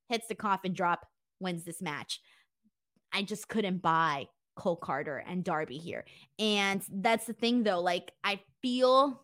hits 0.10 0.28
the 0.28 0.36
coffin 0.36 0.74
drop, 0.74 1.08
wins 1.40 1.64
this 1.64 1.82
match. 1.82 2.22
I 3.12 3.24
just 3.24 3.48
couldn't 3.48 3.82
buy 3.82 4.28
Cole 4.56 4.76
Carter 4.76 5.24
and 5.28 5.44
Darby 5.44 5.78
here. 5.78 6.06
And 6.38 6.84
that's 6.92 7.26
the 7.26 7.34
thing 7.34 7.64
though, 7.64 7.82
like 7.82 8.12
I 8.24 8.40
feel 8.62 9.24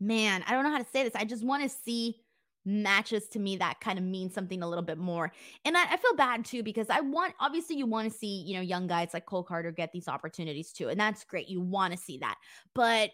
man, 0.00 0.42
I 0.48 0.52
don't 0.52 0.64
know 0.64 0.72
how 0.72 0.78
to 0.78 0.90
say 0.90 1.04
this. 1.04 1.14
I 1.14 1.24
just 1.24 1.44
want 1.44 1.62
to 1.62 1.68
see 1.68 2.16
matches 2.64 3.28
to 3.28 3.38
me 3.38 3.56
that 3.56 3.80
kind 3.80 3.98
of 3.98 4.04
means 4.04 4.34
something 4.34 4.62
a 4.62 4.68
little 4.68 4.84
bit 4.84 4.98
more. 4.98 5.32
And 5.64 5.76
I, 5.76 5.84
I 5.84 5.96
feel 5.96 6.14
bad 6.16 6.44
too 6.44 6.62
because 6.62 6.88
I 6.90 7.00
want 7.00 7.34
obviously 7.40 7.76
you 7.76 7.86
want 7.86 8.10
to 8.10 8.16
see, 8.16 8.42
you 8.46 8.54
know, 8.54 8.60
young 8.60 8.86
guys 8.86 9.10
like 9.12 9.26
Cole 9.26 9.42
Carter 9.42 9.72
get 9.72 9.92
these 9.92 10.08
opportunities 10.08 10.72
too. 10.72 10.88
And 10.88 10.98
that's 10.98 11.24
great. 11.24 11.48
You 11.48 11.60
want 11.60 11.92
to 11.92 11.98
see 11.98 12.18
that. 12.18 12.36
But 12.74 13.10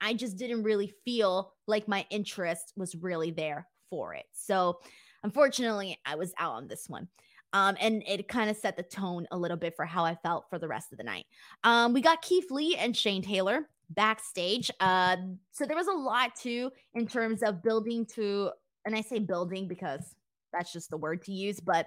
I 0.00 0.14
just 0.14 0.36
didn't 0.36 0.62
really 0.62 0.92
feel 1.04 1.54
like 1.66 1.88
my 1.88 2.06
interest 2.10 2.72
was 2.76 2.94
really 2.94 3.30
there 3.30 3.66
for 3.90 4.14
it. 4.14 4.26
So 4.32 4.80
unfortunately, 5.22 5.98
I 6.06 6.14
was 6.14 6.32
out 6.38 6.54
on 6.54 6.68
this 6.68 6.88
one. 6.88 7.08
Um, 7.52 7.76
and 7.80 8.04
it 8.06 8.28
kind 8.28 8.48
of 8.48 8.56
set 8.56 8.76
the 8.76 8.84
tone 8.84 9.26
a 9.32 9.36
little 9.36 9.56
bit 9.56 9.74
for 9.74 9.84
how 9.84 10.04
I 10.04 10.14
felt 10.14 10.48
for 10.48 10.58
the 10.58 10.68
rest 10.68 10.92
of 10.92 10.98
the 10.98 11.04
night. 11.04 11.26
Um, 11.64 11.92
we 11.92 12.00
got 12.00 12.22
Keith 12.22 12.50
Lee 12.50 12.76
and 12.76 12.96
Shane 12.96 13.22
Taylor 13.22 13.68
backstage. 13.90 14.70
Uh, 14.78 15.16
so 15.50 15.66
there 15.66 15.76
was 15.76 15.88
a 15.88 15.92
lot 15.92 16.36
too 16.36 16.70
in 16.94 17.08
terms 17.08 17.42
of 17.42 17.62
building 17.62 18.06
to 18.14 18.50
and 18.84 18.94
I 18.94 19.02
say 19.02 19.18
building 19.18 19.68
because 19.68 20.14
that's 20.52 20.72
just 20.72 20.90
the 20.90 20.96
word 20.96 21.22
to 21.22 21.32
use, 21.32 21.60
but 21.60 21.86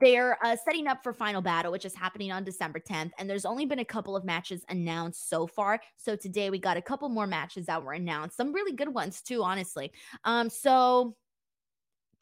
they're 0.00 0.38
uh, 0.44 0.56
setting 0.64 0.86
up 0.86 1.02
for 1.02 1.12
Final 1.12 1.40
Battle, 1.40 1.72
which 1.72 1.84
is 1.84 1.94
happening 1.94 2.32
on 2.32 2.44
December 2.44 2.80
10th. 2.80 3.12
And 3.18 3.28
there's 3.28 3.44
only 3.44 3.66
been 3.66 3.78
a 3.78 3.84
couple 3.84 4.16
of 4.16 4.24
matches 4.24 4.64
announced 4.68 5.28
so 5.28 5.46
far. 5.46 5.80
So 5.96 6.16
today 6.16 6.50
we 6.50 6.58
got 6.58 6.76
a 6.76 6.82
couple 6.82 7.08
more 7.08 7.26
matches 7.26 7.66
that 7.66 7.82
were 7.82 7.92
announced, 7.92 8.36
some 8.36 8.52
really 8.52 8.72
good 8.72 8.92
ones 8.92 9.20
too, 9.20 9.42
honestly. 9.42 9.92
Um, 10.24 10.50
so 10.50 11.16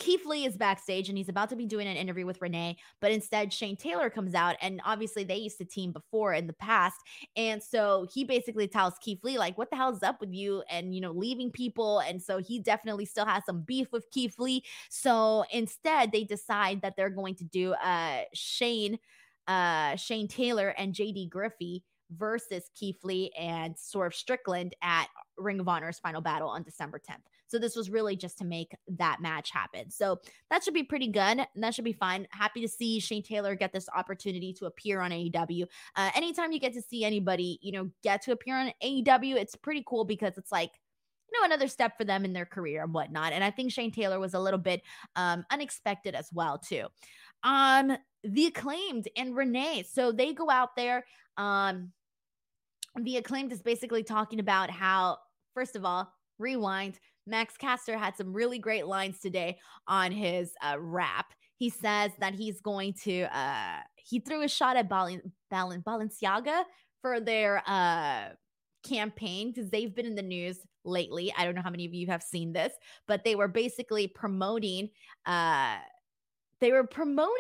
Keith 0.03 0.27
Lee 0.27 0.45
is 0.45 0.57
backstage 0.57 1.09
and 1.09 1.17
he's 1.17 1.29
about 1.29 1.49
to 1.51 1.55
be 1.55 1.65
doing 1.65 1.87
an 1.87 1.97
interview 1.97 2.27
with 2.27 2.43
Renee, 2.43 2.77
but 3.01 3.13
instead 3.13 3.53
Shane 3.53 3.77
Taylor 3.77 4.11
comes 4.11 4.35
out 4.35 4.57
and 4.61 4.81
obviously 4.85 5.23
they 5.23 5.37
used 5.37 5.59
to 5.59 5.65
team 5.65 5.93
before 5.93 6.35
in 6.35 6.49
the 6.49 6.53
past. 6.55 6.97
And 7.37 7.63
so 7.63 8.09
he 8.13 8.25
basically 8.25 8.67
tells 8.67 8.95
Keith 9.01 9.23
Lee, 9.23 9.39
like, 9.39 9.57
what 9.57 9.71
the 9.71 9.77
hell 9.77 9.95
is 9.95 10.03
up 10.03 10.21
with 10.21 10.33
you? 10.33 10.65
And, 10.69 10.93
you 10.93 11.01
know, 11.01 11.13
leaving 11.13 11.53
people. 11.53 12.01
And 12.01 12.21
so 12.21 12.39
he 12.39 12.59
definitely 12.59 13.05
still 13.05 13.27
has 13.27 13.45
some 13.47 13.61
beef 13.61 13.93
with 13.93 14.11
Keith 14.11 14.41
Lee. 14.41 14.65
So 14.91 15.45
instead 15.53 16.11
they 16.11 16.25
decide 16.25 16.83
that 16.83 16.97
they're 16.97 17.09
going 17.09 17.37
to 17.37 17.45
do 17.45 17.75
uh 17.75 18.23
Shane, 18.35 18.99
uh 19.47 19.95
Shane 19.95 20.27
Taylor 20.27 20.71
and 20.71 20.95
JD 20.95 21.31
Griffey 21.31 21.85
versus 22.17 22.71
Keith 22.75 22.99
Lee 23.05 23.31
and 23.39 23.77
Swerve 23.79 24.15
Strickland 24.15 24.75
at 24.83 25.07
Ring 25.37 25.61
of 25.61 25.69
Honor's 25.69 25.99
final 25.99 26.21
battle 26.21 26.49
on 26.49 26.63
December 26.63 26.99
10th. 26.99 27.23
So 27.53 27.59
this 27.59 27.77
was 27.77 27.91
really 27.91 28.17
just 28.17 28.39
to 28.39 28.45
make 28.45 28.75
that 28.97 29.21
match 29.21 29.51
happen. 29.51 29.91
So 29.91 30.21
that 30.51 30.65
should 30.65 30.75
be 30.75 30.85
pretty 30.85 31.09
good. 31.09 31.39
And 31.39 31.47
That 31.57 31.75
should 31.75 31.85
be 31.85 31.93
fun. 31.93 32.27
Happy 32.31 32.63
to 32.63 32.69
see 32.69 32.99
Shane 32.99 33.23
Taylor 33.23 33.55
get 33.55 33.73
this 33.73 33.89
opportunity 33.95 34.55
to 34.55 34.67
appear 34.67 35.01
on 35.01 35.11
AEW. 35.11 35.67
Uh, 35.95 36.11
anytime 36.15 36.53
you 36.53 36.61
get 36.61 36.73
to 36.73 36.83
see 36.83 37.05
anybody, 37.05 37.59
you 37.61 37.73
know, 37.73 37.91
get 38.03 38.23
to 38.23 38.33
appear 38.33 38.57
on 38.57 38.73
AEW, 38.83 39.37
it's 39.37 39.55
pretty 39.55 39.85
cool 39.87 40.05
because 40.05 40.39
it's 40.39 40.51
like, 40.51 40.71
you 41.31 41.39
know, 41.39 41.45
another 41.45 41.69
step 41.69 41.99
for 41.99 42.05
them 42.05 42.25
in 42.25 42.33
their 42.33 42.47
career 42.47 42.85
and 42.85 42.95
whatnot. 42.95 43.33
And 43.33 43.45
I 43.45 43.51
think 43.51 43.71
Shane 43.71 43.93
Taylor 43.93 44.19
was 44.19 44.35
a 44.35 44.41
little 44.41 44.59
bit 44.59 44.83
um, 45.17 45.45
unexpected 45.51 46.15
as 46.15 46.31
well, 46.33 46.59
too. 46.59 46.87
Um, 47.43 47.97
the 48.25 48.47
acclaimed 48.47 49.09
and 49.17 49.37
Renee. 49.37 49.85
So 49.91 50.13
they 50.13 50.33
go 50.33 50.49
out 50.49 50.77
there. 50.77 51.05
Um, 51.37 51.93
the 53.01 53.17
acclaimed 53.17 53.53
is 53.53 53.63
basically 53.63 54.03
talking 54.03 54.41
about 54.41 54.71
how, 54.71 55.19
first 55.55 55.77
of 55.77 55.85
all, 55.85 56.13
rewind. 56.39 56.99
Max 57.27 57.57
Caster 57.57 57.97
had 57.97 58.17
some 58.17 58.33
really 58.33 58.59
great 58.59 58.87
lines 58.87 59.21
today 59.21 59.59
on 59.87 60.11
his 60.13 60.53
uh, 60.63 60.77
rap. 60.79 61.27
He 61.57 61.71
says 61.71 62.11
that 62.19 62.35
he's 62.35 62.61
going 62.61 62.95
to, 63.05 63.23
uh, 63.37 63.79
he 63.95 64.19
threw 64.19 64.43
a 64.43 64.49
shot 64.49 64.77
at 64.77 64.89
Bal- 64.89 65.21
Bal- 65.51 65.79
Balenciaga 65.87 66.65
for 67.01 67.21
their 67.21 67.63
uh, 67.67 68.31
campaign 68.83 69.53
because 69.53 69.71
they've 69.71 69.95
been 69.95 70.07
in 70.07 70.17
the 70.17 70.23
news 70.23 70.59
lately. 70.85 71.33
I 71.39 71.45
don't 71.45 71.55
know 71.55 71.63
how 71.63 71.71
many 71.71 71.87
of 71.87 71.95
you 71.95 72.09
have 72.09 72.23
seen 72.23 72.53
this, 72.53 72.73
but 73.07 73.23
they 73.23 73.37
were 73.37 73.49
basically 73.49 74.09
promoting, 74.09 74.91
uh, 75.25 75.77
they 76.61 76.73
were 76.73 76.87
promoting, 76.87 77.31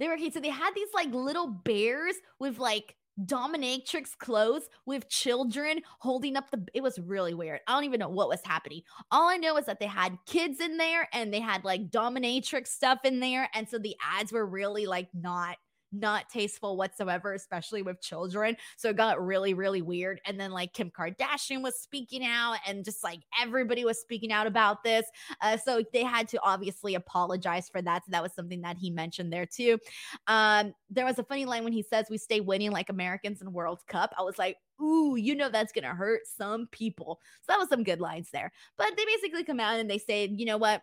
they 0.00 0.08
were, 0.08 0.18
so 0.32 0.40
they 0.40 0.48
had 0.48 0.74
these 0.74 0.88
like 0.92 1.14
little 1.14 1.46
bears 1.46 2.16
with 2.40 2.58
like, 2.58 2.96
dominatrix 3.22 4.16
clothes 4.18 4.68
with 4.86 5.08
children 5.08 5.80
holding 6.00 6.36
up 6.36 6.50
the 6.50 6.64
it 6.74 6.82
was 6.82 6.98
really 6.98 7.34
weird. 7.34 7.60
I 7.66 7.74
don't 7.74 7.84
even 7.84 8.00
know 8.00 8.08
what 8.08 8.28
was 8.28 8.40
happening. 8.44 8.82
All 9.10 9.28
i 9.28 9.36
know 9.36 9.56
is 9.56 9.66
that 9.66 9.80
they 9.80 9.86
had 9.86 10.18
kids 10.26 10.60
in 10.60 10.78
there 10.78 11.08
and 11.12 11.32
they 11.32 11.40
had 11.40 11.64
like 11.64 11.90
dominatrix 11.90 12.68
stuff 12.68 13.00
in 13.04 13.20
there 13.20 13.48
and 13.54 13.68
so 13.68 13.78
the 13.78 13.96
ads 14.02 14.32
were 14.32 14.46
really 14.46 14.86
like 14.86 15.08
not 15.14 15.56
not 15.94 16.28
tasteful 16.28 16.76
whatsoever, 16.76 17.34
especially 17.34 17.82
with 17.82 18.00
children. 18.00 18.56
So 18.76 18.90
it 18.90 18.96
got 18.96 19.24
really, 19.24 19.54
really 19.54 19.82
weird. 19.82 20.20
And 20.26 20.38
then 20.38 20.50
like 20.50 20.72
Kim 20.72 20.90
Kardashian 20.90 21.62
was 21.62 21.80
speaking 21.80 22.24
out, 22.24 22.56
and 22.66 22.84
just 22.84 23.04
like 23.04 23.20
everybody 23.40 23.84
was 23.84 24.00
speaking 24.00 24.32
out 24.32 24.46
about 24.46 24.82
this. 24.82 25.06
Uh, 25.40 25.56
so 25.56 25.82
they 25.92 26.02
had 26.02 26.28
to 26.28 26.40
obviously 26.42 26.94
apologize 26.94 27.68
for 27.68 27.82
that. 27.82 28.04
So 28.04 28.10
that 28.10 28.22
was 28.22 28.34
something 28.34 28.62
that 28.62 28.76
he 28.76 28.90
mentioned 28.90 29.32
there 29.32 29.46
too. 29.46 29.78
Um, 30.26 30.74
there 30.90 31.04
was 31.04 31.18
a 31.18 31.24
funny 31.24 31.44
line 31.44 31.64
when 31.64 31.72
he 31.72 31.82
says, 31.82 32.06
We 32.10 32.18
stay 32.18 32.40
winning 32.40 32.70
like 32.70 32.88
Americans 32.88 33.42
in 33.42 33.52
World 33.52 33.80
Cup. 33.88 34.14
I 34.18 34.22
was 34.22 34.38
like, 34.38 34.56
Ooh, 34.82 35.16
you 35.16 35.34
know 35.34 35.48
that's 35.48 35.72
gonna 35.72 35.94
hurt 35.94 36.22
some 36.26 36.66
people. 36.72 37.20
So 37.42 37.52
that 37.52 37.58
was 37.58 37.68
some 37.68 37.84
good 37.84 38.00
lines 38.00 38.28
there. 38.32 38.52
But 38.76 38.96
they 38.96 39.04
basically 39.04 39.44
come 39.44 39.60
out 39.60 39.78
and 39.78 39.88
they 39.88 39.98
say, 39.98 40.26
you 40.26 40.46
know 40.46 40.58
what? 40.58 40.82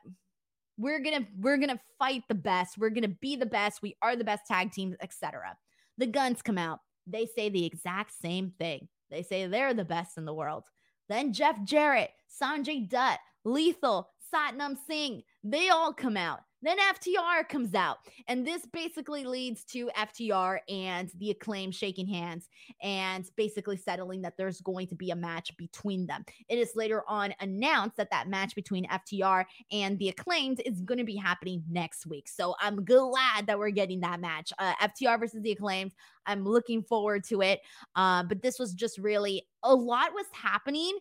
We're 0.82 1.00
gonna 1.00 1.28
we're 1.40 1.58
gonna 1.58 1.80
fight 2.00 2.24
the 2.28 2.36
best. 2.36 2.78
We're 2.78 2.90
gonna 2.90 3.08
be 3.08 3.36
the 3.36 3.46
best. 3.46 3.82
We 3.82 3.96
are 4.02 4.16
the 4.16 4.24
best 4.24 4.46
tag 4.48 4.72
teams 4.72 4.96
etc 5.02 5.56
the 6.02 6.08
guns 6.08 6.42
come 6.42 6.58
out. 6.58 6.80
They 7.08 7.26
say 7.26 7.50
the 7.50 7.66
exact 7.66 8.12
same 8.20 8.54
thing. 8.60 8.88
They 9.10 9.24
say 9.24 9.46
they're 9.46 9.74
the 9.74 9.86
best 9.86 10.18
in 10.18 10.26
the 10.26 10.34
world. 10.34 10.66
Then 11.10 11.34
jeff 11.34 11.56
jarrett 11.64 12.12
sanjay 12.42 12.90
dutt 12.90 13.20
lethal 13.44 14.10
satnam 14.34 14.78
singh 14.88 15.24
they 15.44 15.68
all 15.68 15.92
come 15.92 16.16
out 16.16 16.40
then 16.62 16.78
FTR 16.78 17.48
comes 17.48 17.74
out, 17.74 17.98
and 18.28 18.46
this 18.46 18.66
basically 18.66 19.24
leads 19.24 19.64
to 19.66 19.90
FTR 19.98 20.60
and 20.70 21.12
the 21.18 21.32
acclaim 21.32 21.72
shaking 21.72 22.08
hands 22.08 22.50
and 22.82 23.30
basically 23.36 23.78
settling 23.78 24.22
that 24.22 24.38
there's 24.38 24.62
going 24.62 24.88
to 24.88 24.96
be 24.96 25.12
a 25.12 25.16
match 25.16 25.56
between 25.58 26.06
them. 26.06 26.24
It 26.50 26.58
is 26.58 26.76
later 26.76 27.04
on 27.08 27.34
announced 27.40 27.98
that 27.98 28.12
that 28.12 28.28
match 28.28 28.56
between 28.56 28.88
FTR 28.88 29.46
and 29.72 29.98
the 30.00 30.10
acclaimed 30.10 30.62
is 30.66 30.82
going 30.82 30.98
to 30.98 31.04
be 31.04 31.16
happening 31.16 31.64
next 31.70 32.06
week. 32.06 32.28
So 32.28 32.56
I'm 32.60 32.86
glad 32.86 33.48
that 33.48 33.58
we're 33.58 33.72
getting 33.72 34.02
that 34.02 34.20
match. 34.20 34.54
Uh, 34.60 34.74
FTR 34.82 35.20
versus 35.20 35.42
the 35.42 35.52
acclaimed. 35.52 35.94
I'm 36.26 36.44
looking 36.44 36.84
forward 36.84 37.24
to 37.26 37.42
it. 37.42 37.62
Uh, 37.96 38.24
but 38.24 38.42
this 38.42 38.60
was 38.60 38.74
just 38.74 38.98
really 38.98 39.48
a 39.64 39.74
lot 39.74 40.14
was 40.14 40.26
happening 40.34 40.98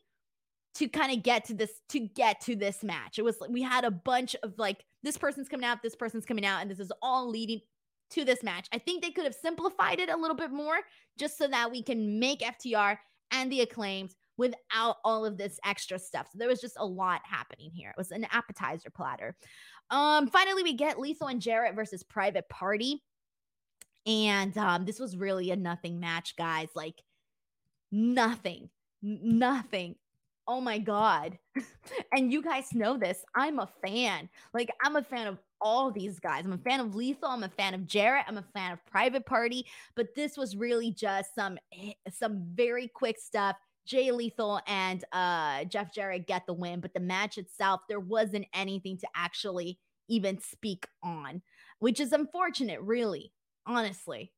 to 0.74 0.88
kind 0.88 1.12
of 1.12 1.22
get 1.22 1.44
to 1.46 1.54
this 1.54 1.72
to 1.88 2.00
get 2.00 2.40
to 2.42 2.56
this 2.56 2.82
match. 2.82 3.18
It 3.18 3.24
was 3.24 3.36
we 3.48 3.62
had 3.62 3.84
a 3.84 3.90
bunch 3.90 4.36
of 4.42 4.54
like 4.58 4.84
this 5.02 5.16
person's 5.16 5.48
coming 5.48 5.66
out, 5.66 5.82
this 5.82 5.96
person's 5.96 6.26
coming 6.26 6.46
out, 6.46 6.62
and 6.62 6.70
this 6.70 6.80
is 6.80 6.92
all 7.02 7.28
leading 7.28 7.60
to 8.10 8.24
this 8.24 8.42
match. 8.42 8.68
I 8.72 8.78
think 8.78 9.02
they 9.02 9.10
could 9.10 9.24
have 9.24 9.34
simplified 9.34 10.00
it 10.00 10.10
a 10.10 10.16
little 10.16 10.36
bit 10.36 10.50
more 10.50 10.78
just 11.18 11.38
so 11.38 11.46
that 11.48 11.70
we 11.70 11.82
can 11.82 12.18
make 12.18 12.40
FTR 12.40 12.98
and 13.32 13.50
the 13.50 13.60
acclaimed 13.60 14.14
without 14.36 14.96
all 15.04 15.24
of 15.24 15.36
this 15.36 15.60
extra 15.64 15.98
stuff. 15.98 16.28
So 16.32 16.38
there 16.38 16.48
was 16.48 16.60
just 16.60 16.76
a 16.78 16.86
lot 16.86 17.20
happening 17.24 17.70
here. 17.72 17.90
It 17.90 17.98
was 17.98 18.10
an 18.10 18.26
appetizer 18.30 18.90
platter. 18.90 19.36
Um 19.90 20.28
finally 20.28 20.62
we 20.62 20.74
get 20.74 21.00
Lethal 21.00 21.28
and 21.28 21.42
Jarrett 21.42 21.74
versus 21.74 22.02
Private 22.02 22.48
Party. 22.48 23.02
And 24.06 24.56
um 24.56 24.84
this 24.84 24.98
was 24.98 25.16
really 25.16 25.50
a 25.50 25.56
nothing 25.56 26.00
match, 26.00 26.36
guys. 26.36 26.68
Like 26.74 27.02
nothing. 27.92 28.70
Nothing 29.02 29.96
oh 30.46 30.60
my 30.60 30.78
God. 30.78 31.38
and 32.12 32.32
you 32.32 32.42
guys 32.42 32.74
know 32.74 32.96
this. 32.96 33.24
I'm 33.34 33.58
a 33.58 33.68
fan. 33.84 34.28
Like, 34.52 34.70
I'm 34.82 34.96
a 34.96 35.02
fan 35.02 35.26
of 35.26 35.38
all 35.60 35.90
these 35.90 36.18
guys. 36.18 36.44
I'm 36.44 36.52
a 36.52 36.58
fan 36.58 36.80
of 36.80 36.94
Lethal. 36.94 37.28
I'm 37.28 37.44
a 37.44 37.48
fan 37.48 37.74
of 37.74 37.86
Jarrett. 37.86 38.24
I'm 38.26 38.38
a 38.38 38.44
fan 38.54 38.72
of 38.72 38.84
Private 38.86 39.26
Party. 39.26 39.66
But 39.94 40.14
this 40.14 40.36
was 40.36 40.56
really 40.56 40.90
just 40.90 41.34
some 41.34 41.58
eh, 41.72 41.92
some 42.10 42.46
very 42.54 42.88
quick 42.88 43.18
stuff. 43.18 43.56
Jay 43.86 44.10
Lethal 44.12 44.60
and 44.66 45.04
uh, 45.12 45.64
Jeff 45.64 45.92
Jarrett 45.92 46.26
get 46.26 46.46
the 46.46 46.52
win, 46.52 46.80
but 46.80 46.94
the 46.94 47.00
match 47.00 47.38
itself, 47.38 47.80
there 47.88 48.00
wasn't 48.00 48.46
anything 48.54 48.98
to 48.98 49.08
actually 49.16 49.78
even 50.08 50.38
speak 50.40 50.86
on, 51.02 51.42
which 51.78 51.98
is 51.98 52.12
unfortunate, 52.12 52.80
really, 52.82 53.32
honestly. 53.66 54.32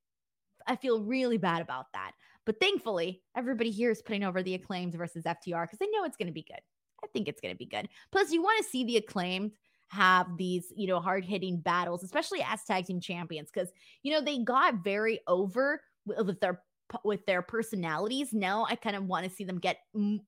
I 0.66 0.76
feel 0.76 1.02
really 1.02 1.38
bad 1.38 1.60
about 1.60 1.86
that. 1.92 2.12
But 2.44 2.60
thankfully, 2.60 3.22
everybody 3.36 3.70
here 3.70 3.90
is 3.90 4.02
putting 4.02 4.24
over 4.24 4.42
the 4.42 4.54
acclaimed 4.54 4.94
versus 4.94 5.24
FTR 5.24 5.64
because 5.64 5.78
they 5.78 5.88
know 5.90 6.04
it's 6.04 6.16
going 6.16 6.26
to 6.26 6.32
be 6.32 6.42
good. 6.42 6.60
I 7.04 7.06
think 7.08 7.28
it's 7.28 7.40
going 7.40 7.54
to 7.54 7.58
be 7.58 7.66
good. 7.66 7.88
Plus, 8.10 8.32
you 8.32 8.42
want 8.42 8.64
to 8.64 8.70
see 8.70 8.84
the 8.84 8.96
acclaimed 8.96 9.52
have 9.88 10.36
these, 10.36 10.72
you 10.74 10.86
know, 10.86 11.00
hard 11.00 11.24
hitting 11.24 11.60
battles, 11.60 12.02
especially 12.02 12.42
as 12.42 12.64
tag 12.64 12.86
team 12.86 13.00
champions, 13.00 13.50
because, 13.52 13.70
you 14.02 14.12
know, 14.12 14.20
they 14.20 14.38
got 14.38 14.82
very 14.82 15.20
over 15.26 15.80
with 16.06 16.40
their 16.40 16.62
with 17.04 17.24
their 17.26 17.42
personalities. 17.42 18.32
Now 18.32 18.66
I 18.68 18.76
kind 18.76 18.96
of 18.96 19.04
want 19.04 19.24
to 19.24 19.30
see 19.30 19.44
them 19.44 19.58
get 19.58 19.78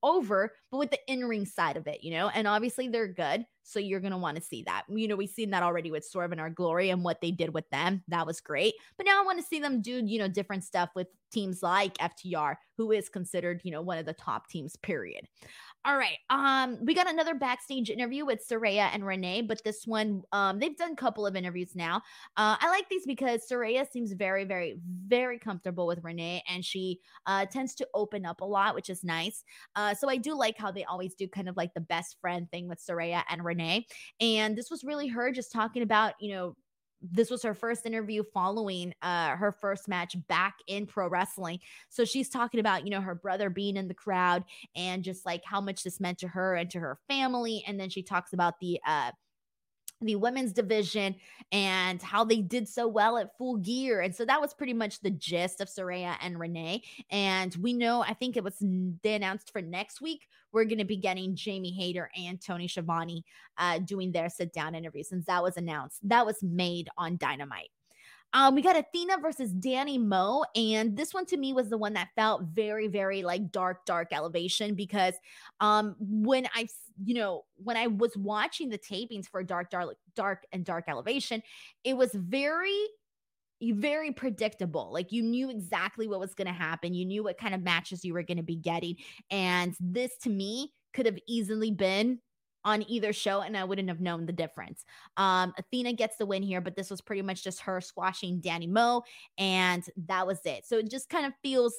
over, 0.02 0.52
but 0.70 0.78
with 0.78 0.90
the 0.90 0.98
in 1.08 1.24
ring 1.24 1.46
side 1.46 1.76
of 1.76 1.86
it, 1.86 2.02
you 2.02 2.12
know, 2.12 2.28
and 2.28 2.48
obviously 2.48 2.88
they're 2.88 3.12
good. 3.12 3.44
So 3.64 3.78
you're 3.78 4.00
going 4.00 4.12
to 4.12 4.18
want 4.18 4.36
to 4.36 4.42
see 4.42 4.62
that. 4.64 4.84
You 4.88 5.08
know, 5.08 5.16
we've 5.16 5.28
seen 5.28 5.50
that 5.50 5.62
already 5.62 5.90
with 5.90 6.04
Swerve 6.04 6.32
in 6.32 6.38
Our 6.38 6.50
Glory 6.50 6.90
and 6.90 7.02
what 7.02 7.20
they 7.20 7.30
did 7.30 7.52
with 7.52 7.68
them. 7.70 8.02
That 8.08 8.26
was 8.26 8.40
great. 8.40 8.74
But 8.96 9.06
now 9.06 9.20
I 9.20 9.24
want 9.24 9.40
to 9.40 9.46
see 9.46 9.58
them 9.58 9.80
do, 9.80 10.04
you 10.04 10.18
know, 10.18 10.28
different 10.28 10.64
stuff 10.64 10.90
with 10.94 11.08
teams 11.32 11.62
like 11.62 11.98
FTR, 11.98 12.56
who 12.76 12.92
is 12.92 13.08
considered, 13.08 13.60
you 13.64 13.72
know, 13.72 13.82
one 13.82 13.98
of 13.98 14.06
the 14.06 14.12
top 14.12 14.48
teams, 14.48 14.76
period. 14.76 15.26
All 15.86 15.98
right. 15.98 16.16
Um, 16.30 16.78
we 16.82 16.94
got 16.94 17.10
another 17.10 17.34
backstage 17.34 17.90
interview 17.90 18.24
with 18.24 18.40
Saraya 18.48 18.88
and 18.94 19.04
Renee, 19.04 19.42
but 19.42 19.62
this 19.64 19.86
one, 19.86 20.22
um, 20.32 20.58
they've 20.58 20.76
done 20.78 20.92
a 20.92 20.96
couple 20.96 21.26
of 21.26 21.36
interviews 21.36 21.76
now. 21.76 21.96
Uh, 22.38 22.56
I 22.58 22.70
like 22.70 22.88
these 22.88 23.04
because 23.06 23.46
Saraya 23.46 23.86
seems 23.90 24.12
very, 24.14 24.44
very, 24.44 24.78
very 25.06 25.38
comfortable 25.38 25.86
with 25.86 26.02
Renee, 26.02 26.42
and 26.48 26.64
she 26.64 27.00
uh 27.26 27.44
tends 27.44 27.74
to 27.76 27.88
open 27.92 28.24
up 28.24 28.40
a 28.40 28.46
lot, 28.46 28.74
which 28.74 28.88
is 28.88 29.04
nice. 29.04 29.44
Uh, 29.76 29.94
so 29.94 30.08
I 30.08 30.16
do 30.16 30.34
like 30.34 30.56
how 30.56 30.70
they 30.70 30.84
always 30.84 31.14
do 31.14 31.28
kind 31.28 31.50
of 31.50 31.56
like 31.58 31.74
the 31.74 31.80
best 31.82 32.16
friend 32.18 32.50
thing 32.50 32.66
with 32.66 32.78
Saraya 32.82 33.22
and 33.28 33.44
Renee. 33.44 33.86
And 34.20 34.56
this 34.56 34.70
was 34.70 34.84
really 34.84 35.08
her 35.08 35.32
just 35.32 35.52
talking 35.52 35.82
about, 35.82 36.14
you 36.18 36.32
know, 36.34 36.56
this 37.12 37.30
was 37.30 37.42
her 37.42 37.54
first 37.54 37.86
interview 37.86 38.22
following 38.32 38.94
uh, 39.02 39.36
her 39.36 39.52
first 39.52 39.88
match 39.88 40.16
back 40.28 40.56
in 40.66 40.86
pro 40.86 41.08
wrestling. 41.08 41.60
So 41.88 42.04
she's 42.04 42.28
talking 42.28 42.60
about, 42.60 42.84
you 42.84 42.90
know, 42.90 43.00
her 43.00 43.14
brother 43.14 43.50
being 43.50 43.76
in 43.76 43.88
the 43.88 43.94
crowd 43.94 44.44
and 44.74 45.04
just 45.04 45.26
like 45.26 45.42
how 45.44 45.60
much 45.60 45.82
this 45.82 46.00
meant 46.00 46.18
to 46.18 46.28
her 46.28 46.54
and 46.54 46.70
to 46.70 46.80
her 46.80 46.98
family. 47.08 47.62
And 47.66 47.78
then 47.78 47.90
she 47.90 48.02
talks 48.02 48.32
about 48.32 48.58
the 48.60 48.80
uh, 48.86 49.10
the 50.04 50.16
women's 50.16 50.52
division 50.52 51.14
and 51.52 52.02
how 52.02 52.24
they 52.24 52.40
did 52.40 52.68
so 52.68 52.86
well 52.86 53.16
at 53.18 53.36
full 53.36 53.56
gear. 53.56 54.00
And 54.00 54.14
so 54.14 54.24
that 54.24 54.40
was 54.40 54.54
pretty 54.54 54.74
much 54.74 55.00
the 55.00 55.10
gist 55.10 55.60
of 55.60 55.68
Saraya 55.68 56.16
and 56.20 56.38
Renee. 56.38 56.82
And 57.10 57.54
we 57.56 57.72
know, 57.72 58.02
I 58.02 58.14
think 58.14 58.36
it 58.36 58.44
was 58.44 58.56
they 59.02 59.14
announced 59.14 59.52
for 59.52 59.62
next 59.62 60.00
week, 60.00 60.26
we're 60.52 60.64
going 60.64 60.78
to 60.78 60.84
be 60.84 60.96
getting 60.96 61.34
Jamie 61.34 61.72
Hayter 61.72 62.10
and 62.16 62.40
Tony 62.40 62.68
Schiavone 62.68 63.24
uh, 63.58 63.78
doing 63.80 64.12
their 64.12 64.28
sit 64.28 64.52
down 64.52 64.74
interviews. 64.74 65.08
Since 65.08 65.26
that 65.26 65.42
was 65.42 65.56
announced, 65.56 66.08
that 66.08 66.24
was 66.24 66.42
made 66.42 66.88
on 66.96 67.16
Dynamite. 67.16 67.70
Um, 68.34 68.56
we 68.56 68.62
got 68.62 68.76
Athena 68.76 69.18
versus 69.22 69.52
Danny 69.52 69.96
Mo, 69.96 70.44
and 70.56 70.96
this 70.96 71.14
one 71.14 71.24
to 71.26 71.36
me 71.36 71.52
was 71.52 71.70
the 71.70 71.78
one 71.78 71.92
that 71.92 72.08
felt 72.16 72.42
very, 72.52 72.88
very 72.88 73.22
like 73.22 73.52
dark, 73.52 73.86
dark 73.86 74.08
elevation 74.12 74.74
because 74.74 75.14
um, 75.60 75.94
when 76.00 76.48
I, 76.52 76.66
you 77.02 77.14
know, 77.14 77.42
when 77.56 77.76
I 77.76 77.86
was 77.86 78.16
watching 78.16 78.68
the 78.68 78.78
tapings 78.78 79.28
for 79.28 79.42
Dark, 79.42 79.70
Dark, 79.70 79.96
Dark, 80.14 80.44
and 80.52 80.64
Dark 80.64 80.84
Elevation, 80.88 81.42
it 81.82 81.96
was 81.96 82.10
very 82.14 82.86
very 83.72 84.12
predictable. 84.12 84.92
Like 84.92 85.12
you 85.12 85.22
knew 85.22 85.48
exactly 85.48 86.06
what 86.06 86.20
was 86.20 86.34
going 86.34 86.48
to 86.48 86.52
happen. 86.52 86.92
You 86.92 87.06
knew 87.06 87.24
what 87.24 87.38
kind 87.38 87.54
of 87.54 87.62
matches 87.62 88.04
you 88.04 88.12
were 88.12 88.22
going 88.22 88.36
to 88.36 88.42
be 88.42 88.56
getting. 88.56 88.96
And 89.30 89.74
this 89.80 90.16
to 90.22 90.28
me 90.28 90.72
could 90.92 91.06
have 91.06 91.18
easily 91.26 91.70
been 91.70 92.18
on 92.64 92.82
either 92.88 93.12
show 93.12 93.42
and 93.42 93.56
I 93.56 93.64
wouldn't 93.64 93.88
have 93.88 94.00
known 94.00 94.26
the 94.26 94.32
difference. 94.32 94.84
Um, 95.16 95.52
Athena 95.58 95.92
gets 95.92 96.16
the 96.16 96.26
win 96.26 96.42
here, 96.42 96.60
but 96.60 96.76
this 96.76 96.90
was 96.90 97.00
pretty 97.00 97.22
much 97.22 97.44
just 97.44 97.60
her 97.60 97.80
squashing 97.80 98.40
Danny 98.40 98.66
Moe, 98.66 99.02
and 99.36 99.84
that 100.06 100.26
was 100.26 100.40
it. 100.44 100.64
So 100.66 100.78
it 100.78 100.90
just 100.90 101.10
kind 101.10 101.26
of 101.26 101.32
feels 101.42 101.74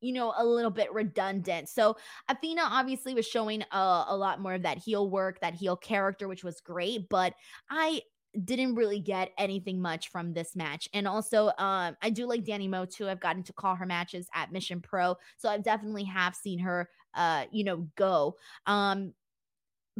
you 0.00 0.12
know, 0.12 0.32
a 0.36 0.44
little 0.44 0.70
bit 0.70 0.92
redundant. 0.92 1.68
So 1.68 1.96
Athena 2.28 2.62
obviously 2.62 3.14
was 3.14 3.26
showing 3.26 3.62
a, 3.72 4.04
a, 4.08 4.16
lot 4.16 4.40
more 4.40 4.54
of 4.54 4.62
that 4.62 4.78
heel 4.78 5.08
work, 5.08 5.40
that 5.40 5.54
heel 5.54 5.76
character, 5.76 6.28
which 6.28 6.44
was 6.44 6.60
great. 6.60 7.08
But 7.08 7.34
I 7.70 8.02
didn't 8.44 8.76
really 8.76 9.00
get 9.00 9.32
anything 9.38 9.80
much 9.80 10.10
from 10.10 10.32
this 10.32 10.54
match. 10.54 10.88
And 10.94 11.08
also, 11.08 11.48
um, 11.58 11.96
I 12.02 12.10
do 12.10 12.26
like 12.26 12.44
Danny 12.44 12.68
Moe 12.68 12.84
too. 12.84 13.08
I've 13.08 13.20
gotten 13.20 13.42
to 13.44 13.52
call 13.52 13.74
her 13.74 13.86
matches 13.86 14.28
at 14.34 14.52
Mission 14.52 14.80
Pro, 14.80 15.16
so 15.36 15.48
I 15.48 15.58
definitely 15.58 16.04
have 16.04 16.34
seen 16.34 16.58
her, 16.60 16.88
uh, 17.14 17.46
you 17.50 17.64
know, 17.64 17.88
go. 17.96 18.36
Um, 18.66 19.14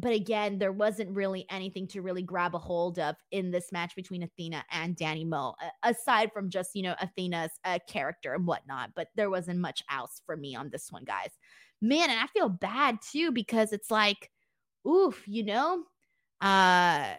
but 0.00 0.12
again, 0.12 0.58
there 0.58 0.72
wasn't 0.72 1.14
really 1.14 1.46
anything 1.50 1.86
to 1.88 2.00
really 2.00 2.22
grab 2.22 2.54
a 2.54 2.58
hold 2.58 2.98
of 2.98 3.16
in 3.30 3.50
this 3.50 3.70
match 3.72 3.94
between 3.94 4.22
Athena 4.22 4.64
and 4.70 4.96
Danny 4.96 5.24
Moe, 5.24 5.54
aside 5.82 6.32
from 6.32 6.48
just, 6.48 6.74
you 6.74 6.82
know, 6.82 6.94
Athena's 7.00 7.52
uh, 7.64 7.78
character 7.88 8.34
and 8.34 8.46
whatnot. 8.46 8.90
But 8.96 9.08
there 9.14 9.30
wasn't 9.30 9.60
much 9.60 9.82
else 9.90 10.22
for 10.24 10.36
me 10.36 10.54
on 10.54 10.70
this 10.70 10.90
one, 10.90 11.04
guys. 11.04 11.30
Man, 11.82 12.10
and 12.10 12.18
I 12.18 12.26
feel 12.28 12.48
bad 12.48 12.98
too 13.10 13.32
because 13.32 13.72
it's 13.72 13.90
like, 13.90 14.30
oof, 14.86 15.22
you 15.26 15.44
know, 15.44 15.84
uh, 16.40 17.14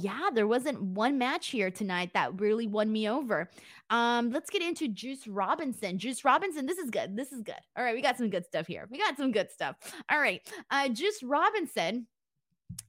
yeah, 0.00 0.30
there 0.32 0.46
wasn't 0.46 0.80
one 0.80 1.18
match 1.18 1.48
here 1.48 1.70
tonight 1.70 2.10
that 2.14 2.40
really 2.40 2.66
won 2.66 2.90
me 2.90 3.08
over. 3.08 3.50
Um, 3.90 4.30
let's 4.30 4.50
get 4.50 4.62
into 4.62 4.88
Juice 4.88 5.26
Robinson. 5.26 5.98
Juice 5.98 6.24
Robinson, 6.24 6.66
this 6.66 6.78
is 6.78 6.90
good. 6.90 7.16
This 7.16 7.32
is 7.32 7.42
good. 7.42 7.54
All 7.76 7.84
right, 7.84 7.94
we 7.94 8.02
got 8.02 8.16
some 8.16 8.30
good 8.30 8.44
stuff 8.44 8.66
here. 8.66 8.88
We 8.90 8.98
got 8.98 9.16
some 9.16 9.32
good 9.32 9.50
stuff. 9.50 9.76
All 10.10 10.20
right. 10.20 10.40
Uh, 10.70 10.88
Juice 10.88 11.22
Robinson 11.22 12.06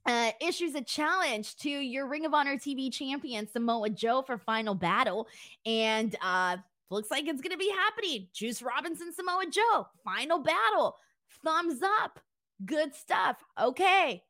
uh, 0.06 0.30
issues 0.40 0.74
a 0.74 0.82
challenge 0.82 1.56
to 1.56 1.70
your 1.70 2.06
Ring 2.06 2.24
of 2.24 2.34
Honor 2.34 2.56
TV 2.56 2.92
champion 2.92 3.48
Samoa 3.48 3.90
Joe 3.90 4.22
for 4.22 4.38
final 4.38 4.74
battle. 4.74 5.28
And 5.64 6.14
uh 6.22 6.56
looks 6.90 7.10
like 7.10 7.26
it's 7.26 7.40
gonna 7.40 7.56
be 7.56 7.70
happening. 7.70 8.28
Juice 8.32 8.62
Robinson, 8.62 9.12
Samoa 9.12 9.46
Joe, 9.50 9.86
final 10.04 10.38
battle. 10.38 10.96
Thumbs 11.44 11.82
up. 11.82 12.20
Good 12.64 12.94
stuff. 12.94 13.36
Okay. 13.60 14.22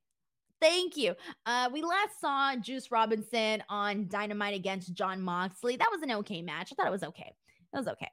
Thank 0.61 0.97
you. 0.97 1.15
Uh, 1.45 1.69
we 1.73 1.83
last 1.83 2.21
saw 2.21 2.57
Juice 2.57 2.91
Robinson 2.91 3.63
on 3.69 4.09
Dynamite 4.09 4.55
against 4.55 4.95
Jon 4.95 5.21
Moxley. 5.21 5.77
That 5.77 5.89
was 5.91 6.03
an 6.03 6.13
okay 6.13 6.43
match. 6.43 6.73
I 6.73 6.75
thought 6.75 6.87
it 6.87 6.93
was 6.93 7.03
okay. 7.03 7.35
It 7.75 7.77
was 7.77 7.89
okay. 7.89 8.11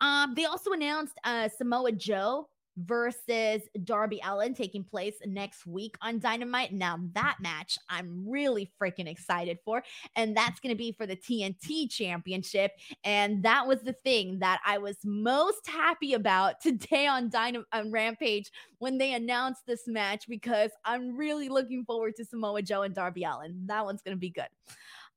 Um, 0.00 0.34
they 0.34 0.44
also 0.44 0.72
announced 0.72 1.18
uh, 1.24 1.48
Samoa 1.48 1.92
Joe 1.92 2.48
versus 2.76 3.62
Darby 3.84 4.20
Allin 4.24 4.54
taking 4.54 4.84
place 4.84 5.16
next 5.26 5.66
week 5.66 5.96
on 6.02 6.18
Dynamite. 6.18 6.72
Now, 6.72 6.98
that 7.12 7.36
match 7.40 7.78
I'm 7.88 8.28
really 8.28 8.70
freaking 8.80 9.08
excited 9.08 9.58
for. 9.64 9.82
And 10.16 10.36
that's 10.36 10.60
going 10.60 10.74
to 10.74 10.78
be 10.78 10.92
for 10.92 11.06
the 11.06 11.16
TNT 11.16 11.90
Championship. 11.90 12.72
And 13.04 13.42
that 13.42 13.66
was 13.66 13.80
the 13.80 13.92
thing 13.92 14.38
that 14.40 14.60
I 14.64 14.78
was 14.78 14.96
most 15.04 15.66
happy 15.66 16.14
about 16.14 16.60
today 16.60 17.06
on 17.06 17.28
Dynamite 17.28 17.66
on 17.72 17.90
Rampage 17.90 18.50
when 18.78 18.98
they 18.98 19.14
announced 19.14 19.62
this 19.66 19.86
match 19.86 20.26
because 20.28 20.70
I'm 20.84 21.16
really 21.16 21.48
looking 21.48 21.84
forward 21.84 22.16
to 22.16 22.24
Samoa 22.24 22.62
Joe 22.62 22.82
and 22.82 22.94
Darby 22.94 23.24
Allin. 23.24 23.66
That 23.66 23.84
one's 23.84 24.02
going 24.02 24.16
to 24.16 24.20
be 24.20 24.30
good. 24.30 24.48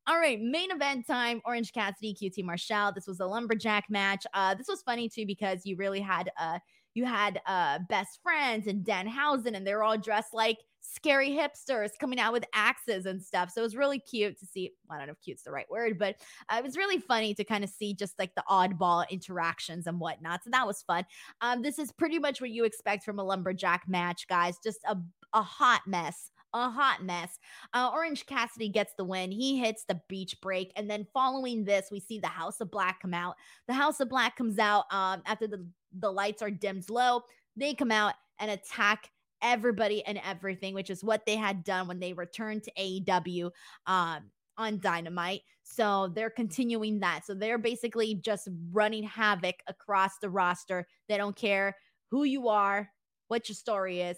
All 0.05 0.17
right, 0.19 0.41
main 0.41 0.69
event 0.69 1.07
time. 1.07 1.41
Orange 1.45 1.71
Cassidy, 1.71 2.13
QT 2.13 2.43
Marshall. 2.43 2.91
This 2.93 3.07
was 3.07 3.21
a 3.21 3.25
lumberjack 3.25 3.85
match. 3.89 4.25
Uh, 4.33 4.53
this 4.53 4.67
was 4.67 4.81
funny 4.81 5.07
too 5.07 5.25
because 5.25 5.65
you 5.65 5.77
really 5.77 6.01
had 6.01 6.29
uh 6.37 6.59
you 6.93 7.05
had 7.05 7.41
uh 7.45 7.79
best 7.89 8.19
friends 8.21 8.67
and 8.67 8.85
Danhausen, 8.85 9.55
and 9.55 9.65
they're 9.65 9.83
all 9.83 9.97
dressed 9.97 10.33
like 10.33 10.57
scary 10.83 11.29
hipsters 11.29 11.91
coming 11.99 12.19
out 12.19 12.33
with 12.33 12.43
axes 12.53 13.05
and 13.05 13.21
stuff. 13.21 13.49
So 13.49 13.61
it 13.61 13.63
was 13.63 13.75
really 13.75 13.99
cute 13.99 14.37
to 14.39 14.45
see. 14.45 14.71
I 14.91 14.97
don't 14.97 15.07
know 15.07 15.13
if 15.13 15.21
cute's 15.21 15.43
the 15.43 15.51
right 15.51 15.69
word, 15.69 15.97
but 15.97 16.15
uh, 16.49 16.57
it 16.57 16.63
was 16.63 16.77
really 16.77 16.99
funny 16.99 17.33
to 17.35 17.43
kind 17.43 17.63
of 17.63 17.69
see 17.69 17.93
just 17.93 18.19
like 18.19 18.35
the 18.35 18.43
oddball 18.49 19.09
interactions 19.09 19.87
and 19.87 19.99
whatnot. 19.99 20.43
So 20.43 20.49
that 20.51 20.67
was 20.67 20.83
fun. 20.83 21.05
Um, 21.41 21.61
this 21.61 21.79
is 21.79 21.91
pretty 21.93 22.19
much 22.19 22.41
what 22.41 22.51
you 22.51 22.65
expect 22.65 23.03
from 23.03 23.17
a 23.17 23.23
lumberjack 23.23 23.83
match, 23.87 24.27
guys. 24.27 24.57
Just 24.63 24.79
a 24.87 24.97
a 25.33 25.41
hot 25.41 25.81
mess 25.87 26.29
a 26.53 26.69
hot 26.69 27.03
mess. 27.03 27.39
Uh, 27.73 27.89
Orange 27.93 28.25
Cassidy 28.25 28.69
gets 28.69 28.93
the 28.97 29.03
win. 29.03 29.31
He 29.31 29.57
hits 29.57 29.85
the 29.85 29.99
beach 30.07 30.39
break. 30.41 30.71
And 30.75 30.89
then 30.89 31.07
following 31.13 31.63
this, 31.63 31.89
we 31.91 31.99
see 31.99 32.19
the 32.19 32.27
House 32.27 32.61
of 32.61 32.71
Black 32.71 33.01
come 33.01 33.13
out. 33.13 33.35
The 33.67 33.73
House 33.73 33.99
of 33.99 34.09
Black 34.09 34.35
comes 34.35 34.59
out 34.59 34.85
um, 34.91 35.21
after 35.25 35.47
the, 35.47 35.65
the 35.99 36.11
lights 36.11 36.41
are 36.41 36.51
dimmed 36.51 36.89
low. 36.89 37.21
They 37.55 37.73
come 37.73 37.91
out 37.91 38.13
and 38.39 38.51
attack 38.51 39.09
everybody 39.41 40.05
and 40.05 40.19
everything, 40.23 40.73
which 40.73 40.89
is 40.89 41.03
what 41.03 41.25
they 41.25 41.35
had 41.35 41.63
done 41.63 41.87
when 41.87 41.99
they 41.99 42.13
returned 42.13 42.63
to 42.63 42.71
AEW 42.79 43.51
um, 43.87 44.23
on 44.57 44.79
Dynamite. 44.79 45.41
So 45.63 46.11
they're 46.13 46.29
continuing 46.29 46.99
that. 46.99 47.25
So 47.25 47.33
they're 47.33 47.57
basically 47.57 48.15
just 48.15 48.47
running 48.71 49.03
havoc 49.03 49.55
across 49.67 50.17
the 50.19 50.29
roster. 50.29 50.87
They 51.09 51.17
don't 51.17 51.35
care 51.35 51.75
who 52.09 52.23
you 52.23 52.47
are, 52.47 52.89
what 53.27 53.49
your 53.49 53.55
story 53.55 54.01
is 54.01 54.17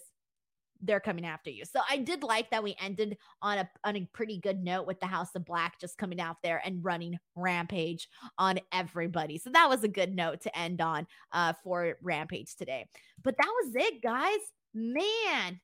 they're 0.85 0.99
coming 0.99 1.25
after 1.25 1.49
you. 1.49 1.63
So 1.65 1.79
I 1.89 1.97
did 1.97 2.23
like 2.23 2.49
that 2.51 2.63
we 2.63 2.75
ended 2.79 3.17
on 3.41 3.59
a 3.59 3.69
on 3.83 3.95
a 3.95 4.07
pretty 4.13 4.39
good 4.39 4.63
note 4.63 4.87
with 4.87 4.99
the 4.99 5.05
House 5.05 5.35
of 5.35 5.45
Black 5.45 5.79
just 5.79 5.97
coming 5.97 6.19
out 6.19 6.37
there 6.43 6.61
and 6.65 6.83
running 6.83 7.17
rampage 7.35 8.07
on 8.37 8.59
everybody. 8.71 9.37
So 9.37 9.49
that 9.51 9.69
was 9.69 9.83
a 9.83 9.89
good 9.89 10.15
note 10.15 10.41
to 10.41 10.57
end 10.57 10.81
on 10.81 11.07
uh 11.31 11.53
for 11.63 11.97
Rampage 12.01 12.55
today. 12.55 12.87
But 13.23 13.35
that 13.37 13.51
was 13.63 13.73
it, 13.75 14.01
guys. 14.01 14.39
Man. 14.73 15.59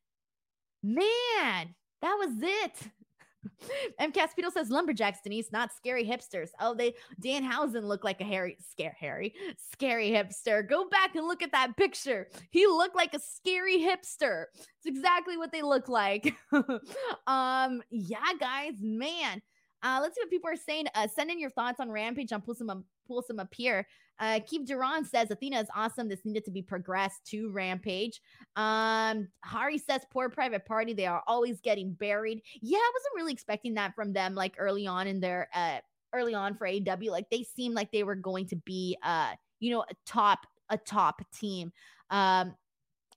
Man, 0.83 1.75
that 2.01 2.15
was 2.15 2.31
it. 2.41 2.91
M. 3.99 4.11
Caspito 4.11 4.51
says 4.51 4.69
lumberjacks, 4.69 5.19
Denise, 5.23 5.51
not 5.51 5.71
scary 5.73 6.05
hipsters. 6.05 6.49
Oh, 6.59 6.73
they 6.73 6.95
Danhausen 7.23 7.83
looked 7.83 8.03
like 8.03 8.21
a 8.21 8.23
hairy, 8.23 8.57
scare 8.69 8.95
Harry, 8.99 9.33
scary 9.71 10.11
hipster. 10.11 10.67
Go 10.67 10.87
back 10.89 11.15
and 11.15 11.27
look 11.27 11.41
at 11.41 11.51
that 11.51 11.75
picture. 11.77 12.27
He 12.51 12.67
looked 12.67 12.95
like 12.95 13.13
a 13.13 13.19
scary 13.19 13.79
hipster. 13.79 14.45
It's 14.55 14.85
exactly 14.85 15.37
what 15.37 15.51
they 15.51 15.61
look 15.61 15.89
like. 15.89 16.35
um, 17.27 17.81
yeah, 17.89 18.19
guys, 18.39 18.73
man. 18.79 19.41
Uh, 19.83 19.99
let's 20.01 20.15
see 20.15 20.21
what 20.21 20.29
people 20.29 20.49
are 20.49 20.55
saying. 20.55 20.85
Uh, 20.93 21.07
send 21.07 21.31
in 21.31 21.39
your 21.39 21.49
thoughts 21.49 21.79
on 21.79 21.89
Rampage. 21.89 22.31
Pull 22.45 22.55
some 22.55 23.39
up 23.39 23.53
here. 23.53 23.87
Uh, 24.21 24.39
Keith 24.45 24.67
Duran 24.67 25.03
says 25.03 25.31
Athena 25.31 25.59
is 25.59 25.67
awesome. 25.75 26.07
This 26.07 26.23
needed 26.23 26.45
to 26.45 26.51
be 26.51 26.61
progressed 26.61 27.25
to 27.31 27.49
Rampage. 27.51 28.21
Um, 28.55 29.27
Hari 29.43 29.79
says 29.79 30.05
poor 30.11 30.29
private 30.29 30.65
party. 30.65 30.93
They 30.93 31.07
are 31.07 31.23
always 31.27 31.59
getting 31.59 31.93
buried. 31.93 32.41
Yeah, 32.61 32.77
I 32.77 32.91
wasn't 32.93 33.15
really 33.15 33.33
expecting 33.33 33.73
that 33.73 33.95
from 33.95 34.13
them. 34.13 34.35
Like 34.35 34.55
early 34.59 34.87
on 34.87 35.07
in 35.07 35.19
their 35.19 35.49
uh, 35.53 35.79
early 36.13 36.35
on 36.35 36.55
for 36.55 36.67
AW, 36.67 37.09
like 37.09 37.29
they 37.31 37.43
seemed 37.43 37.75
like 37.75 37.91
they 37.91 38.03
were 38.03 38.15
going 38.15 38.47
to 38.47 38.55
be 38.57 38.95
uh, 39.03 39.33
you 39.61 39.71
know, 39.71 39.81
a 39.89 39.93
top 40.05 40.45
a 40.69 40.77
top 40.77 41.21
team. 41.33 41.71
Um, 42.09 42.55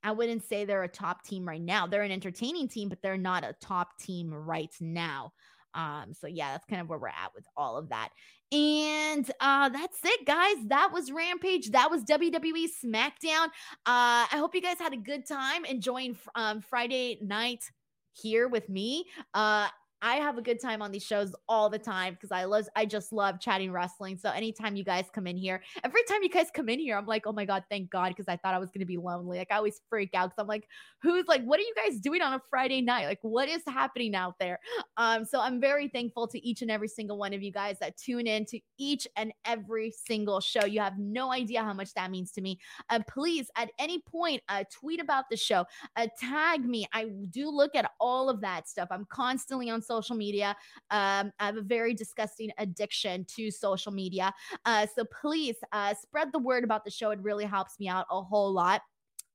I 0.05 0.13
wouldn't 0.13 0.45
say 0.45 0.65
they're 0.65 0.85
a 0.85 0.89
top 0.89 1.25
team 1.25 1.49
right 1.49 1.63
now. 1.63 1.87
They're 1.87 2.03
an 2.03 2.13
entertaining 2.13 2.69
team, 2.69 2.89
but 2.91 3.01
they're 3.03 3.17
not 3.17 3.43
a 3.43 3.57
top 3.61 3.99
team 3.99 4.33
right 4.33 4.75
now. 4.81 5.33
Um, 5.75 6.13
so 6.13 6.27
yeah, 6.27 6.53
that's 6.53 6.67
kind 6.67 6.81
of 6.81 6.89
where 6.89 6.99
we're 6.99 7.09
at 7.09 7.35
with 7.35 7.45
all 7.57 7.77
of 7.77 7.89
that. 7.91 8.11
And 8.53 9.29
uh, 9.41 9.69
that's 9.69 9.99
it, 10.05 10.27
guys. 10.27 10.57
That 10.67 10.91
was 10.93 11.11
Rampage. 11.11 11.71
That 11.71 11.91
was 11.91 12.05
WWE 12.05 12.67
SmackDown. 12.85 13.47
Uh, 13.87 14.27
I 14.31 14.37
hope 14.37 14.55
you 14.55 14.63
guys 14.63 14.79
had 14.79 14.93
a 14.93 14.99
good 14.99 15.27
time 15.27 15.65
enjoying 15.65 16.17
um, 16.35 16.61
Friday 16.61 17.19
night 17.21 17.65
here 18.13 18.47
with 18.47 18.69
me. 18.69 19.07
Uh, 19.33 19.69
I 20.05 20.17
have 20.17 20.37
a 20.37 20.43
good 20.43 20.61
time 20.61 20.83
on 20.83 20.93
these 20.93 21.03
shows 21.03 21.35
all 21.49 21.71
the 21.71 21.79
time 21.79 22.13
because 22.13 22.31
I 22.31 22.45
love 22.45 22.69
I 22.77 22.85
just 22.85 23.11
love 23.11 23.41
chatting 23.41 23.73
wrestling. 23.73 24.19
So 24.19 24.29
anytime 24.29 24.77
you 24.77 24.85
guys 24.85 25.07
come 25.11 25.27
in 25.27 25.35
here, 25.39 25.63
every 25.83 26.03
time 26.07 26.23
you 26.23 26.29
guys 26.29 26.49
come 26.53 26.69
in 26.69 26.79
here, 26.79 26.99
I'm 26.99 27.07
like, 27.07 27.27
oh 27.27 27.33
my 27.33 27.47
god, 27.47 27.65
thank 27.71 27.89
God, 27.91 28.11
because 28.11 28.29
I 28.29 28.37
thought 28.37 28.53
I 28.53 28.59
was 28.59 28.71
gonna 28.71 28.85
be 28.85 28.99
lonely. 28.99 29.39
Like 29.39 29.51
I 29.51 29.57
always 29.57 29.81
freak 29.89 30.11
out 30.13 30.29
because 30.29 30.43
I'm 30.43 30.47
like, 30.47 30.69
who's 31.01 31.27
like, 31.27 31.43
what 31.45 31.59
are 31.59 31.63
you 31.63 31.73
guys 31.75 32.01
doing 32.01 32.21
on 32.21 32.35
a 32.35 32.43
Friday 32.51 32.83
night? 32.83 33.07
Like, 33.07 33.21
what 33.23 33.49
is 33.49 33.63
happening 33.67 34.15
out 34.15 34.35
there? 34.39 34.61
Um, 34.99 35.25
so 35.25 35.41
I'm 35.41 35.59
very 35.59 35.89
thankful 35.89 36.29
to 36.29 36.47
each 36.47 36.61
and 36.61 36.71
every 36.71 36.89
single 36.89 37.17
one 37.17 37.33
of 37.33 37.43
you 37.43 37.51
guys 37.51 37.79
that 37.81 37.97
tune 37.97 38.27
in 38.27 38.45
to 38.47 38.61
each 38.79 39.09
and 39.17 39.33
every 39.47 39.91
single 39.91 40.41
show. 40.41 40.67
You 40.67 40.81
have 40.81 40.99
no 40.99 41.33
idea 41.33 41.63
how 41.63 41.73
much 41.73 41.95
that 41.95 42.11
means 42.11 42.31
to 42.33 42.43
me. 42.43 42.59
Uh, 42.91 43.01
please, 43.09 43.51
at 43.57 43.71
any 43.79 44.01
point, 44.01 44.43
uh, 44.51 44.65
tweet 44.71 45.01
about 45.01 45.25
the 45.31 45.37
show, 45.39 45.65
uh, 45.97 46.09
tag 46.21 46.63
me. 46.63 46.87
I 46.93 47.07
do 47.31 47.49
look 47.49 47.75
at 47.75 47.91
all 47.99 48.29
of 48.29 48.43
that 48.43 48.69
stuff. 48.69 48.89
I'm 48.91 49.07
constantly 49.11 49.71
on 49.71 49.81
social 49.81 49.94
social 49.95 50.17
media. 50.17 50.57
Um, 50.91 51.33
I 51.39 51.47
have 51.47 51.57
a 51.57 51.63
very 51.63 51.95
disgusting 51.95 52.51
addiction 52.59 53.25
to 53.37 53.51
social 53.51 53.93
media. 53.93 54.33
Uh, 54.65 54.87
so 54.95 55.05
please 55.21 55.57
uh, 55.73 55.95
spread 55.95 56.33
the 56.33 56.39
word 56.39 56.65
about 56.65 56.85
the 56.85 56.91
show. 56.91 57.11
It 57.11 57.21
really 57.23 57.45
helps 57.45 57.79
me 57.79 57.89
out 57.89 58.07
a 58.11 58.21
whole 58.23 58.53
lot. 58.53 58.81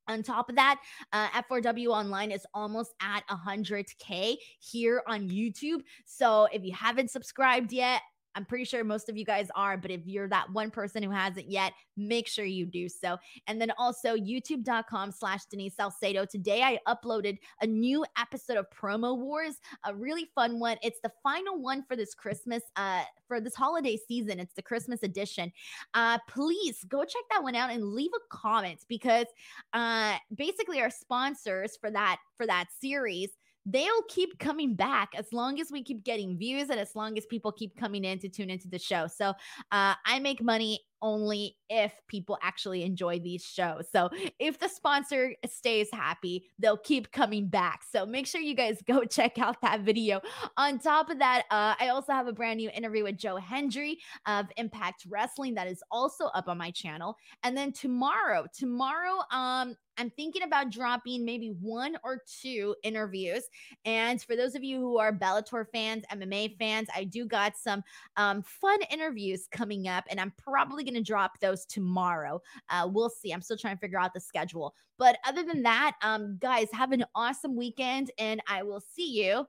On 0.07 0.23
top 0.23 0.49
of 0.49 0.55
that, 0.55 0.81
uh, 1.13 1.27
F4W 1.29 1.89
Online 1.89 2.31
is 2.31 2.45
almost 2.55 2.93
at 2.99 3.21
100K 3.29 4.37
here 4.59 5.03
on 5.07 5.29
YouTube. 5.29 5.81
So 6.05 6.47
if 6.51 6.63
you 6.63 6.73
haven't 6.73 7.11
subscribed 7.11 7.71
yet, 7.71 8.01
I'm 8.35 8.45
pretty 8.45 8.65
sure 8.65 8.83
most 8.83 9.09
of 9.09 9.17
you 9.17 9.25
guys 9.25 9.47
are, 9.55 9.77
but 9.77 9.91
if 9.91 10.01
you're 10.05 10.27
that 10.29 10.51
one 10.51 10.71
person 10.71 11.03
who 11.03 11.11
hasn't 11.11 11.49
yet, 11.49 11.73
make 11.97 12.27
sure 12.27 12.45
you 12.45 12.65
do 12.65 12.87
so. 12.87 13.17
And 13.47 13.59
then 13.59 13.71
also 13.77 14.15
youtube.com 14.15 15.11
slash 15.11 15.45
Denise 15.45 15.75
Salcedo. 15.75 16.25
Today 16.25 16.61
I 16.63 16.79
uploaded 16.87 17.37
a 17.61 17.67
new 17.67 18.05
episode 18.17 18.57
of 18.57 18.67
Promo 18.69 19.17
Wars, 19.17 19.55
a 19.85 19.93
really 19.93 20.27
fun 20.35 20.59
one. 20.59 20.77
It's 20.81 20.99
the 21.01 21.11
final 21.23 21.59
one 21.61 21.83
for 21.83 21.95
this 21.95 22.13
Christmas, 22.13 22.63
uh, 22.75 23.03
for 23.27 23.41
this 23.41 23.55
holiday 23.55 23.97
season. 24.07 24.39
It's 24.39 24.53
the 24.53 24.61
Christmas 24.61 25.03
edition. 25.03 25.51
Uh, 25.93 26.17
please 26.27 26.83
go 26.87 27.03
check 27.03 27.23
that 27.31 27.43
one 27.43 27.55
out 27.55 27.71
and 27.71 27.83
leave 27.93 28.11
a 28.15 28.35
comment 28.35 28.79
because 28.87 29.25
uh 29.73 30.15
basically 30.35 30.81
our 30.81 30.89
sponsors 30.89 31.77
for 31.77 31.91
that 31.91 32.17
for 32.37 32.45
that 32.45 32.65
series 32.79 33.29
they'll 33.71 34.03
keep 34.07 34.37
coming 34.39 34.73
back 34.73 35.09
as 35.15 35.31
long 35.31 35.59
as 35.59 35.71
we 35.71 35.83
keep 35.83 36.03
getting 36.03 36.37
views 36.37 36.69
and 36.69 36.79
as 36.79 36.95
long 36.95 37.17
as 37.17 37.25
people 37.25 37.51
keep 37.51 37.75
coming 37.77 38.03
in 38.03 38.19
to 38.19 38.29
tune 38.29 38.49
into 38.49 38.67
the 38.67 38.79
show. 38.79 39.07
So 39.07 39.29
uh, 39.71 39.93
I 40.05 40.19
make 40.21 40.41
money 40.41 40.79
only 41.01 41.55
if 41.69 41.93
people 42.07 42.37
actually 42.41 42.83
enjoy 42.83 43.19
these 43.19 43.43
shows. 43.43 43.87
So 43.91 44.09
if 44.39 44.59
the 44.59 44.67
sponsor 44.67 45.35
stays 45.45 45.89
happy, 45.91 46.45
they'll 46.57 46.77
keep 46.77 47.11
coming 47.11 47.47
back. 47.47 47.81
So 47.89 48.05
make 48.05 48.27
sure 48.27 48.41
you 48.41 48.55
guys 48.55 48.81
go 48.87 49.03
check 49.03 49.37
out 49.37 49.61
that 49.61 49.81
video. 49.81 50.21
On 50.57 50.79
top 50.79 51.09
of 51.09 51.19
that, 51.19 51.43
uh, 51.51 51.75
I 51.79 51.89
also 51.89 52.11
have 52.11 52.27
a 52.27 52.33
brand 52.33 52.57
new 52.57 52.69
interview 52.71 53.03
with 53.03 53.17
Joe 53.17 53.37
Hendry 53.37 53.99
of 54.25 54.47
Impact 54.57 55.05
Wrestling 55.07 55.53
that 55.55 55.67
is 55.67 55.83
also 55.91 56.25
up 56.27 56.47
on 56.47 56.57
my 56.57 56.71
channel. 56.71 57.15
And 57.43 57.55
then 57.55 57.71
tomorrow, 57.71 58.45
tomorrow, 58.53 59.19
um, 59.31 59.75
I'm 59.99 60.09
thinking 60.11 60.43
about 60.43 60.71
dropping 60.71 61.25
maybe 61.25 61.49
one 61.59 61.97
or 62.05 62.21
two 62.41 62.73
interviews. 62.83 63.43
And 63.83 64.21
for 64.21 64.37
those 64.37 64.55
of 64.55 64.63
you 64.63 64.79
who 64.79 64.97
are 64.97 65.11
Bellator 65.11 65.65
fans, 65.73 66.05
MMA 66.11 66.57
fans, 66.57 66.87
I 66.95 67.03
do 67.03 67.25
got 67.25 67.57
some 67.57 67.83
um, 68.15 68.41
fun 68.41 68.79
interviews 68.89 69.47
coming 69.51 69.89
up, 69.89 70.05
and 70.09 70.19
I'm 70.19 70.33
probably 70.37 70.85
going 70.89 71.03
to 71.03 71.07
drop 71.07 71.39
those 71.39 71.65
tomorrow. 71.65 72.41
Uh, 72.69 72.87
we'll 72.91 73.09
see. 73.09 73.31
I'm 73.31 73.41
still 73.41 73.57
trying 73.57 73.75
to 73.75 73.79
figure 73.81 73.99
out 73.99 74.13
the 74.13 74.19
schedule. 74.19 74.73
But 74.97 75.17
other 75.25 75.43
than 75.43 75.63
that, 75.63 75.95
um, 76.01 76.37
guys, 76.39 76.67
have 76.73 76.91
an 76.91 77.05
awesome 77.15 77.55
weekend, 77.55 78.11
and 78.17 78.41
I 78.47 78.63
will 78.63 78.81
see 78.81 79.11
you 79.11 79.45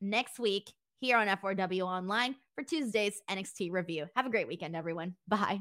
next 0.00 0.38
week 0.38 0.72
here 1.00 1.16
on 1.16 1.28
F4W 1.28 1.82
Online 1.82 2.34
for 2.54 2.64
Tuesday's 2.64 3.20
NXT 3.30 3.70
review. 3.70 4.06
Have 4.16 4.26
a 4.26 4.30
great 4.30 4.48
weekend, 4.48 4.74
everyone. 4.74 5.14
Bye. 5.28 5.60